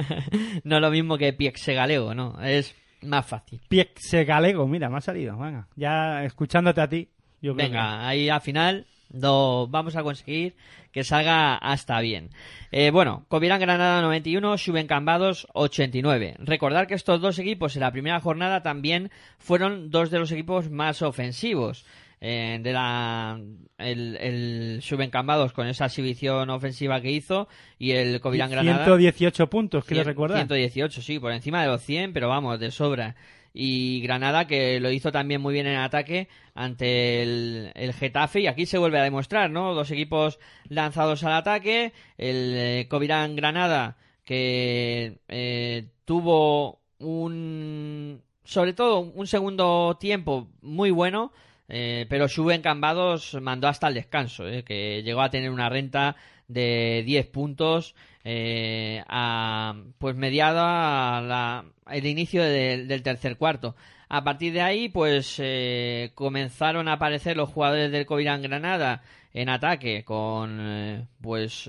[0.64, 2.40] no lo mismo que Piexe Galego, ¿no?
[2.42, 3.60] Es más fácil.
[3.68, 5.36] Piexe Galego, mira, me ha salido.
[5.38, 7.08] Venga, ya escuchándote a ti.
[7.42, 10.54] Yo creo Venga, ahí al final lo vamos a conseguir
[10.92, 12.30] que salga hasta bien.
[12.72, 16.36] Eh, bueno, Covirán Granada 91, Suben Cambados 89.
[16.38, 20.70] Recordar que estos dos equipos en la primera jornada también fueron dos de los equipos
[20.70, 21.84] más ofensivos.
[22.18, 23.38] Eh, de la
[23.76, 27.46] el, el Suben Cambados con esa exhibición ofensiva que hizo
[27.78, 30.38] y el Covirán Granada 118 puntos, quiero recordar.
[30.38, 33.16] 118, sí, por encima de los 100, pero vamos, de sobra.
[33.58, 38.46] Y Granada, que lo hizo también muy bien en ataque ante el, el Getafe, y
[38.48, 39.72] aquí se vuelve a demostrar, ¿no?
[39.72, 40.38] Dos equipos
[40.68, 43.96] lanzados al ataque, el eh, Covirán Granada,
[44.26, 48.22] que eh, tuvo un.
[48.44, 51.32] sobre todo un segundo tiempo muy bueno,
[51.68, 56.16] eh, pero Suben Cambados mandó hasta el descanso, eh, que llegó a tener una renta
[56.48, 57.94] de 10 puntos
[58.24, 63.76] eh, a, pues mediada la- el inicio de- del tercer cuarto.
[64.08, 69.02] A partir de ahí, pues eh, comenzaron a aparecer los jugadores del Covirán Granada
[69.32, 71.68] en ataque con eh, pues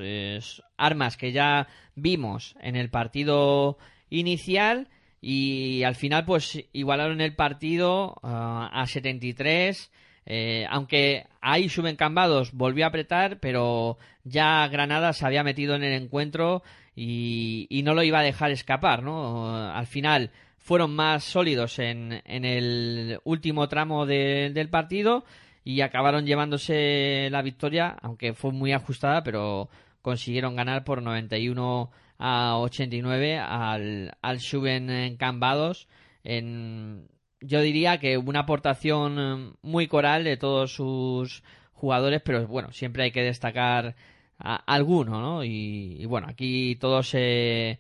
[0.77, 3.77] armas que ya vimos en el partido
[4.09, 4.87] inicial
[5.21, 9.91] y al final pues igualaron el partido ah, a 73
[10.29, 15.83] eh, aunque ahí suben cambados volvió a apretar pero ya Granada se había metido en
[15.83, 16.63] el encuentro
[16.95, 22.43] y, no lo iba a dejar escapar no al final fueron más sólidos en, en
[22.43, 25.23] el último tramo de- del partido
[25.63, 29.69] y acabaron llevándose la victoria aunque fue muy ajustada pero
[30.01, 31.89] consiguieron ganar por 91
[32.19, 35.87] a 89 al, al Suben en Cambados
[36.23, 37.07] en
[37.41, 41.43] yo diría que una aportación eh, muy coral de todos sus
[41.73, 43.95] jugadores pero bueno siempre hay que destacar
[44.39, 47.79] a- alguno no y, bueno aquí todos se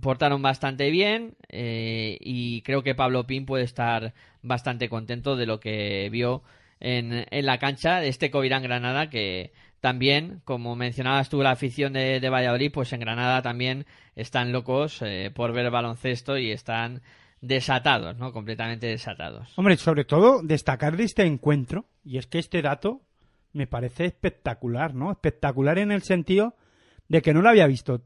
[0.00, 5.58] portaron bastante bien eh, y creo que Pablo Pin puede estar bastante contento de lo
[5.60, 6.42] que vio
[6.80, 11.92] en, en la cancha de este Covirán Granada que también, como mencionabas tú, la afición
[11.92, 13.84] de, de Valladolid, pues en Granada también
[14.14, 17.02] están locos eh, por ver baloncesto y están
[17.42, 18.32] desatados, ¿no?
[18.32, 19.52] Completamente desatados.
[19.58, 23.02] Hombre, sobre todo destacar de este encuentro, y es que este dato
[23.52, 25.10] me parece espectacular, ¿no?
[25.10, 26.56] Espectacular en el sentido
[27.08, 28.02] de que no lo había visto.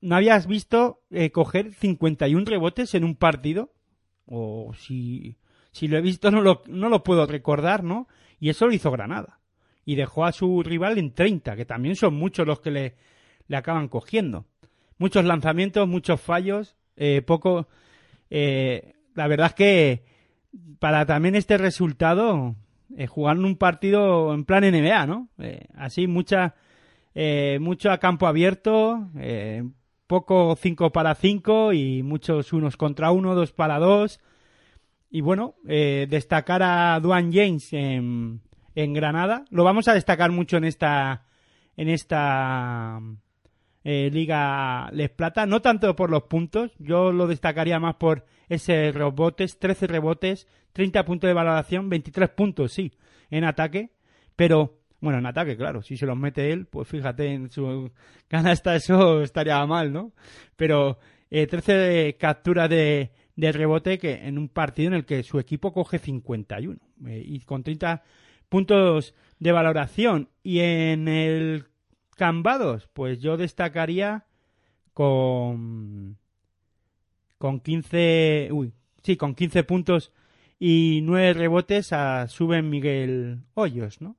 [0.00, 3.72] No habías visto eh, coger 51 rebotes en un partido,
[4.24, 5.36] o si,
[5.72, 8.06] si lo he visto no lo, no lo puedo recordar, ¿no?
[8.38, 9.40] Y eso lo hizo Granada.
[9.84, 12.94] Y dejó a su rival en 30, que también son muchos los que le,
[13.48, 14.46] le acaban cogiendo.
[14.96, 17.66] Muchos lanzamientos, muchos fallos, eh, poco...
[18.30, 20.04] eh, la verdad es que
[20.78, 22.56] para también este resultado,
[22.96, 25.28] eh, jugaron un partido en plan NBA, ¿no?
[25.38, 26.54] Eh, así, mucha,
[27.14, 29.10] eh, mucho a campo abierto,
[30.06, 34.20] poco 5 para 5 y muchos unos contra uno, dos para dos.
[35.10, 38.40] Y bueno, destacar a Duane James en,
[38.74, 39.44] en Granada.
[39.50, 41.24] Lo vamos a destacar mucho en esta,
[41.76, 43.00] en esta
[43.84, 48.90] eh, Liga Les Plata, no tanto por los puntos, yo lo destacaría más por ese
[48.92, 52.92] rebotes, 13 rebotes, 30 puntos de valoración, 23 puntos, sí,
[53.30, 53.90] en ataque,
[54.36, 57.90] pero bueno, en ataque, claro, si se los mete él, pues fíjate en su
[58.26, 60.12] canasta eso estaría mal, ¿no?
[60.56, 60.98] Pero
[61.30, 65.72] eh, 13 capturas de, de rebote que en un partido en el que su equipo
[65.72, 68.02] coge 51 eh, y con 30
[68.48, 70.28] puntos de valoración.
[70.42, 71.66] Y en el
[72.14, 74.24] Cambados, pues yo destacaría
[74.92, 76.16] con
[77.38, 78.72] con 15, uy,
[79.02, 80.12] sí, con 15 puntos
[80.58, 84.16] y 9 rebotes a suben Miguel Hoyos, ¿no?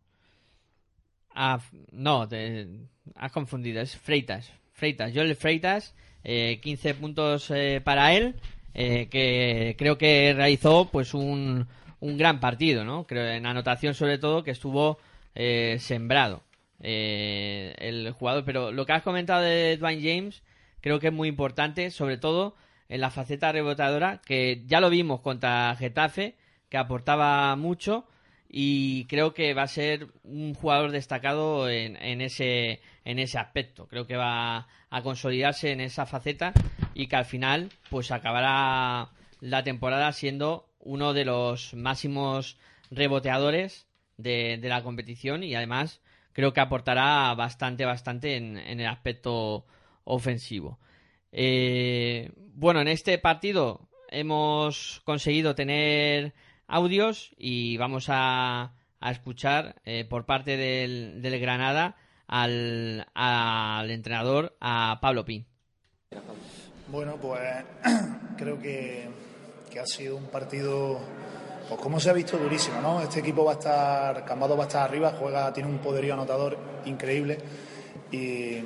[1.33, 1.59] Ah,
[1.91, 2.67] no, te,
[3.15, 4.51] has confundido, es Freitas.
[4.73, 8.35] Freitas, Joel Freitas, eh, 15 puntos eh, para él,
[8.73, 11.67] eh, que creo que realizó pues un,
[11.99, 13.05] un gran partido, ¿no?
[13.07, 14.99] Creo en anotación sobre todo que estuvo
[15.33, 16.43] eh, sembrado
[16.81, 18.43] eh, el jugador.
[18.45, 20.43] Pero lo que has comentado de Dwayne James
[20.81, 22.55] creo que es muy importante, sobre todo
[22.89, 26.35] en la faceta rebotadora, que ya lo vimos contra Getafe,
[26.69, 28.07] que aportaba mucho
[28.47, 33.87] y creo que va a ser un jugador destacado en, en, ese, en ese aspecto.
[33.87, 36.53] Creo que va a consolidarse en esa faceta
[36.93, 39.09] y que al final pues acabará
[39.41, 42.57] la temporada siendo uno de los máximos
[42.91, 43.87] reboteadores
[44.17, 46.01] de, la competición y además
[46.35, 49.65] creo que aportará bastante, bastante en, el aspecto
[50.03, 50.77] ofensivo.
[51.31, 56.33] Eh, bueno, en este partido hemos conseguido tener
[56.67, 61.95] audios y vamos a, escuchar eh, por parte del, Granada
[62.27, 63.05] al,
[63.89, 65.45] entrenador, a Pablo Pin.
[66.89, 67.41] Bueno, pues
[68.37, 69.09] creo que
[69.79, 70.99] ha sido un partido
[71.67, 73.01] pues como se ha visto durísimo, ¿no?
[73.01, 76.57] Este equipo va a estar, Camado va a estar arriba, juega, tiene un poderío anotador
[76.85, 77.37] increíble
[78.11, 78.63] y,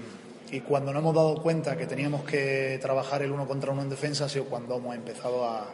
[0.67, 4.25] cuando nos hemos dado cuenta que teníamos que trabajar el uno contra uno en defensa
[4.25, 5.67] ha sido cuando hemos empezado a,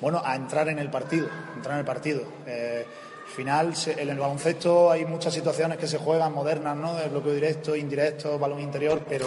[0.00, 2.22] bueno, a entrar en el partido, entrar en el partido.
[2.46, 2.86] Eh,
[3.26, 6.94] final, en el baloncesto hay muchas situaciones que se juegan modernas, ¿no?
[6.94, 9.26] De bloqueo directo, indirecto, balón interior, pero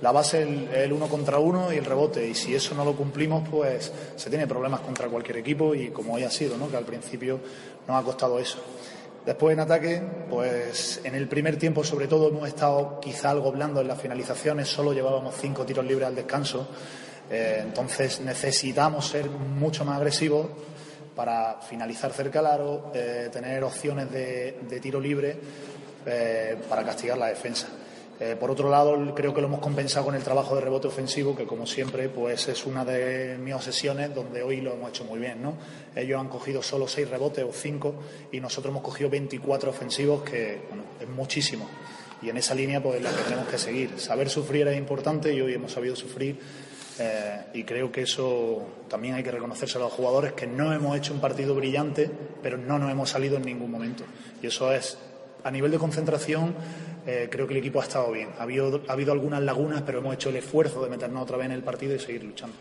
[0.00, 0.48] la base es
[0.84, 2.26] el, uno contra uno y el rebote.
[2.26, 6.14] Y si eso no lo cumplimos, pues se tiene problemas contra cualquier equipo y como
[6.14, 6.68] hoy ha sido, ¿no?
[6.68, 7.40] Que al principio
[7.86, 8.58] nos ha costado eso.
[9.24, 13.80] Después en ataque, pues en el primer tiempo sobre todo hemos estado quizá algo blando
[13.80, 16.68] en las finalizaciones, solo llevábamos cinco tiros libres al descanso.
[17.28, 20.46] Eh, entonces necesitamos ser mucho más agresivos
[21.16, 25.36] para finalizar cerca al aro, eh, tener opciones de, tiro libre
[26.04, 27.68] eh, para castigar la defensa.
[28.20, 31.34] Eh, por otro lado, creo que lo hemos compensado con el trabajo de rebote ofensivo,
[31.34, 35.18] que como siempre, pues es una de mis obsesiones, donde hoy lo hemos hecho muy
[35.18, 35.54] bien, ¿no?
[35.94, 37.94] Ellos han cogido solo seis rebotes o cinco
[38.32, 41.68] y nosotros hemos cogido 24 ofensivos, que bueno, es muchísimo.
[42.22, 44.00] Y en esa línea, pues la que tenemos que seguir.
[44.00, 46.38] Saber sufrir es importante y hoy hemos sabido sufrir
[46.98, 50.96] eh, y creo que eso también hay que reconocerse a los jugadores que no hemos
[50.96, 52.10] hecho un partido brillante,
[52.42, 54.04] pero no nos hemos salido en ningún momento.
[54.42, 54.98] Y eso es,
[55.44, 56.54] a nivel de concentración,
[57.06, 58.30] eh, creo que el equipo ha estado bien.
[58.38, 61.46] Ha habido, ha habido algunas lagunas, pero hemos hecho el esfuerzo de meternos otra vez
[61.46, 62.56] en el partido y seguir luchando.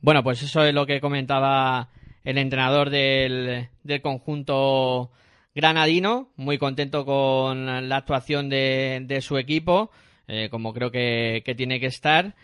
[0.00, 1.88] Bueno, pues eso es lo que comentaba
[2.22, 3.68] el entrenador del,
[4.02, 5.10] conjunto
[5.54, 9.90] granadino, muy contento con la actuación de, su equipo,
[10.28, 12.34] eh, como creo que tiene que estar.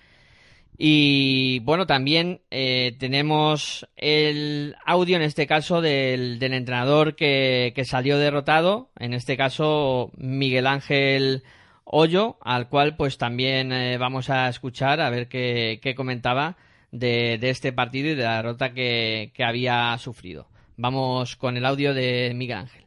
[0.83, 7.85] Y bueno, también eh, tenemos el audio, en este caso, del, del entrenador que, que,
[7.85, 11.43] salió derrotado, en este caso Miguel Ángel
[11.85, 16.57] Hoyo, al cual pues también eh, vamos a escuchar a ver qué, qué comentaba
[16.91, 20.49] de, de, este partido y de la derrota que, que había sufrido.
[20.79, 22.87] Vamos con el audio de Miguel Ángel.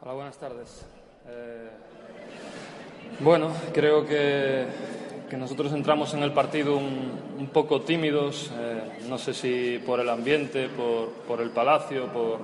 [0.00, 0.84] Hola, buenas tardes.
[1.28, 1.68] Eh,
[3.20, 4.95] bueno, creo que
[5.28, 10.08] que nosotros entramos en el partido un, poco tímidos, eh, no sé si por el
[10.08, 12.38] ambiente, por, el palacio, por,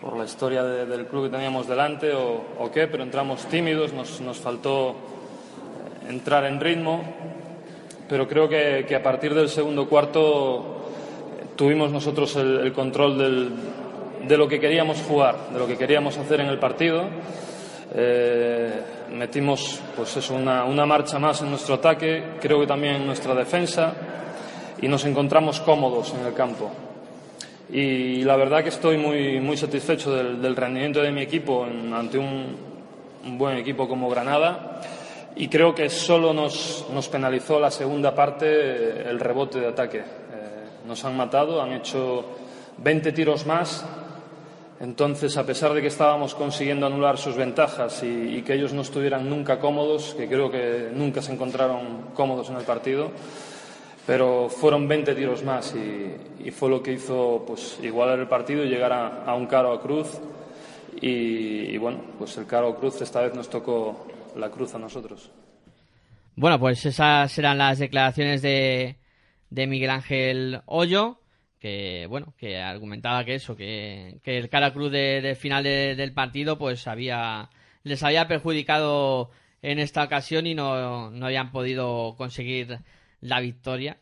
[0.00, 4.38] por la historia del club que teníamos delante o, qué, pero entramos tímidos, nos, nos,
[4.38, 4.96] faltó
[6.08, 7.02] entrar en ritmo,
[8.08, 10.90] pero creo que, que a partir del segundo cuarto
[11.56, 13.50] tuvimos nosotros el, control del,
[14.26, 17.04] de lo que queríamos jugar, de lo que queríamos hacer en el partido.
[17.94, 23.06] Eh, metimos pues eso, una, una, marcha más en nuestro ataque, creo que también en
[23.06, 23.94] nuestra defensa
[24.80, 26.70] y nos encontramos cómodos en el campo.
[27.70, 32.76] Y la verdad que estoy muy, muy satisfecho del, rendimiento de mi equipo ante un,
[33.38, 34.80] buen equipo como Granada
[35.34, 39.98] y creo que solo nos, nos penalizó la segunda parte el rebote de ataque.
[39.98, 40.04] Eh,
[40.86, 42.24] nos han matado, han hecho
[42.78, 43.84] 20 tiros más
[44.78, 49.28] entonces, a pesar de que estábamos consiguiendo anular sus ventajas y, que ellos no estuvieran
[49.28, 53.10] nunca cómodos, que creo que nunca se encontraron cómodos en el partido,
[54.06, 58.68] pero fueron 20 tiros más y, fue lo que hizo pues, igualar el partido y
[58.68, 60.20] llegar a, un caro a cruz.
[61.00, 65.30] Y, bueno, pues el caro a cruz esta vez nos tocó la cruz a nosotros.
[66.34, 68.96] Bueno, pues esas eran las declaraciones de,
[69.48, 71.18] de Miguel Ángel Hoyo
[71.58, 76.86] que bueno que argumentaba que eso que, el cara cruz de, final del partido pues
[76.86, 77.50] había
[77.82, 79.30] les había perjudicado
[79.62, 82.78] en esta ocasión y no, no habían podido conseguir
[83.20, 83.98] la victoria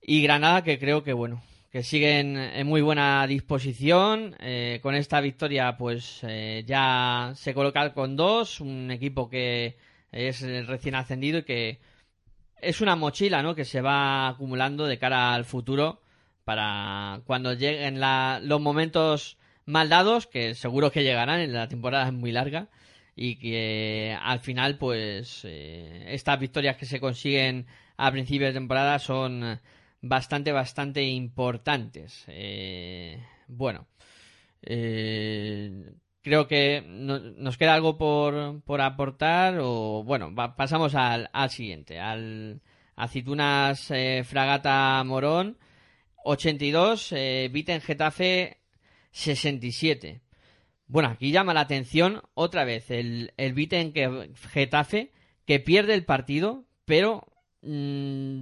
[0.00, 5.20] y Granada que creo que bueno que siguen en muy buena disposición eh, con esta
[5.20, 9.76] victoria pues eh, ya se coloca con dos un equipo que
[10.10, 11.80] es recién ascendido y que
[12.62, 13.54] es una mochila ¿no?
[13.54, 16.00] que se va acumulando de cara al futuro
[16.46, 17.98] para cuando lleguen
[18.48, 22.68] los momentos mal dados, que seguro que llegarán, en la temporada es muy larga,
[23.16, 27.66] y que al final, pues, eh, estas victorias que se consiguen
[27.96, 29.60] a principios de temporada son
[30.00, 32.24] bastante, bastante importantes.
[32.28, 33.88] Eh, bueno,
[34.62, 41.98] eh, creo que nos queda algo por, por aportar o bueno, pasamos al, al, siguiente,
[41.98, 42.60] al
[42.94, 43.92] Aceitunas
[44.24, 45.58] Fragata Morón
[46.26, 48.58] 82, eh, Viten Getafe
[49.12, 50.20] 67.
[50.88, 53.92] Bueno, aquí llama la atención otra vez el, el Viten
[54.52, 55.12] Getafe
[55.46, 57.26] que pierde el partido, pero
[57.62, 58.40] mm,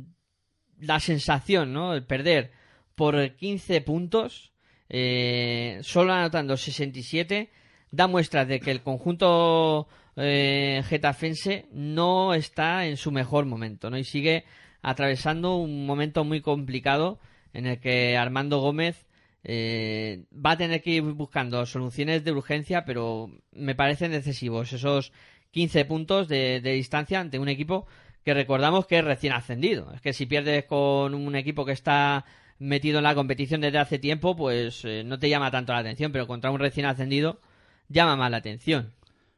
[0.81, 1.95] la sensación, ¿no?
[1.95, 2.53] El perder
[2.95, 4.53] por 15 puntos,
[4.89, 7.51] eh, solo anotando 67,
[7.91, 13.99] da muestras de que el conjunto eh, getafense no está en su mejor momento, ¿no?
[13.99, 14.45] Y sigue
[14.83, 17.19] atravesando un momento muy complicado
[17.55, 19.07] en el que Armando Gómez
[19.43, 25.13] eh, va a tener que ir buscando soluciones de urgencia, pero me parecen excesivos esos
[25.53, 27.87] 15 puntos de, distancia ante un equipo
[28.25, 29.93] que recordamos que es recién ascendido.
[29.95, 32.25] Es que si pierdes con un equipo que está
[32.59, 36.13] metido en la competición desde hace tiempo, pues eh, no te llama tanto la atención,
[36.13, 37.41] pero contra un recién ascendido
[37.89, 38.93] llama más la atención.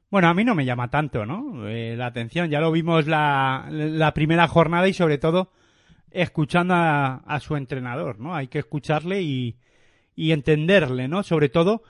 [0.08, 1.68] Bueno, a mí no me llama tanto, ¿no?
[1.68, 5.50] Eh, la atención, ya lo vimos la, primera jornada y sobre todo
[6.22, 8.34] escuchando a, su entrenador, ¿no?
[8.34, 9.56] Hay que escucharle y,
[10.14, 11.22] y entenderle, ¿no?
[11.22, 11.82] Sobre todo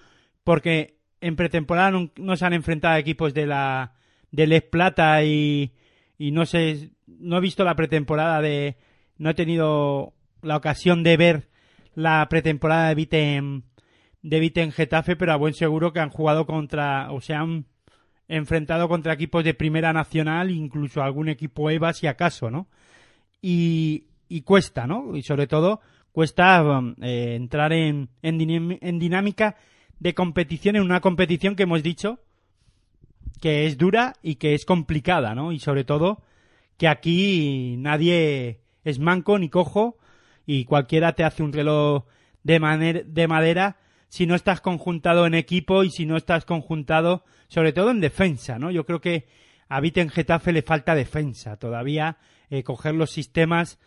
[0.44, 3.94] porque en pretemporada no, se han enfrentado a equipos de la
[4.32, 5.72] de Les Plata y,
[6.18, 8.76] y no sé, no he visto la pretemporada de,
[9.16, 11.48] no he tenido la ocasión de ver
[11.94, 13.64] la pretemporada de Viten,
[14.22, 17.66] de Viten Getafe, pero a buen seguro que han jugado contra, o se han
[18.28, 22.68] enfrentado contra equipos de primera nacional, incluso algún equipo EVA si acaso, ¿no?
[23.40, 25.16] Y, y cuesta, ¿no?
[25.16, 25.80] Y sobre todo
[26.12, 26.62] cuesta
[27.02, 29.56] eh, entrar en, en, dinámica
[29.98, 32.20] de competición, en una competición que hemos dicho
[33.40, 35.52] que es dura y que es complicada, ¿no?
[35.52, 36.22] Y sobre todo
[36.78, 39.98] que aquí nadie es manco ni cojo
[40.46, 42.04] y cualquiera te hace un reloj
[42.44, 43.76] de, de madera
[44.08, 48.58] si no estás conjuntado en equipo y si no estás conjuntado sobre todo en defensa,
[48.58, 48.70] ¿no?
[48.70, 49.26] Yo creo que
[49.68, 52.18] a en Getafe le falta defensa todavía,
[52.50, 53.78] eh, coger los sistemas,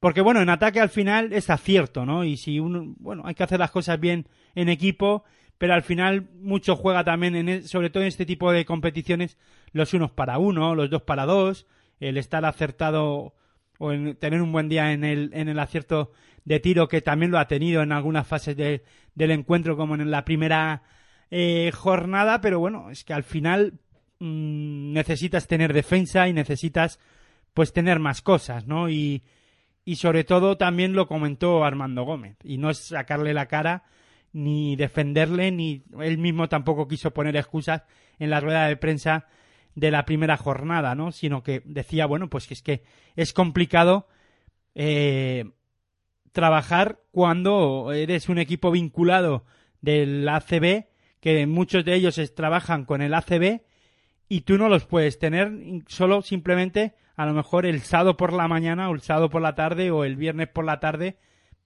[0.00, 2.24] porque bueno, en ataque al final es acierto, ¿no?
[2.24, 5.24] Y si uno, bueno, hay que hacer las cosas bien en equipo
[5.58, 9.36] pero al final mucho juega también, en, e, sobre todo en este tipo de competiciones,
[9.72, 11.66] los unos para uno, los dos para dos,
[12.00, 13.34] el estar acertado
[13.78, 16.12] o en tener un buen día en el, en el acierto
[16.44, 20.24] de tiro, que también lo ha tenido en algunas fases del encuentro, como en la
[20.24, 20.82] primera
[21.30, 23.74] eh, jornada, pero bueno, es que al final
[24.20, 26.98] mm, necesitas tener defensa y necesitas
[27.52, 28.88] pues tener más cosas, ¿no?
[28.88, 29.24] Y,
[29.88, 33.84] y sobre todo también lo comentó Armando Gómez, y no es sacarle la cara
[34.34, 37.84] ni defenderle, ni él mismo tampoco quiso poner excusas
[38.18, 39.28] en la rueda de prensa
[39.74, 41.10] de la primera jornada, ¿no?
[41.10, 42.82] Sino que decía, bueno, pues que es que
[43.16, 44.08] es complicado
[44.74, 45.52] eh,
[46.32, 49.46] trabajar cuando eres un equipo vinculado
[49.80, 50.84] del ACB,
[51.18, 53.62] que muchos de ellos trabajan con el ACB
[54.28, 55.52] y tú no los puedes tener
[55.86, 59.54] solo simplemente a lo mejor el sábado por la mañana o el sábado por la
[59.54, 61.16] tarde o el viernes por la tarde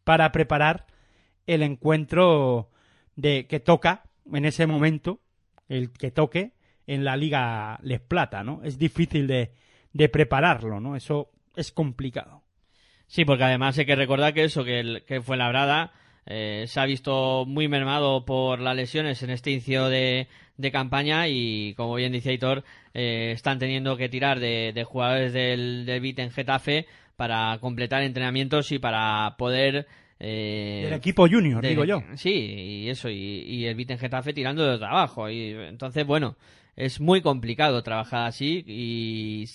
[0.04, 0.86] para preparar
[1.46, 2.70] el encuentro
[3.16, 5.20] de que toca en ese momento,
[5.68, 6.52] el que toque
[6.86, 8.62] en la Liga Les Plata, ¿no?
[8.62, 9.52] Es difícil de,
[9.92, 10.96] de prepararlo, ¿no?
[10.96, 12.42] Eso es complicado.
[13.06, 15.92] Sí, porque además hay que recordar que eso, que, que fue labrada,
[16.24, 20.28] eh, se ha visto muy mermado por las lesiones en este inicio de,
[20.62, 22.64] de campaña y, como bien dice Aitor,
[22.94, 26.86] eh, están teniendo que tirar de, de jugadores del, del BIT en Getafe
[27.16, 29.86] para completar entrenamientos y para poder
[30.24, 32.00] eh, el equipo junior, digo yo.
[32.14, 35.28] Sí, y eso, y, el Viten Getafe tirando de trabajo.
[35.28, 36.36] Y entonces, bueno,
[36.76, 39.46] es muy complicado trabajar así y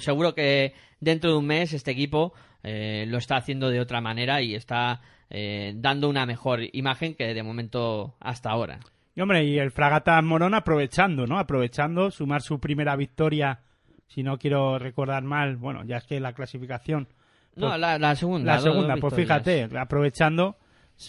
[0.00, 2.32] seguro que dentro de un mes este equipo
[2.64, 5.00] eh, lo está haciendo de otra manera y está
[5.30, 8.80] eh, dando una mejor imagen que de momento hasta ahora.
[9.20, 11.38] Y hombre, y el Fragata Morón aprovechando, ¿no?
[11.38, 13.60] Aprovechando, sumar su primera victoria,
[14.06, 17.06] si no quiero recordar mal, bueno, ya es que la clasificación
[17.54, 18.54] no, pues la, segunda.
[18.54, 20.56] La segunda, pues fíjate, aprovechando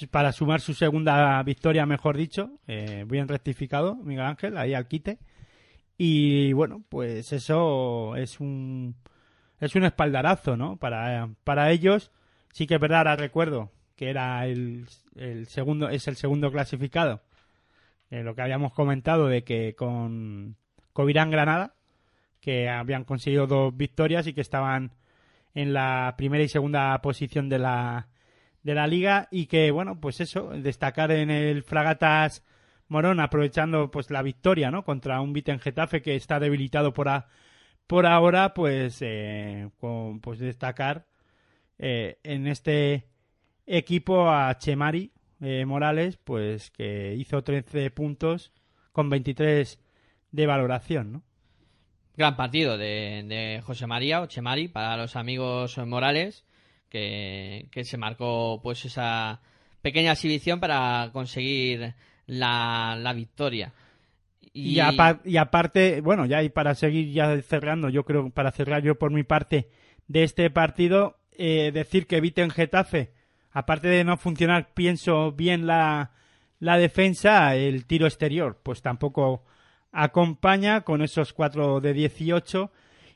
[0.09, 5.17] para sumar su segunda victoria, mejor dicho, eh, bien rectificado, Miguel Ángel, ahí al quite.
[5.97, 8.93] Y bueno, pues eso es un
[9.61, 10.75] es un espaldarazo, ¿no?
[10.75, 12.11] Para, para ellos,
[12.51, 14.85] sí que es verdad, ahora recuerdo que era el,
[15.15, 17.21] el segundo, es el segundo clasificado.
[18.11, 20.57] Eh, lo que habíamos comentado de que con
[20.93, 21.75] Covirán Granada,
[22.41, 24.91] que habían conseguido dos victorias y que estaban
[25.53, 28.09] en la primera y segunda posición de la,
[28.63, 32.43] de la liga y que, bueno, pues eso, destacar en el Fragatas
[32.87, 34.83] Morón aprovechando pues la victoria, ¿no?
[34.83, 37.07] Contra un en Getafe que está debilitado por,
[37.87, 39.69] por ahora, pues, eh,
[40.21, 41.07] pues destacar
[41.79, 43.07] eh, en este
[43.65, 48.51] equipo a Chemari, eh, Morales, pues que hizo 13 puntos
[48.91, 49.79] con 23
[50.31, 51.23] de valoración, ¿no?
[52.15, 56.45] Gran partido de, de José María, o Chemari, para los amigos Morales,
[56.89, 59.41] que, que se marcó pues esa
[59.81, 61.95] pequeña exhibición para conseguir
[62.27, 63.73] la, la victoria.
[64.53, 69.11] Y, aparte, bueno, ya y para seguir ya cerrando, yo creo, para cerrar yo por
[69.11, 69.69] mi parte
[70.07, 73.13] de este partido, eh, decir que eviten Getafe,
[73.51, 76.11] aparte de no funcionar, pienso bien la,
[76.59, 79.43] la defensa, el tiro exterior, pues tampoco
[79.91, 82.71] acompaña con esos 4 de 18.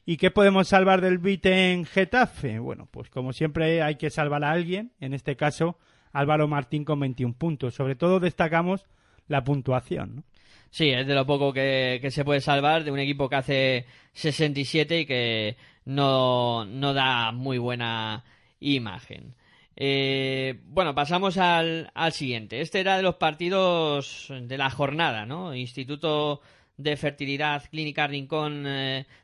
[0.07, 2.60] ¿Y qué podemos salvar del beat en Getafe?
[2.60, 5.80] Bueno, pues como siempre hay que salvar a alguien, en este caso
[6.12, 7.74] Álvaro Martín con 21 puntos.
[7.76, 8.86] Sobre todo destacamos
[9.28, 10.18] la puntuación.
[10.18, 10.24] ¿no?
[10.70, 14.99] Sí, es de lo poco que, se puede salvar de un equipo que hace 67
[14.99, 18.24] y que no, no da muy buena
[18.60, 19.36] imagen.
[19.76, 22.61] Eh, bueno, pasamos al, siguiente.
[22.61, 25.53] Este era de los partidos de la jornada, ¿no?
[25.53, 26.41] Instituto
[26.77, 28.65] de Fertilidad Clínica Rincón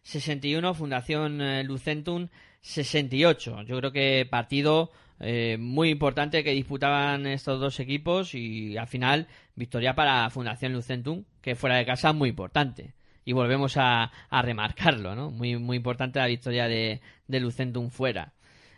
[0.03, 2.27] 61, eh, Fundación eh, Lucentum
[2.61, 3.63] 68.
[3.63, 9.27] Yo creo que partido eh, muy importante que disputaban estos dos equipos y al final
[9.55, 12.93] victoria para Fundación Lucentum, que fuera de casa muy importante.
[13.23, 15.29] Y volvemos a, remarcarlo, ¿no?
[15.29, 18.33] Muy, muy importante la victoria de, de Lucentum fuera.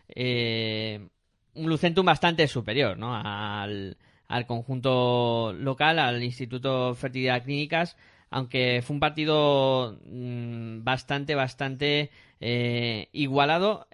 [0.10, 1.08] Eh,
[1.56, 3.16] un Lucentum bastante superior, ¿no?
[3.16, 3.98] Al,
[4.28, 7.98] al conjunto local, al Instituto Fertilidad Clínicas,
[8.30, 12.10] aunque fue un partido mm, bastante, bastante
[12.40, 13.88] eh, igualado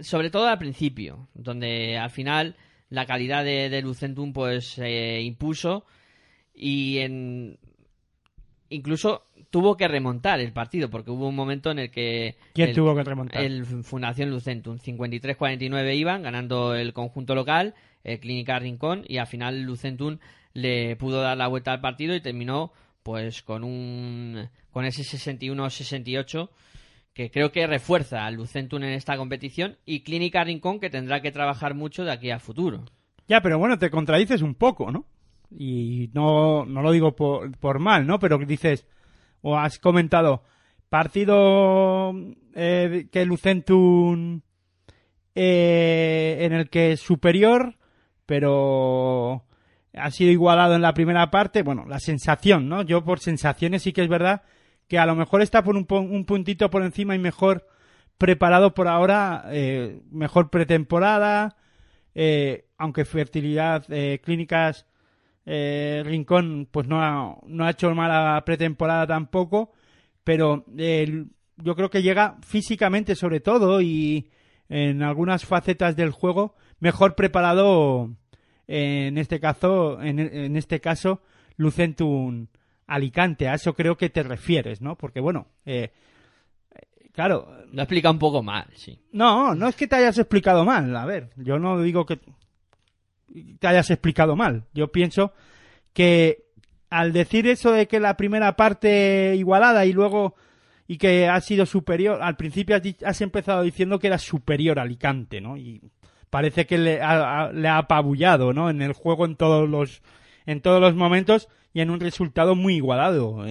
[0.00, 2.56] sobre todo al principio, donde al final
[2.88, 5.84] la calidad de, Lucentum pues impuso
[6.54, 7.58] y en
[8.68, 12.94] incluso tuvo que remontar el partido porque hubo un momento en el que ¿Quién tuvo
[12.94, 13.42] que remontar?
[13.42, 17.74] El Fundación Lucentum 53-49 iban ganando el conjunto local,
[18.04, 20.18] el Clínica Rincón y al final Lucentum
[20.52, 22.72] le pudo dar la vuelta al partido y terminó
[23.02, 26.48] pues con un con ese 61-68
[27.12, 31.32] que creo que refuerza al Lucentum en esta competición y Clínica Rincón que tendrá que
[31.32, 32.84] trabajar mucho de aquí a futuro.
[33.26, 35.06] Ya, pero bueno, te contradices un poco, ¿no?
[35.50, 38.18] Y no, no lo digo por, por mal, ¿no?
[38.20, 38.86] Pero dices,
[39.42, 40.42] o has comentado,
[40.88, 42.12] partido
[42.54, 44.42] eh, que Lucentum
[45.34, 47.76] eh, en el que es superior,
[48.26, 49.44] pero
[49.94, 51.62] ha sido igualado en la primera parte.
[51.62, 52.82] Bueno, la sensación, ¿no?
[52.82, 54.42] Yo por sensaciones sí que es verdad
[54.88, 57.66] que a lo mejor está por un, puntito por encima y mejor
[58.18, 61.56] preparado por ahora, eh, mejor pretemporada,
[62.76, 63.86] aunque fertilidad,
[64.22, 64.86] clínicas,
[65.44, 69.72] Rincón, pues no ha, no ha hecho mala pretemporada tampoco,
[70.22, 74.30] pero yo creo que llega físicamente sobre todo y
[74.68, 78.10] en algunas facetas del juego mejor preparado
[78.68, 81.22] en este caso en, en este caso
[81.56, 82.46] Lucentum
[82.86, 84.96] Alicante, a eso creo que te refieres, ¿no?
[84.96, 85.92] Porque bueno, eh,
[87.12, 87.48] claro.
[87.72, 88.98] Lo explica un poco mal, sí.
[89.12, 92.18] No, no es que te hayas explicado mal, a ver, yo no digo que
[93.58, 95.32] te hayas explicado mal, yo pienso
[95.92, 96.44] que
[96.88, 100.34] al decir eso de que la primera parte igualada y luego
[100.86, 105.40] y que ha sido superior, al principio has, empezado diciendo que era superior a Alicante,
[105.40, 105.56] ¿no?
[105.56, 105.80] Y
[106.30, 108.70] parece que le ha, le apabullado, ¿no?
[108.70, 110.02] En el juego en todos los
[110.46, 113.44] en todos los momentos y en un resultado muy igualado.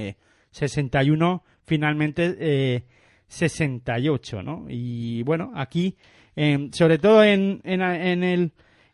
[0.52, 2.84] 61, eh, finalmente eh,
[3.30, 4.66] 68, ¿no?
[4.68, 5.96] Y bueno, aquí,
[6.36, 8.52] em, sobre todo en, en, el,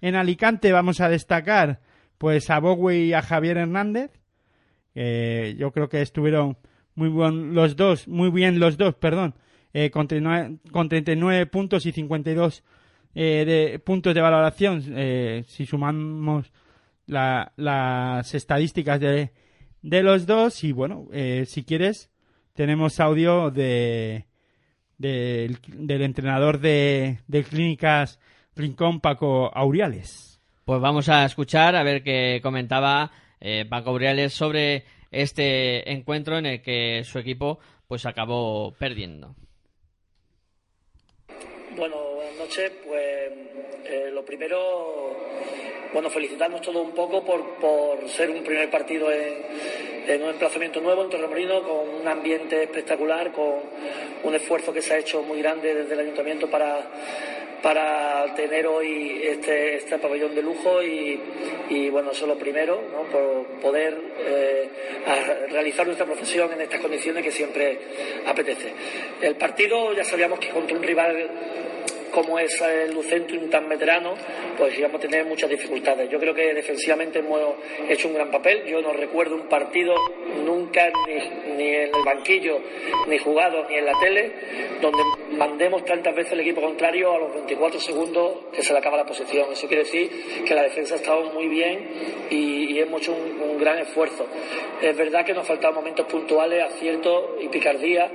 [0.07, 1.79] en Alicante, vamos a destacar
[2.19, 4.11] pues a Bowie y a Javier Hernández.
[4.93, 6.57] yo creo que estuvieron
[6.93, 9.33] muy buen los dos, muy bien los dos, perdón,
[9.73, 10.07] eh, con,
[10.71, 12.63] con 39 puntos y 52
[13.15, 14.83] eh, de, puntos de valoración.
[14.95, 16.51] Eh, si sumamos
[17.07, 19.31] las estadísticas de,
[19.81, 22.11] de, los dos y bueno, eh, si quieres,
[22.53, 24.27] tenemos audio de,
[24.99, 28.19] del entrenador de, de Clínicas
[28.55, 30.39] Rincón, Paco Auriales.
[30.63, 36.45] Pues vamos a escuchar a ver qué comentaba eh, Paco Auriales sobre este encuentro en
[36.45, 39.35] el que su equipo pues acabó perdiendo.
[41.75, 42.71] Bueno, buenas noches.
[42.85, 43.31] Pues
[43.85, 45.15] eh, lo primero
[45.93, 51.03] bueno, felicitarnos todos un poco por, por ser un primer partido en, un emplazamiento nuevo
[51.03, 53.55] en Torremolino, con un ambiente espectacular, con
[54.23, 56.87] un esfuerzo que se ha hecho muy grande desde el ayuntamiento para,
[57.63, 63.03] para tener hoy este, este pabellón de lujo y, bueno, eso es lo primero, ¿no?
[63.11, 64.69] por poder eh,
[65.49, 67.79] realizar nuestra profesión en estas condiciones que siempre
[68.27, 68.71] apetece.
[69.21, 71.29] El partido ya sabíamos que contra un rival
[72.15, 74.13] como es el Lucentum tan veterano,
[74.57, 76.09] pues íbamos a tener muchas dificultades.
[76.09, 77.41] Yo creo que defensivamente hemos
[77.89, 78.63] hecho un gran papel.
[78.65, 79.93] Yo no recuerdo un partido
[80.45, 80.89] nunca,
[81.57, 82.59] ni, en el banquillo,
[83.07, 84.31] ni jugado, ni en la tele,
[84.81, 88.95] donde mandemos tantas veces el equipo contrario a los 24 segundos que se le acaba
[88.95, 89.51] la posición.
[89.51, 90.09] Eso quiere decir
[90.45, 91.89] que la defensa ha estado muy bien
[92.29, 94.25] y, hemos hecho un, gran esfuerzo.
[94.81, 98.11] Es verdad que nos faltan momentos puntuales, aciertos y picardía,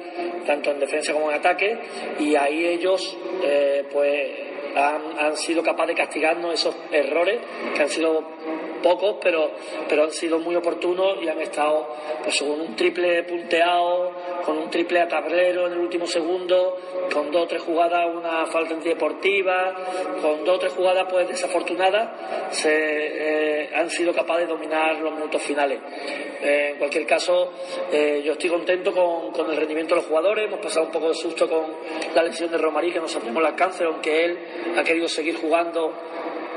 [0.47, 1.78] tanto en defensa como en ataque,
[2.18, 4.31] y ahí ellos, eh, pues,
[4.77, 7.41] han, han, sido capaces de castigarnos esos errores
[7.75, 8.25] que han sido
[8.82, 9.51] pocos, pero,
[9.89, 11.89] pero han sido muy oportunos y han estado
[12.23, 14.12] pues, con un triple punteado,
[14.44, 16.77] con un triple a tablero en el último segundo,
[17.12, 19.74] con dos o tres jugadas, una falta deportiva,
[20.20, 25.12] con dos o tres jugadas pues desafortunadas, se, eh, han sido capaces de dominar los
[25.15, 25.81] minutos finales.
[26.43, 27.52] Eh, en cualquier caso,
[27.93, 31.09] eh, yo estoy contento con, con, el rendimiento de los jugadores, hemos pasado un poco
[31.09, 31.66] de susto con
[32.15, 34.39] la lesión de Romarí, que nos abrimos el alcance, aunque él
[34.77, 35.93] ha querido seguir jugando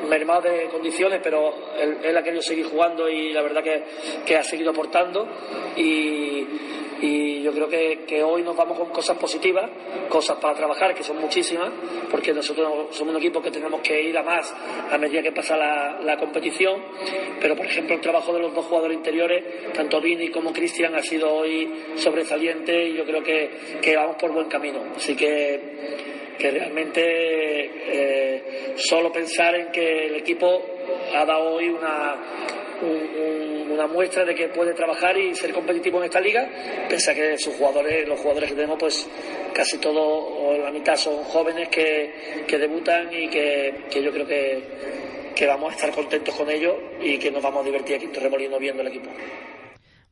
[0.08, 4.72] mermado de condiciones, pero él, ha querido seguir jugando y la verdad que, ha seguido
[4.72, 5.28] aportando.
[5.76, 6.48] Y,
[7.44, 9.70] yo creo que, hoy nos vamos con cosas positivas,
[10.08, 11.70] cosas para trabajar, que son muchísimas,
[12.10, 14.56] porque nosotros somos un equipo que tenemos que ir a más
[14.90, 16.82] a medida que pasa la, competición.
[17.42, 21.02] Pero, por ejemplo, el trabajo de los dos jugadores interiores, tanto Vini como Cristian, ha
[21.02, 23.52] sido hoy sobresaliente y yo creo que,
[23.82, 24.80] que vamos por buen camino.
[24.96, 30.62] Así que que realmente eh, solo pensar en que el equipo
[31.16, 32.16] ha dado hoy una,
[33.72, 36.48] una muestra de que puede trabajar y ser competitivo en esta liga,
[36.90, 39.10] pese que sus jugadores, los jugadores que tenemos, pues
[39.54, 44.26] casi todos, o la mitad son jóvenes que, que debutan y que, que yo creo
[44.26, 44.64] que,
[45.36, 48.60] que, vamos a estar contentos con ellos y que nos vamos a divertir aquí en
[48.60, 49.10] viendo el equipo.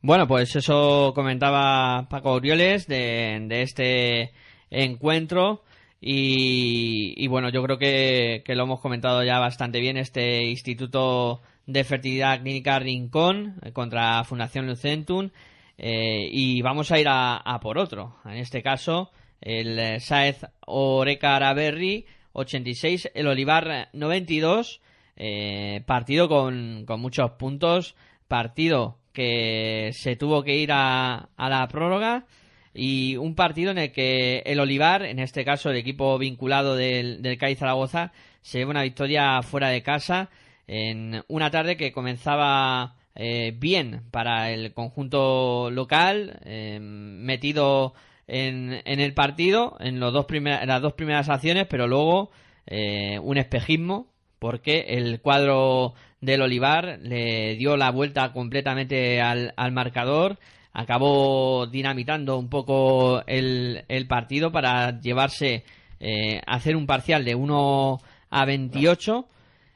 [0.00, 4.32] Bueno, pues eso comentaba Paco Orioles de, de este
[4.70, 5.62] encuentro.
[6.04, 12.40] Y, bueno, yo creo que, lo hemos comentado ya bastante bien, este Instituto de Fertilidad
[12.42, 15.30] Clínica Rincón eh, contra Fundación Lucentum.
[15.78, 18.16] Eh, y vamos a ir a, por otro.
[18.24, 24.80] En este caso, el Saez Oreca Araberri 86, el Olivar 92.
[25.14, 27.94] Eh, partido con, con, muchos puntos.
[28.26, 32.26] Partido que se tuvo que ir a, a la prórroga
[32.74, 37.22] y un partido en el que el Olivar, en este caso el equipo vinculado del,
[37.22, 40.30] del Zaragoza, se lleva una victoria fuera de casa
[40.66, 47.92] en una tarde que comenzaba eh, bien para el conjunto local, eh, metido
[48.26, 52.30] en, en, el partido en, los dos las dos primeras acciones, pero luego
[52.66, 54.08] eh, un espejismo
[54.38, 60.38] porque el cuadro del Olivar le dio la vuelta completamente al, al marcador
[60.72, 65.64] acabó dinamitando un poco el, partido para llevarse
[66.00, 68.00] eh, hacer un parcial de 1
[68.30, 69.28] a 28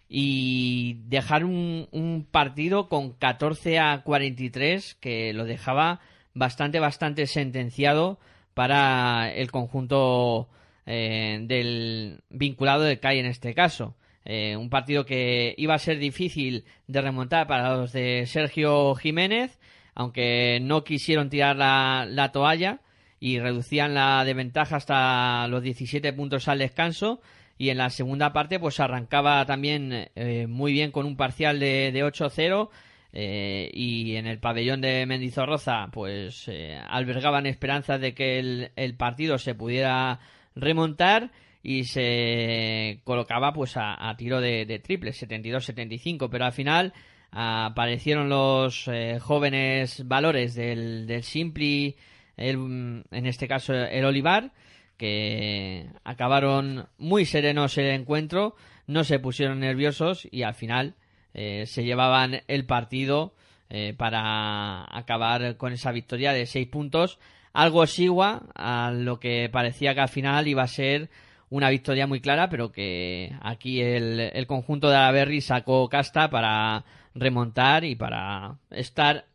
[0.08, 6.00] y dejar un, un, partido con 14 a 43 que lo dejaba
[6.34, 8.18] bastante bastante sentenciado
[8.54, 10.48] para el conjunto
[10.86, 13.96] eh, del vinculado de CAI en este caso.
[14.24, 19.58] Eh, un partido que iba a ser difícil de remontar para los de Sergio Jiménez
[19.96, 22.80] aunque no quisieron tirar la, toalla
[23.18, 27.20] y reducían la desventaja hasta los 17 puntos al descanso.
[27.58, 31.90] Y en la segunda parte pues arrancaba también eh, muy bien con un parcial de,
[31.94, 32.68] 8-0
[33.14, 38.38] eh, y en el pabellón de Mendizorroza pues eh, albergaban esperanzas de que
[38.76, 40.20] el, partido se pudiera
[40.54, 41.30] remontar
[41.62, 46.92] y se colocaba pues a, tiro de, de triple 72-75 pero al final
[47.30, 51.96] aparecieron los eh, jóvenes valores del, del Simpli,
[52.36, 54.52] en este caso el Olivar,
[54.96, 58.54] que acabaron muy serenos el encuentro,
[58.86, 60.94] no se pusieron nerviosos y al final
[61.34, 63.34] eh, se llevaban el partido
[63.68, 67.18] eh, para acabar con esa victoria de seis puntos,
[67.52, 71.10] algo exigua a lo que parecía que al final iba a ser
[71.48, 76.84] una victoria muy clara, pero que aquí el, el conjunto de Averri sacó casta para
[77.16, 79.26] remontar y para estar,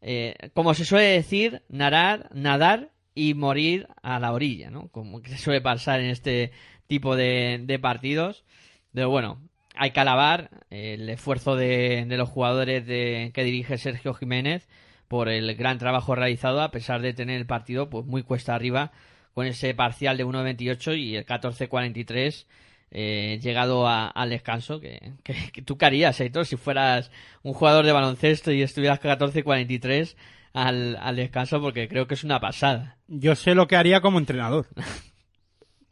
[0.00, 4.88] eh, como se suele decir, nadar, nadar y morir a la orilla, ¿no?
[4.88, 6.52] Como que suele pasar en este
[6.86, 8.44] tipo de, partidos.
[8.92, 9.40] Pero bueno,
[9.74, 14.68] hay que alabar el esfuerzo de, los jugadores de, que dirige Sergio Jiménez
[15.08, 18.92] por el gran trabajo realizado a pesar de tener el partido pues muy cuesta arriba
[19.34, 22.46] con ese parcial de 1.28 y el 14.43
[22.94, 27.10] eh, llegado al descanso, que, que, tú qué harías, si fueras
[27.42, 30.14] un jugador de baloncesto y estuvieras 14-43
[30.52, 32.96] al, al descanso, porque creo que es una pasada.
[33.08, 34.68] Yo sé lo que haría como entrenador.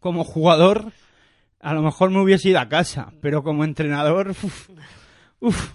[0.01, 0.93] como jugador,
[1.61, 4.71] a lo mejor me hubiese ido a casa, pero como entrenador, uf,
[5.41, 5.73] uf.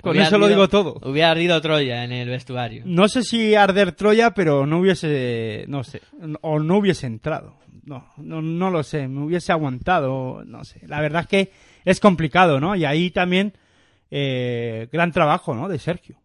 [0.00, 0.98] Con Hubiera eso lo digo todo.
[1.04, 2.82] Hubiera ardido Troya en el vestuario.
[2.84, 6.00] No sé si arder Troya, pero no hubiese, no sé,
[6.40, 7.56] o no hubiese entrado.
[7.84, 10.86] No, no, no lo sé, me hubiese aguantado, no sé.
[10.86, 11.52] La verdad es que
[11.84, 12.76] es complicado, ¿no?
[12.76, 13.54] Y ahí también,
[14.10, 15.68] eh, gran trabajo, ¿no?
[15.68, 16.16] De Sergio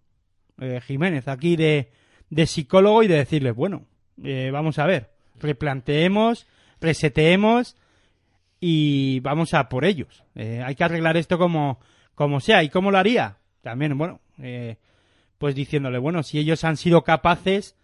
[0.60, 1.92] eh, Jiménez, aquí de,
[2.30, 3.86] de psicólogo y de decirles, bueno,
[4.24, 5.10] eh, vamos a ver,
[5.40, 6.48] replanteemos,
[6.80, 7.76] reseteemos
[8.60, 10.24] y vamos a por ellos.
[10.36, 11.80] Eh, hay que arreglar esto como,
[12.16, 12.64] como sea.
[12.64, 13.38] ¿Y cómo lo haría?
[13.62, 14.78] También, bueno, eh,
[15.38, 17.76] pues diciéndole, bueno, si ellos han sido capaces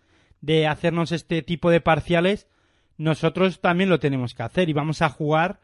[0.41, 2.47] de hacernos este tipo de parciales,
[2.97, 5.59] nosotros también lo tenemos que hacer y vamos a jugar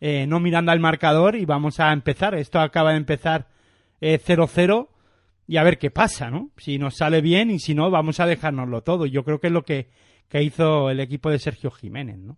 [0.00, 2.34] eh, no mirando al marcador y vamos a empezar.
[2.34, 3.48] Esto acaba de empezar
[4.00, 4.88] eh, 0-0
[5.46, 6.50] y a ver qué pasa, ¿no?
[6.56, 9.06] Si nos sale bien y si no, vamos a dejárnoslo todo.
[9.06, 9.88] Yo creo que es lo que,
[10.28, 12.36] que hizo el equipo de Sergio Jiménez, ¿no?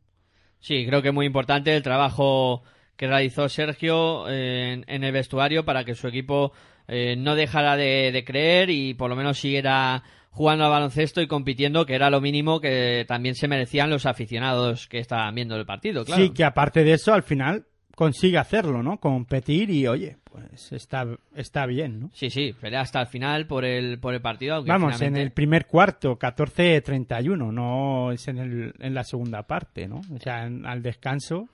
[0.61, 2.63] Sí, creo que es muy importante el trabajo
[2.97, 6.53] que realizó Sergio eh, en, en el vestuario para que su equipo
[6.87, 11.27] eh, no dejara de, de creer y por lo menos siguiera jugando al baloncesto y
[11.27, 15.67] compitiendo, que era lo mínimo que también se merecían los aficionados que estaban viendo el
[15.67, 16.23] partido, claro.
[16.23, 17.67] Sí, que aparte de eso, al final
[17.97, 18.99] consigue hacerlo, ¿no?
[18.99, 22.11] Competir y, oye, pues está, está bien, ¿no?
[22.15, 24.55] Sí, sí, pelea hasta el final por el, por el partido.
[24.55, 29.43] Aunque Vamos, finalmente- en el primer cuarto, 14-31, no es en, el, en la segunda
[29.43, 30.01] parte, ¿no?
[30.15, 31.49] O sea, en- al descanso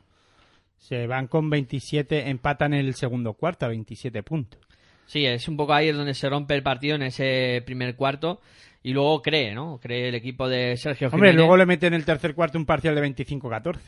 [0.79, 4.61] se van con 27, empatan el segundo cuarto a 27 puntos.
[5.07, 8.41] Sí, es un poco ahí donde se rompe el partido en ese primer cuarto
[8.83, 9.79] y luego cree, ¿no?
[9.83, 11.37] Cree el equipo de Sergio Hombre, Jiménez.
[11.37, 13.79] luego le meten en el tercer cuarto un parcial de 25-14.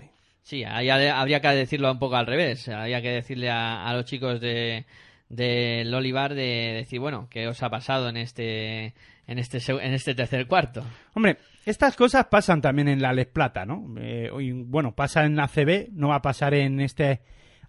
[0.43, 2.69] Sí, ahí ha- habría que decirlo un poco al revés.
[2.69, 4.85] Habría que decirle a, a los chicos de
[5.29, 8.95] del Olivar de decir, bueno, ¿qué os ha pasado en este
[9.27, 10.83] en este en este tercer cuarto?
[11.15, 11.37] Hombre,
[11.67, 13.85] estas cosas pasan también en la Les Plata, ¿no?
[14.01, 14.31] Eh,
[14.65, 17.21] bueno, pasa en la CB, no va a pasar en este.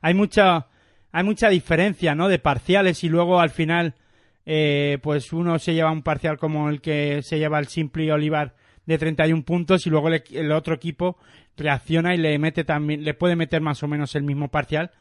[0.02, 0.68] Hay mucha,
[1.12, 2.28] hay mucha diferencia, ¿no?
[2.28, 3.96] De parciales y luego al final,
[4.46, 8.56] eh, pues uno se lleva un parcial como el que se lleva el Simpli Olivar
[8.86, 11.18] de 31 puntos y luego el, el otro equipo
[11.58, 14.92] reacciona y le mete también, le puede meter más o menos el mismo parcial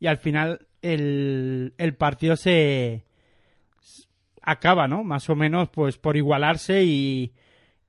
[0.00, 3.04] y al final el, el partido se
[4.42, 5.04] acaba, ¿no?
[5.04, 7.32] Más o menos, pues por igualarse y,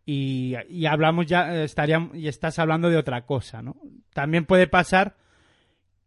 [0.05, 3.77] y, y hablamos ya, estaríamos, y estás hablando de otra cosa, ¿no?
[4.13, 5.15] También puede pasar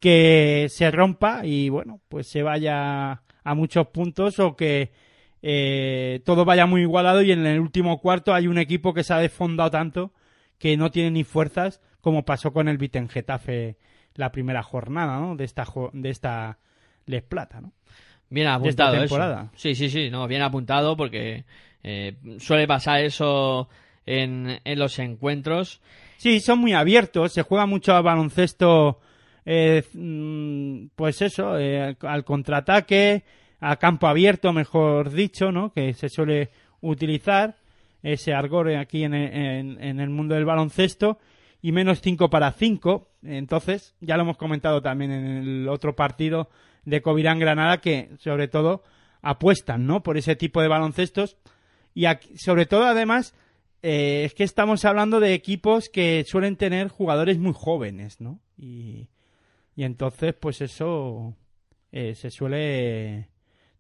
[0.02, 4.90] que se rompa y, bueno, pues se vaya a muchos puntos o que
[5.42, 9.14] eh, todo vaya muy igualado y en el último cuarto hay un equipo que se
[9.14, 10.12] ha desfondado tanto
[10.58, 13.76] que no tiene ni fuerzas como pasó con el Viten Getafe
[14.16, 15.36] la primera jornada, ¿no?
[15.36, 16.58] De esta, de esta
[17.06, 17.72] Les Plata, ¿no?
[18.28, 19.50] Bien esta apuntado eso.
[19.54, 21.44] Sí, sí, sí, no, bien apuntado porque
[21.84, 23.68] eh, suele pasar eso
[24.04, 25.80] en, en los encuentros.
[26.16, 28.98] Sí, son muy abiertos, se juega mucho al baloncesto,
[29.44, 33.24] eh, mm, pues eso, eh, al contraataque,
[33.60, 35.72] a campo abierto, mejor dicho, ¿no?
[35.72, 36.50] Que se suele
[36.80, 37.56] utilizar
[38.02, 41.18] ese argor aquí en, en- en el mundo del baloncesto
[41.60, 43.08] y menos 5 para 5.
[43.22, 46.50] Entonces, ya lo hemos comentado también en el otro partido
[46.84, 48.82] de Covirán Granada que sobre todo
[49.22, 50.02] apuestan, ¿no?
[50.02, 51.36] Por ese tipo de baloncestos
[51.94, 53.34] y aquí- sobre todo además
[53.84, 58.40] eh, es que estamos hablando de equipos que suelen tener jugadores muy jóvenes, ¿no?
[58.56, 59.08] Y,
[59.74, 61.34] y entonces, pues eso
[61.90, 63.28] eh, se suele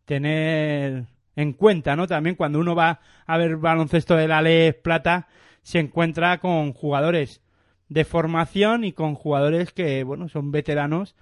[0.04, 1.06] tener
[1.36, 2.06] en cuenta, ¿no?
[2.06, 5.28] También cuando uno va a ver baloncesto de la Les Plata,
[5.62, 7.42] se encuentra con jugadores
[7.88, 11.14] de formación y con jugadores que, bueno, son veteranos,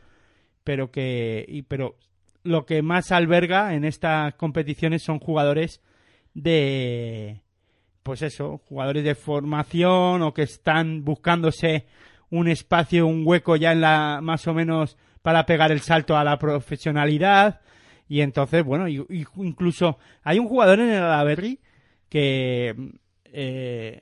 [0.64, 1.96] pero que, y, pero
[2.42, 5.80] lo que más alberga en estas competiciones son jugadores
[6.34, 7.42] de,
[8.02, 11.86] pues eso, jugadores de formación o que están buscándose
[12.30, 16.24] un espacio, un hueco ya en la, más o menos para pegar el salto a
[16.24, 17.60] la profesionalidad.
[18.08, 21.60] Y entonces, bueno, incluso hay un jugador en el Alaverri
[22.08, 22.74] que
[23.24, 24.00] eh,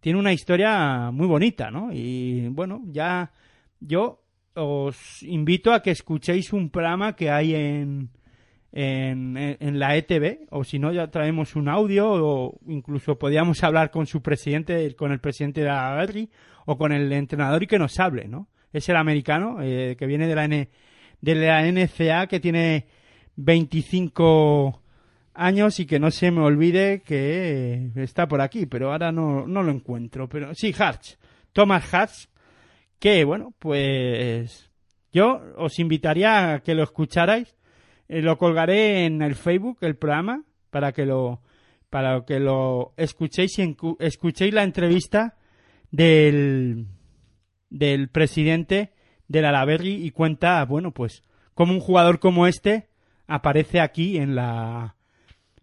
[0.00, 1.90] tiene una historia muy bonita, ¿no?
[1.92, 3.32] Y bueno, ya
[3.80, 4.22] yo
[4.54, 8.10] os invito a que escuchéis un programa que hay en,
[8.78, 14.06] en, la ETV, o si no, ya traemos un audio, o incluso podíamos hablar con
[14.06, 16.28] su presidente, con el presidente de la Alaverri,
[16.66, 18.48] o con el entrenador y que nos hable, ¿no?
[18.74, 20.68] Es el americano, eh, que viene de la, N,
[21.22, 22.86] de la NCA, que tiene
[23.36, 24.82] 25
[25.32, 29.62] años y que no se me olvide que está por aquí, pero ahora no, no
[29.62, 30.28] lo encuentro.
[30.28, 31.18] Pero sí, Hartz,
[31.54, 32.28] Thomas Hartz,
[32.98, 34.70] que bueno, pues
[35.12, 37.56] yo os invitaría a que lo escucharais.
[38.08, 41.40] Eh, lo colgaré en el Facebook, el programa, para que lo,
[41.90, 45.36] para que lo escuchéis y escuchéis la entrevista
[45.90, 46.86] del,
[47.70, 48.92] del presidente
[49.28, 51.22] del Alaberry y cuenta, bueno, pues,
[51.54, 52.88] como un jugador como este
[53.26, 54.96] aparece aquí en la,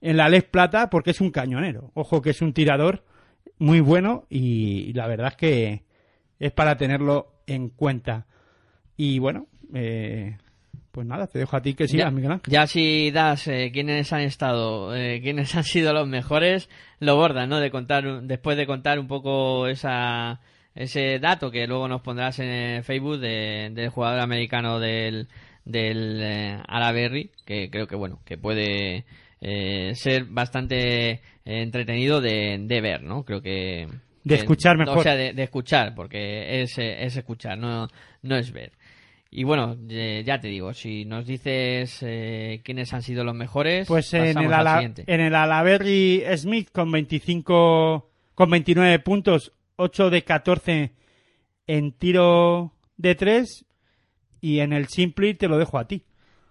[0.01, 1.91] en la Les Plata porque es un cañonero.
[1.93, 3.05] Ojo que es un tirador
[3.57, 5.83] muy bueno y la verdad es que
[6.39, 8.27] es para tenerlo en cuenta.
[8.97, 10.37] Y bueno, eh,
[10.93, 12.51] pues nada, te dejo a ti que sigas, ya, Miguel Ángel.
[12.53, 17.47] Ya si das eh, quiénes han estado, eh, quiénes han sido los mejores, lo bordas,
[17.49, 17.59] ¿no?
[17.59, 20.39] De contar, después de contar un poco esa,
[20.75, 25.27] ese dato que luego nos pondrás en el Facebook de- del jugador americano del,
[25.65, 29.03] del eh, que creo que bueno, que puede
[29.41, 33.23] eh, ser bastante eh, entretenido de, de ver, ¿no?
[33.23, 33.87] Creo que
[34.23, 34.99] De escuchar mejor.
[34.99, 37.87] O sea, de, de escuchar, porque es, es escuchar, no,
[38.21, 38.73] no es ver.
[39.35, 43.88] Y bueno, eh, ya te digo, si nos dices eh, quiénes han sido los mejores,
[43.88, 50.11] Pues en el, al ala, en el Alaberry Smith con 25, con 29 puntos, 8
[50.11, 50.91] de 14
[51.65, 53.65] en tiro de 3
[54.39, 56.03] y en el Simply te lo dejo a ti.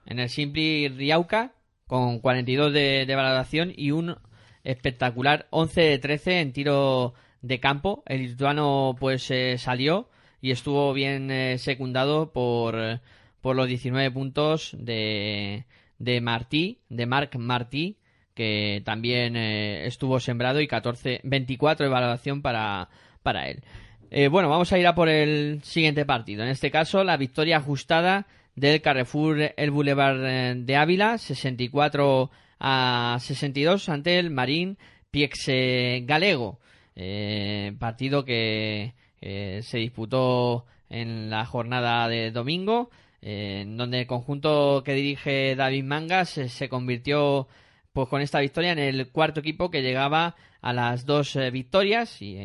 [0.05, 1.53] En el Simply Riauca,
[1.87, 4.17] con 42 de, de valoración y un
[4.65, 8.03] espectacular 11 de 13 en tiro de campo.
[8.07, 10.09] El lituano pues eh, salió
[10.43, 13.01] y estuvo bien eh, secundado por, eh,
[13.40, 15.64] por los 19 puntos de,
[15.98, 17.97] de Martí, de Marc Martí,
[18.35, 22.89] que también eh, estuvo sembrado y 14, 24 de valoración para,
[23.23, 23.62] para él.
[24.10, 26.43] Eh, bueno, vamos a ir a por el siguiente partido.
[26.43, 33.89] En este caso, la victoria ajustada del Carrefour El Boulevard de Ávila, 64 a 62
[33.89, 34.77] ante el Marín
[35.10, 36.59] Piexe Galego.
[37.78, 38.93] Partido que
[39.23, 42.90] eh, se disputó en la jornada de domingo,
[43.23, 47.49] eh, en donde el conjunto que dirige David Mangas eh, se convirtió
[47.93, 52.20] pues con esta victoria en el cuarto equipo que llegaba a las dos eh, victorias
[52.20, 52.36] y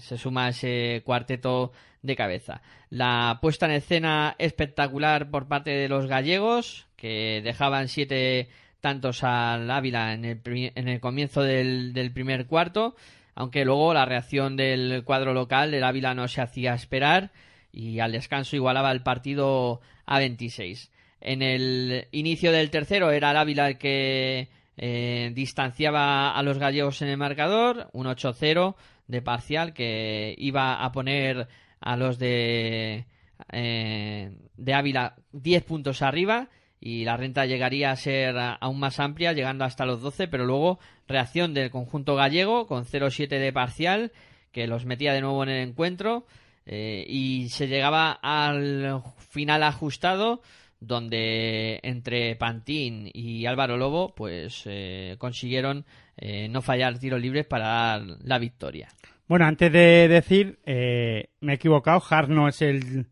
[0.00, 1.72] se suma ese cuarteto
[2.02, 2.62] de cabeza.
[2.90, 8.48] La puesta en escena espectacular por parte de los gallegos que dejaban siete
[8.80, 12.96] tantos al Ávila en el, en el comienzo del primer cuarto,
[13.34, 17.30] aunque luego la reacción del cuadro local, el Ávila no se hacía esperar
[17.72, 20.90] y al descanso igualaba el partido a 26.
[21.20, 27.00] En el inicio del tercero era el Ávila el que eh, distanciaba a los gallegos
[27.02, 28.74] en el marcador, un 8-0
[29.06, 31.48] de parcial que iba a poner
[31.80, 33.06] a los de,
[33.52, 36.48] eh, de Ávila 10 puntos arriba
[36.84, 40.80] y la renta llegaría a ser aún más amplia, llegando hasta los 12, pero luego
[41.06, 44.10] reacción del conjunto gallego con 0-7 de parcial,
[44.50, 46.26] que los metía de nuevo en el encuentro,
[46.66, 49.00] eh, y se llegaba al
[49.30, 50.42] final ajustado,
[50.80, 55.84] donde entre Pantín y Álvaro Lobo, pues eh, consiguieron
[56.16, 58.88] eh, no fallar tiros libres para dar la victoria.
[59.28, 63.06] Bueno, antes de decir, eh, me he equivocado, Hart no es el,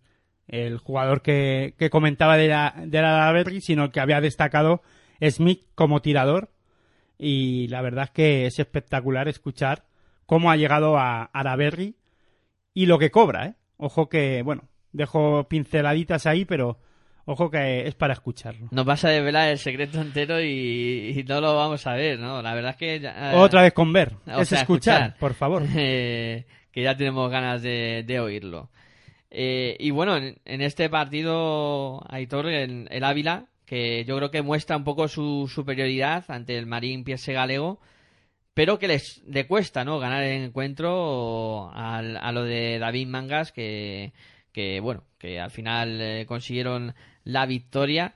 [0.51, 4.83] el jugador que, que comentaba de la, de la sino que había destacado
[5.23, 6.51] Smith como tirador.
[7.19, 9.85] Y la verdad es que es espectacular escuchar
[10.27, 11.97] cómo ha llegado a Araberry
[12.75, 13.55] y lo que cobra, ¿eh?
[13.77, 16.79] Ojo que, bueno, dejo pinceladitas ahí, pero
[17.27, 18.69] ojo que es para escucharlo.
[18.71, 22.43] Nos vas a desvelar el secreto entero y, y no lo vamos a ver, ¿no?
[22.43, 23.01] La verdad es que...
[23.01, 25.63] ya- eh, Otra vez con ver, es sea, escuchar, por favor.
[25.77, 28.71] Eh, que ya tenemos ganas de, de oírlo.
[29.31, 34.77] Eh, y bueno, en, este partido, Aitor, el, el Ávila, que yo creo que muestra
[34.77, 37.81] un poco su superioridad ante el Marín Piese Galego,
[38.55, 39.99] pero que les le cuesta, ¿no?
[40.01, 44.13] Ganar el encuentro al- a, lo de David Mangas, que,
[44.53, 46.95] que bueno, que al final eh, consiguieron
[47.25, 48.15] la victoria.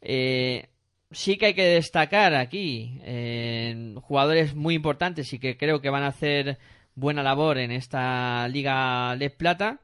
[0.00, 0.68] Eh,
[1.10, 6.02] sí que hay que destacar aquí eh, jugadores muy importantes y que creo que van
[6.02, 6.58] a hacer
[6.94, 9.80] buena labor en esta Liga Les Plata,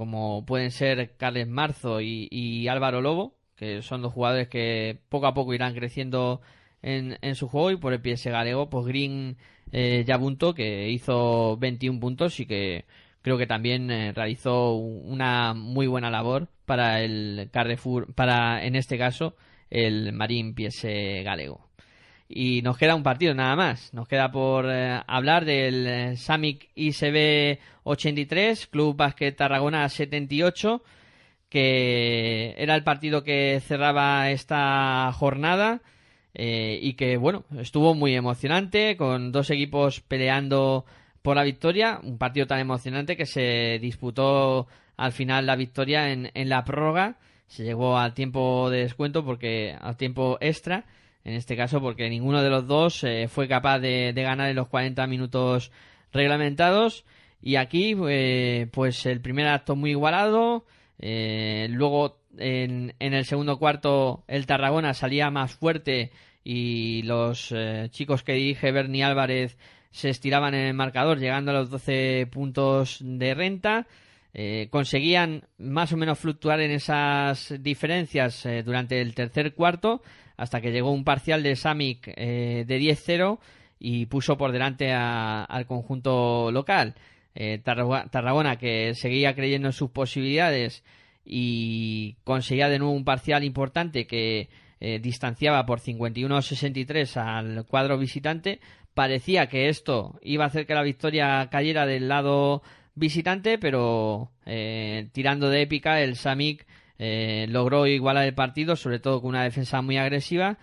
[0.00, 5.34] como pueden ser Carles Marzo y, Álvaro Lobo, que son dos jugadores que poco a
[5.34, 6.40] poco irán creciendo
[6.80, 9.36] en, en su juego y por el ese galego, pues Green
[9.72, 12.86] eh, Yabunto, que hizo 21 puntos y que
[13.20, 18.96] creo que también eh, realizó una muy buena labor para el Carrefour, para en este
[18.96, 19.36] caso
[19.68, 21.68] el Marín Piese Galego.
[22.32, 23.92] Y nos queda un partido nada más.
[23.92, 30.80] Nos queda por eh, hablar del eh, Samic ICB 83, Club Básquet Tarragona 78,
[31.48, 35.82] que era el partido que cerraba esta jornada
[36.32, 40.84] eh, y que, bueno, estuvo muy emocionante, con dos equipos peleando
[41.22, 41.98] por la victoria.
[42.00, 47.16] Un partido tan emocionante que se disputó al final la victoria en la prórroga.
[47.48, 50.84] Se llegó al tiempo de descuento porque al tiempo extra
[51.24, 54.68] en este caso porque ninguno de los dos eh, fue capaz de, ganar en los
[54.68, 55.70] 40 minutos
[56.12, 57.04] reglamentados
[57.42, 60.64] y aquí eh, pues el primer acto muy igualado
[61.02, 66.12] Eh, luego, en, en, el segundo cuarto, el Tarragona salía más fuerte
[66.44, 69.56] y los eh, chicos que dirige Bernie Álvarez
[69.90, 73.86] se estiraban en el marcador, llegando a los 12 puntos de renta.
[74.70, 80.02] Conseguían más o menos fluctuar en esas diferencias durante el tercer cuarto
[80.40, 83.38] hasta que llegó un parcial de Samic eh, de 10-0
[83.78, 86.94] y puso por delante al conjunto local.
[87.62, 90.84] Tarragona que seguía creyendo en sus posibilidades
[91.24, 94.50] y conseguía de nuevo un parcial importante que
[95.00, 98.60] distanciaba por 51-63 al cuadro visitante.
[98.92, 102.62] Parecía que esto iba a hacer que la victoria cayera del lado
[102.94, 106.66] visitante, pero eh, tirando de épica, el Samik
[107.02, 110.58] eh, logró igualar el partido, sobre todo con una defensa muy agresiva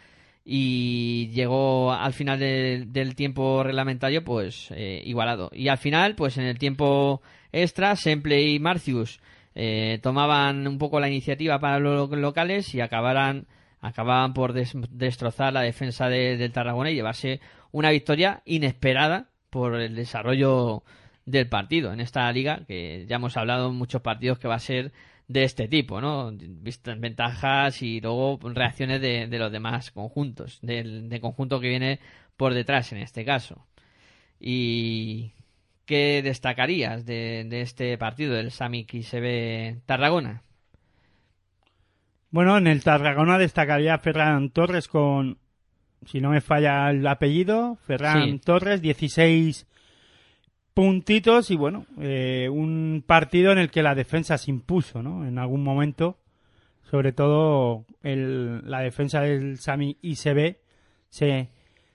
[0.45, 5.49] y llegó al final del tiempo reglamentario pues eh, igualado.
[5.51, 9.19] Y al final, pues en el tiempo extra, Semple y Marcius
[10.03, 13.47] tomaban un poco la iniciativa para los locales y acabaran,
[13.81, 17.39] acababan por destrozar la defensa del Tarragona y llevarse
[17.71, 20.83] una victoria inesperada por el desarrollo
[21.25, 24.59] del partido en esta liga, que ya hemos hablado en muchos partidos que va a
[24.59, 24.93] ser
[25.27, 26.31] de este tipo, ¿no?
[26.97, 31.99] Ventajas y luego reacciones de, los demás conjuntos, del, conjunto que viene
[32.37, 33.65] por detrás en este caso.
[34.39, 35.31] ¿Y
[35.85, 40.43] qué destacarías de, este partido del Sami ve Tarragona?
[42.29, 45.39] Bueno, en el Tarragona destacaría Ferran Torres con,
[46.05, 49.65] si no me falla el apellido, Ferran Torres, 16
[50.77, 55.25] puntitos y bueno, eh, un partido en el que la defensa se impuso, ¿no?
[55.25, 56.19] En algún momento,
[56.83, 60.57] sobre todo el, la defensa del Sami ICB
[61.09, 61.49] se,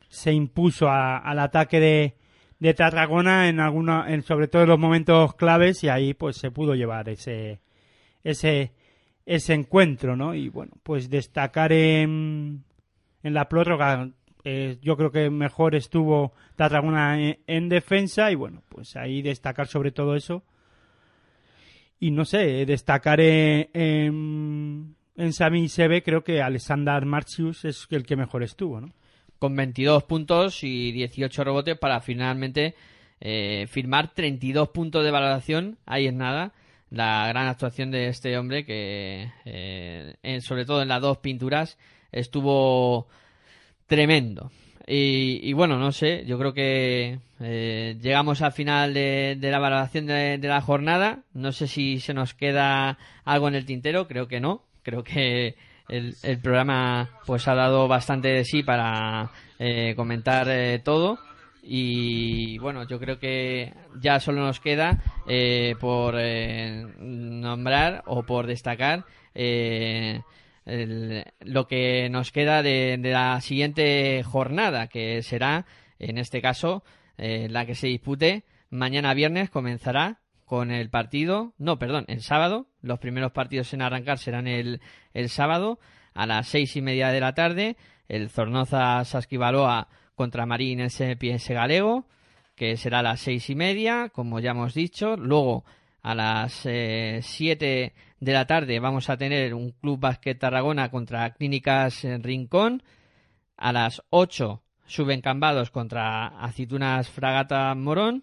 [0.08, 2.16] se impuso al ataque de,
[2.58, 6.50] de Tarragona en alguna, en sobre todo en los momentos claves y ahí pues se
[6.50, 7.60] pudo llevar ese,
[8.24, 8.72] ese,
[9.26, 10.34] ese encuentro, ¿no?
[10.34, 12.64] Y bueno, pues destacar en,
[13.22, 14.10] en la prórroga
[14.44, 19.92] eh, yo creo que mejor estuvo Tarragona en, defensa y bueno, pues ahí destacar sobre
[19.92, 20.42] todo eso.
[22.00, 28.16] Y no sé, destacar en, en Sami Sebe, creo que Alexander Marchius es el que
[28.16, 28.92] mejor estuvo, ¿no?
[29.38, 32.74] Con 22 puntos y 18 rebotes para finalmente
[33.20, 35.78] eh, firmar 32 puntos de valoración.
[35.86, 36.52] Ahí es nada.
[36.90, 41.78] La gran actuación de este hombre que, eh, sobre todo en las dos pinturas,
[42.10, 43.08] estuvo
[43.92, 44.50] tremendo.
[44.86, 50.38] Y, bueno, no sé, yo creo que eh, llegamos al final de, la valoración de,
[50.40, 51.24] la jornada.
[51.34, 52.96] No sé si se nos queda
[53.26, 54.62] algo en el tintero, creo que no.
[54.82, 55.56] Creo que
[55.90, 61.18] el, programa pues ha dado bastante de sí para eh, comentar eh, todo.
[61.62, 65.02] Y bueno, yo creo que ya solo nos queda
[65.78, 66.14] por
[66.98, 69.04] nombrar o por destacar
[70.64, 75.66] lo que nos queda de, la siguiente jornada, que será,
[75.98, 76.84] en este caso,
[77.18, 82.66] eh, la que se dispute mañana viernes, comenzará con el partido, no, perdón, el sábado.
[82.80, 84.80] Los primeros partidos en arrancar serán el,
[85.14, 85.78] el sábado
[86.14, 87.76] a las seis y media de la tarde.
[88.08, 92.06] El Zornoza Sasquibaloa contra Marín PS Galego,
[92.54, 95.16] que será a las seis y media, como ya hemos dicho.
[95.16, 95.64] Luego
[96.02, 101.34] a las eh, siete de la tarde vamos a tener un Club Basquet Tarragona contra
[101.34, 102.84] Clínicas Rincón.
[103.56, 108.22] A las 8 suben Cambados contra Aceitunas Fragata Morón.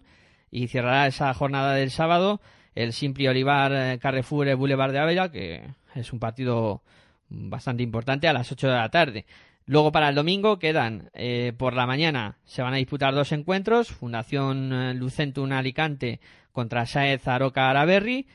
[0.50, 2.40] Y cerrará esa jornada del sábado
[2.74, 6.82] el Simpli Olivar eh, Carrefour Boulevard de Ávila, que es un partido
[7.28, 9.26] bastante importante a las 8 de la tarde.
[9.66, 13.88] Luego para el domingo quedan eh, por la mañana se van a disputar dos encuentros,
[13.90, 16.20] Fundación eh, Lucentum Alicante
[16.52, 18.26] contra Saez Aroca Araberri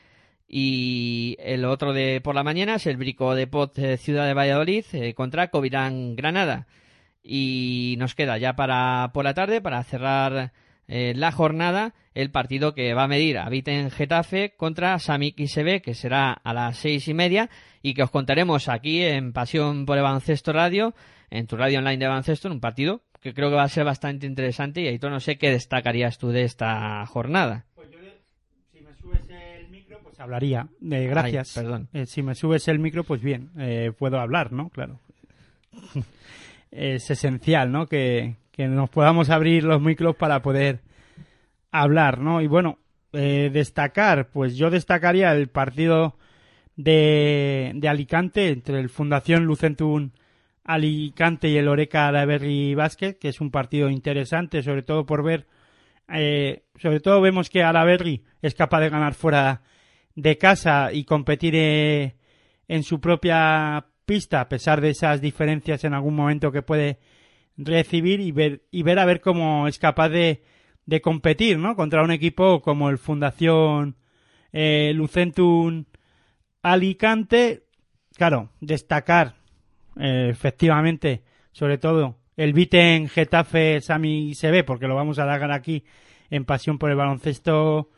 [0.48, 4.34] y el otro de por la mañana es el Brico de Pot eh, Ciudad de
[4.34, 6.66] Valladolid eh, contra Covirán Granada.
[7.22, 10.52] Y nos queda ya para por la tarde, para cerrar
[10.86, 15.82] eh, la jornada, el partido que va a medir a Viten Getafe contra Samik ISB,
[15.82, 17.50] que será a las seis y media,
[17.82, 20.04] y que os contaremos aquí en Pasión por el
[20.46, 20.94] Radio,
[21.30, 23.84] en tu radio online de baloncesto, en un partido que creo que va a ser
[23.84, 24.82] bastante interesante.
[24.82, 27.66] Y ahí tú no sé qué destacarías tú de esta jornada
[30.18, 30.68] hablaría.
[30.90, 31.54] Eh, gracias.
[31.54, 31.88] perdón.
[31.92, 34.70] Eh, si me subes el micro, pues bien, eh, puedo hablar, ¿no?
[34.70, 35.00] Claro.
[36.70, 37.86] es esencial, ¿no?
[37.86, 40.80] Que, nos podamos abrir los micros para poder
[41.70, 42.40] hablar, ¿no?
[42.40, 42.78] Y bueno,
[43.12, 46.16] destacar, pues yo destacaría el partido
[46.74, 50.10] de, de Alicante entre el Fundación Lucentum
[50.64, 55.46] Alicante y el Oreca Alaberry Basket, que es un partido interesante, sobre todo por ver,
[56.78, 59.60] sobre todo vemos que Alaberry es capaz de ganar fuera
[60.16, 62.16] de casa y competir eh,
[62.66, 66.98] en su propia pista, a pesar de esas diferencias en algún momento que puede
[67.56, 70.42] recibir y ver, y ver a ver cómo es capaz de,
[70.86, 71.76] de competir, ¿no?
[71.76, 73.96] Contra un equipo como el Fundación
[74.52, 75.84] eh, Lucentum
[76.62, 77.64] Alicante.
[78.16, 79.36] Claro, destacar
[79.98, 81.22] eh, efectivamente,
[81.52, 85.84] sobre todo, el Viten Getafe Sami ve porque lo vamos a dar aquí
[86.30, 87.90] en Pasión por el Baloncesto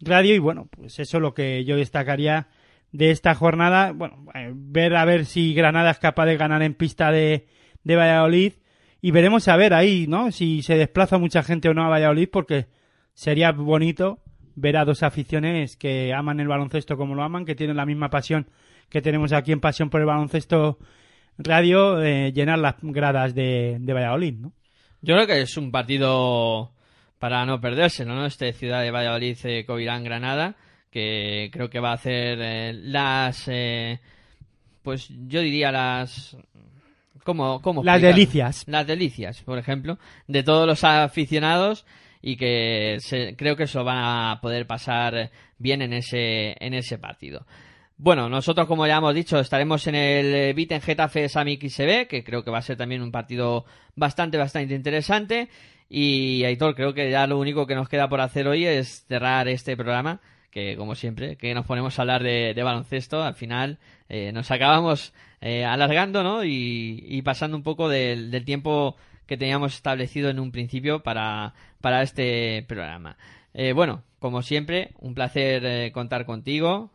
[0.00, 0.34] Radio.
[0.34, 2.48] Y bueno, pues eso es lo que yo destacaría
[2.92, 3.92] de esta jornada.
[3.92, 7.46] Bueno, eh, ver a ver si Granada es capaz de ganar en pista de,
[7.84, 8.54] de Valladolid.
[9.00, 10.32] Y veremos a ver ahí, ¿no?
[10.32, 12.66] Si se desplaza mucha gente o no a Valladolid, porque
[13.14, 14.20] sería bonito
[14.54, 18.10] ver a dos aficiones que aman el baloncesto como lo aman, que tienen la misma
[18.10, 18.48] pasión
[18.88, 20.78] que tenemos aquí en Pasión por el Baloncesto
[21.38, 24.52] Radio eh, llenar las gradas de, de, Valladolid, ¿no?
[25.02, 26.72] Yo creo que es un partido
[27.18, 28.26] para no perderse, ¿no?
[28.26, 30.56] Este Ciudad de Valladolid, eh, Covirán, Granada,
[30.90, 34.00] que creo que va a hacer eh, las, eh,
[34.82, 36.36] pues yo diría las,
[37.24, 38.64] ¿cómo, cómo Las delicias.
[38.66, 41.86] Las delicias, por ejemplo, de todos los aficionados
[42.22, 42.98] y que
[43.36, 47.46] creo que eso van a poder pasar bien en ese, en ese partido.
[47.98, 52.44] Bueno, nosotros, como ya hemos dicho, estaremos en el Beat en Getafe Sami que creo
[52.44, 53.64] que va a ser también un partido
[53.94, 55.48] bastante, bastante interesante.
[55.88, 59.48] Y Aitor, creo que ya lo único que nos queda por hacer hoy es cerrar
[59.48, 64.32] este programa, que como siempre, que nos ponemos a hablar de, baloncesto, al final eh,
[64.32, 66.44] nos acabamos eh, alargando, ¿no?
[66.44, 72.64] Y, pasando un poco del, tiempo que teníamos establecido en un principio para, para este
[72.66, 73.16] programa.
[73.54, 76.90] Eh, bueno, como siempre, un placer contar contigo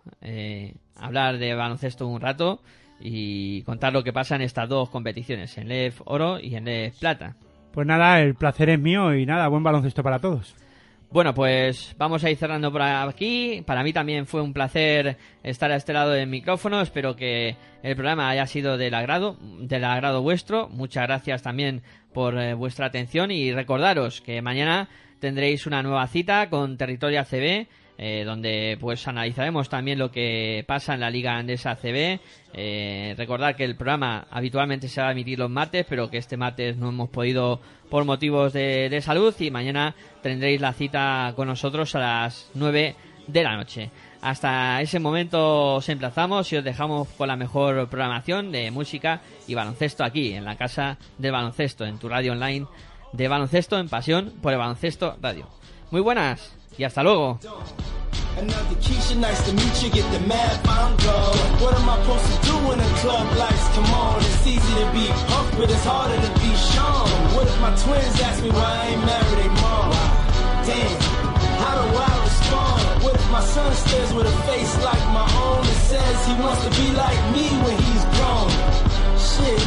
[0.95, 2.61] hablar de baloncesto un rato
[2.99, 6.99] y contar lo que pasa en estas dos competiciones, en LEF Oro y en LEF
[6.99, 7.35] Plata.
[7.73, 10.55] Pues nada, el placer es mío y nada, buen baloncesto para todos.
[11.11, 13.63] Bueno, pues vamos a ir cerrando por aquí.
[13.65, 16.79] Para mí también fue un placer estar a este lado del micrófono.
[16.79, 20.69] Espero que el programa haya sido del agrado, del agrado vuestro.
[20.69, 21.81] Muchas gracias también
[22.13, 24.87] por eh, vuestra atención y recordaros que mañana
[25.19, 27.67] tendréis una nueva cita con Territorio ACB
[28.03, 32.19] eh, donde pues analizaremos también lo que pasa en la Liga Andesa CB.
[32.51, 36.35] Eh, recordar que el programa habitualmente se va a emitir los martes, pero que este
[36.35, 41.93] martes no hemos podido por motivos de, salud y mañana tendréis la cita con nosotros
[41.93, 42.95] a las 9
[43.27, 43.91] de la noche.
[44.23, 49.53] Hasta ese momento os emplazamos y os dejamos con la mejor programación de música y
[49.53, 52.65] baloncesto aquí, en la casa del baloncesto, en tu radio online
[53.13, 55.47] de baloncesto en pasión por el baloncesto radio.
[55.91, 57.39] Muy buenas y hasta luego.
[58.37, 59.89] Another Keisha, nice to meet you.
[59.91, 60.19] Get the.
[61.61, 64.17] What am I supposed to do when the club lights come on?
[64.19, 65.05] It's easy to be
[65.57, 67.07] but it's harder to be Sean.
[67.35, 69.91] What if my twins ask me why I ain't married mom?
[70.65, 70.95] Damn,
[71.59, 73.03] how do I respond?
[73.03, 76.63] What if my son stares with a face like my own and says he wants
[76.65, 78.49] to be like me when he's grown?
[79.19, 79.61] Shit,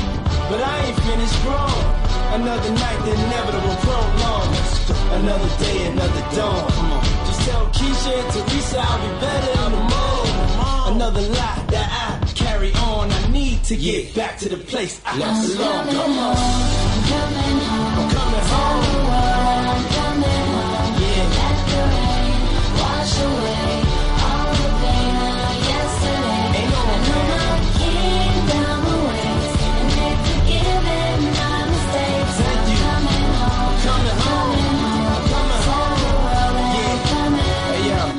[0.48, 2.03] but I ain't finished.
[2.34, 4.48] Another night, the inevitable prolong.
[5.22, 6.68] Another day, another dawn.
[7.26, 10.96] Just tell Keisha and Teresa I'll be better in the morning.
[10.96, 13.12] Another lie that I carry on.
[13.12, 14.16] I need to get yeah.
[14.16, 15.86] back to the place I belong.
[15.86, 16.36] Come on.
[16.36, 17.98] I'm coming home.
[18.00, 19.06] I'm coming home.
[19.70, 20.90] I'm coming home.
[21.02, 21.38] Yeah.
[21.38, 23.63] Let the rain wash away.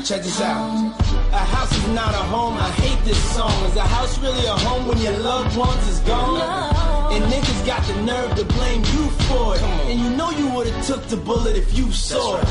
[0.05, 0.93] Check this out.
[1.33, 3.51] A house is not a home, I hate this song.
[3.65, 6.41] Is a house really a home when your loved ones is gone?
[7.11, 9.63] And niggas got the nerve to blame you for it.
[9.89, 12.45] And you know you would've took the bullet if you saw it.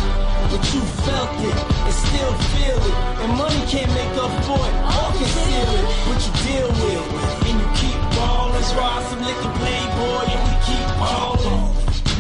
[0.50, 2.97] But you felt it and still feel it.
[3.23, 5.84] And money can't make up for it or conceal it.
[6.10, 7.07] What you deal with.
[7.47, 11.62] And you keep ballin', try some liquor playboy, and we keep ballin'.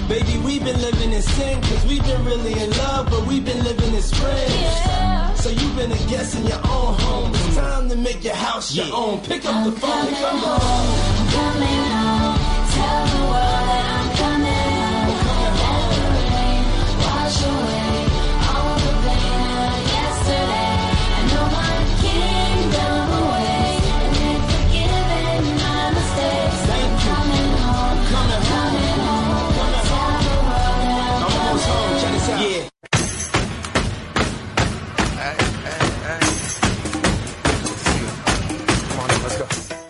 [0.06, 3.64] Baby, we've been living in sin, cause we've been really in love, but we've been
[3.64, 4.54] living as friends.
[4.54, 5.03] Yeah.
[5.44, 7.30] So you've been a guest in your own home.
[7.34, 9.20] It's time to make your house your own.
[9.20, 11.30] Pick up the phone, and come home.
[11.36, 12.38] Coming home.
[12.72, 13.53] Tell the world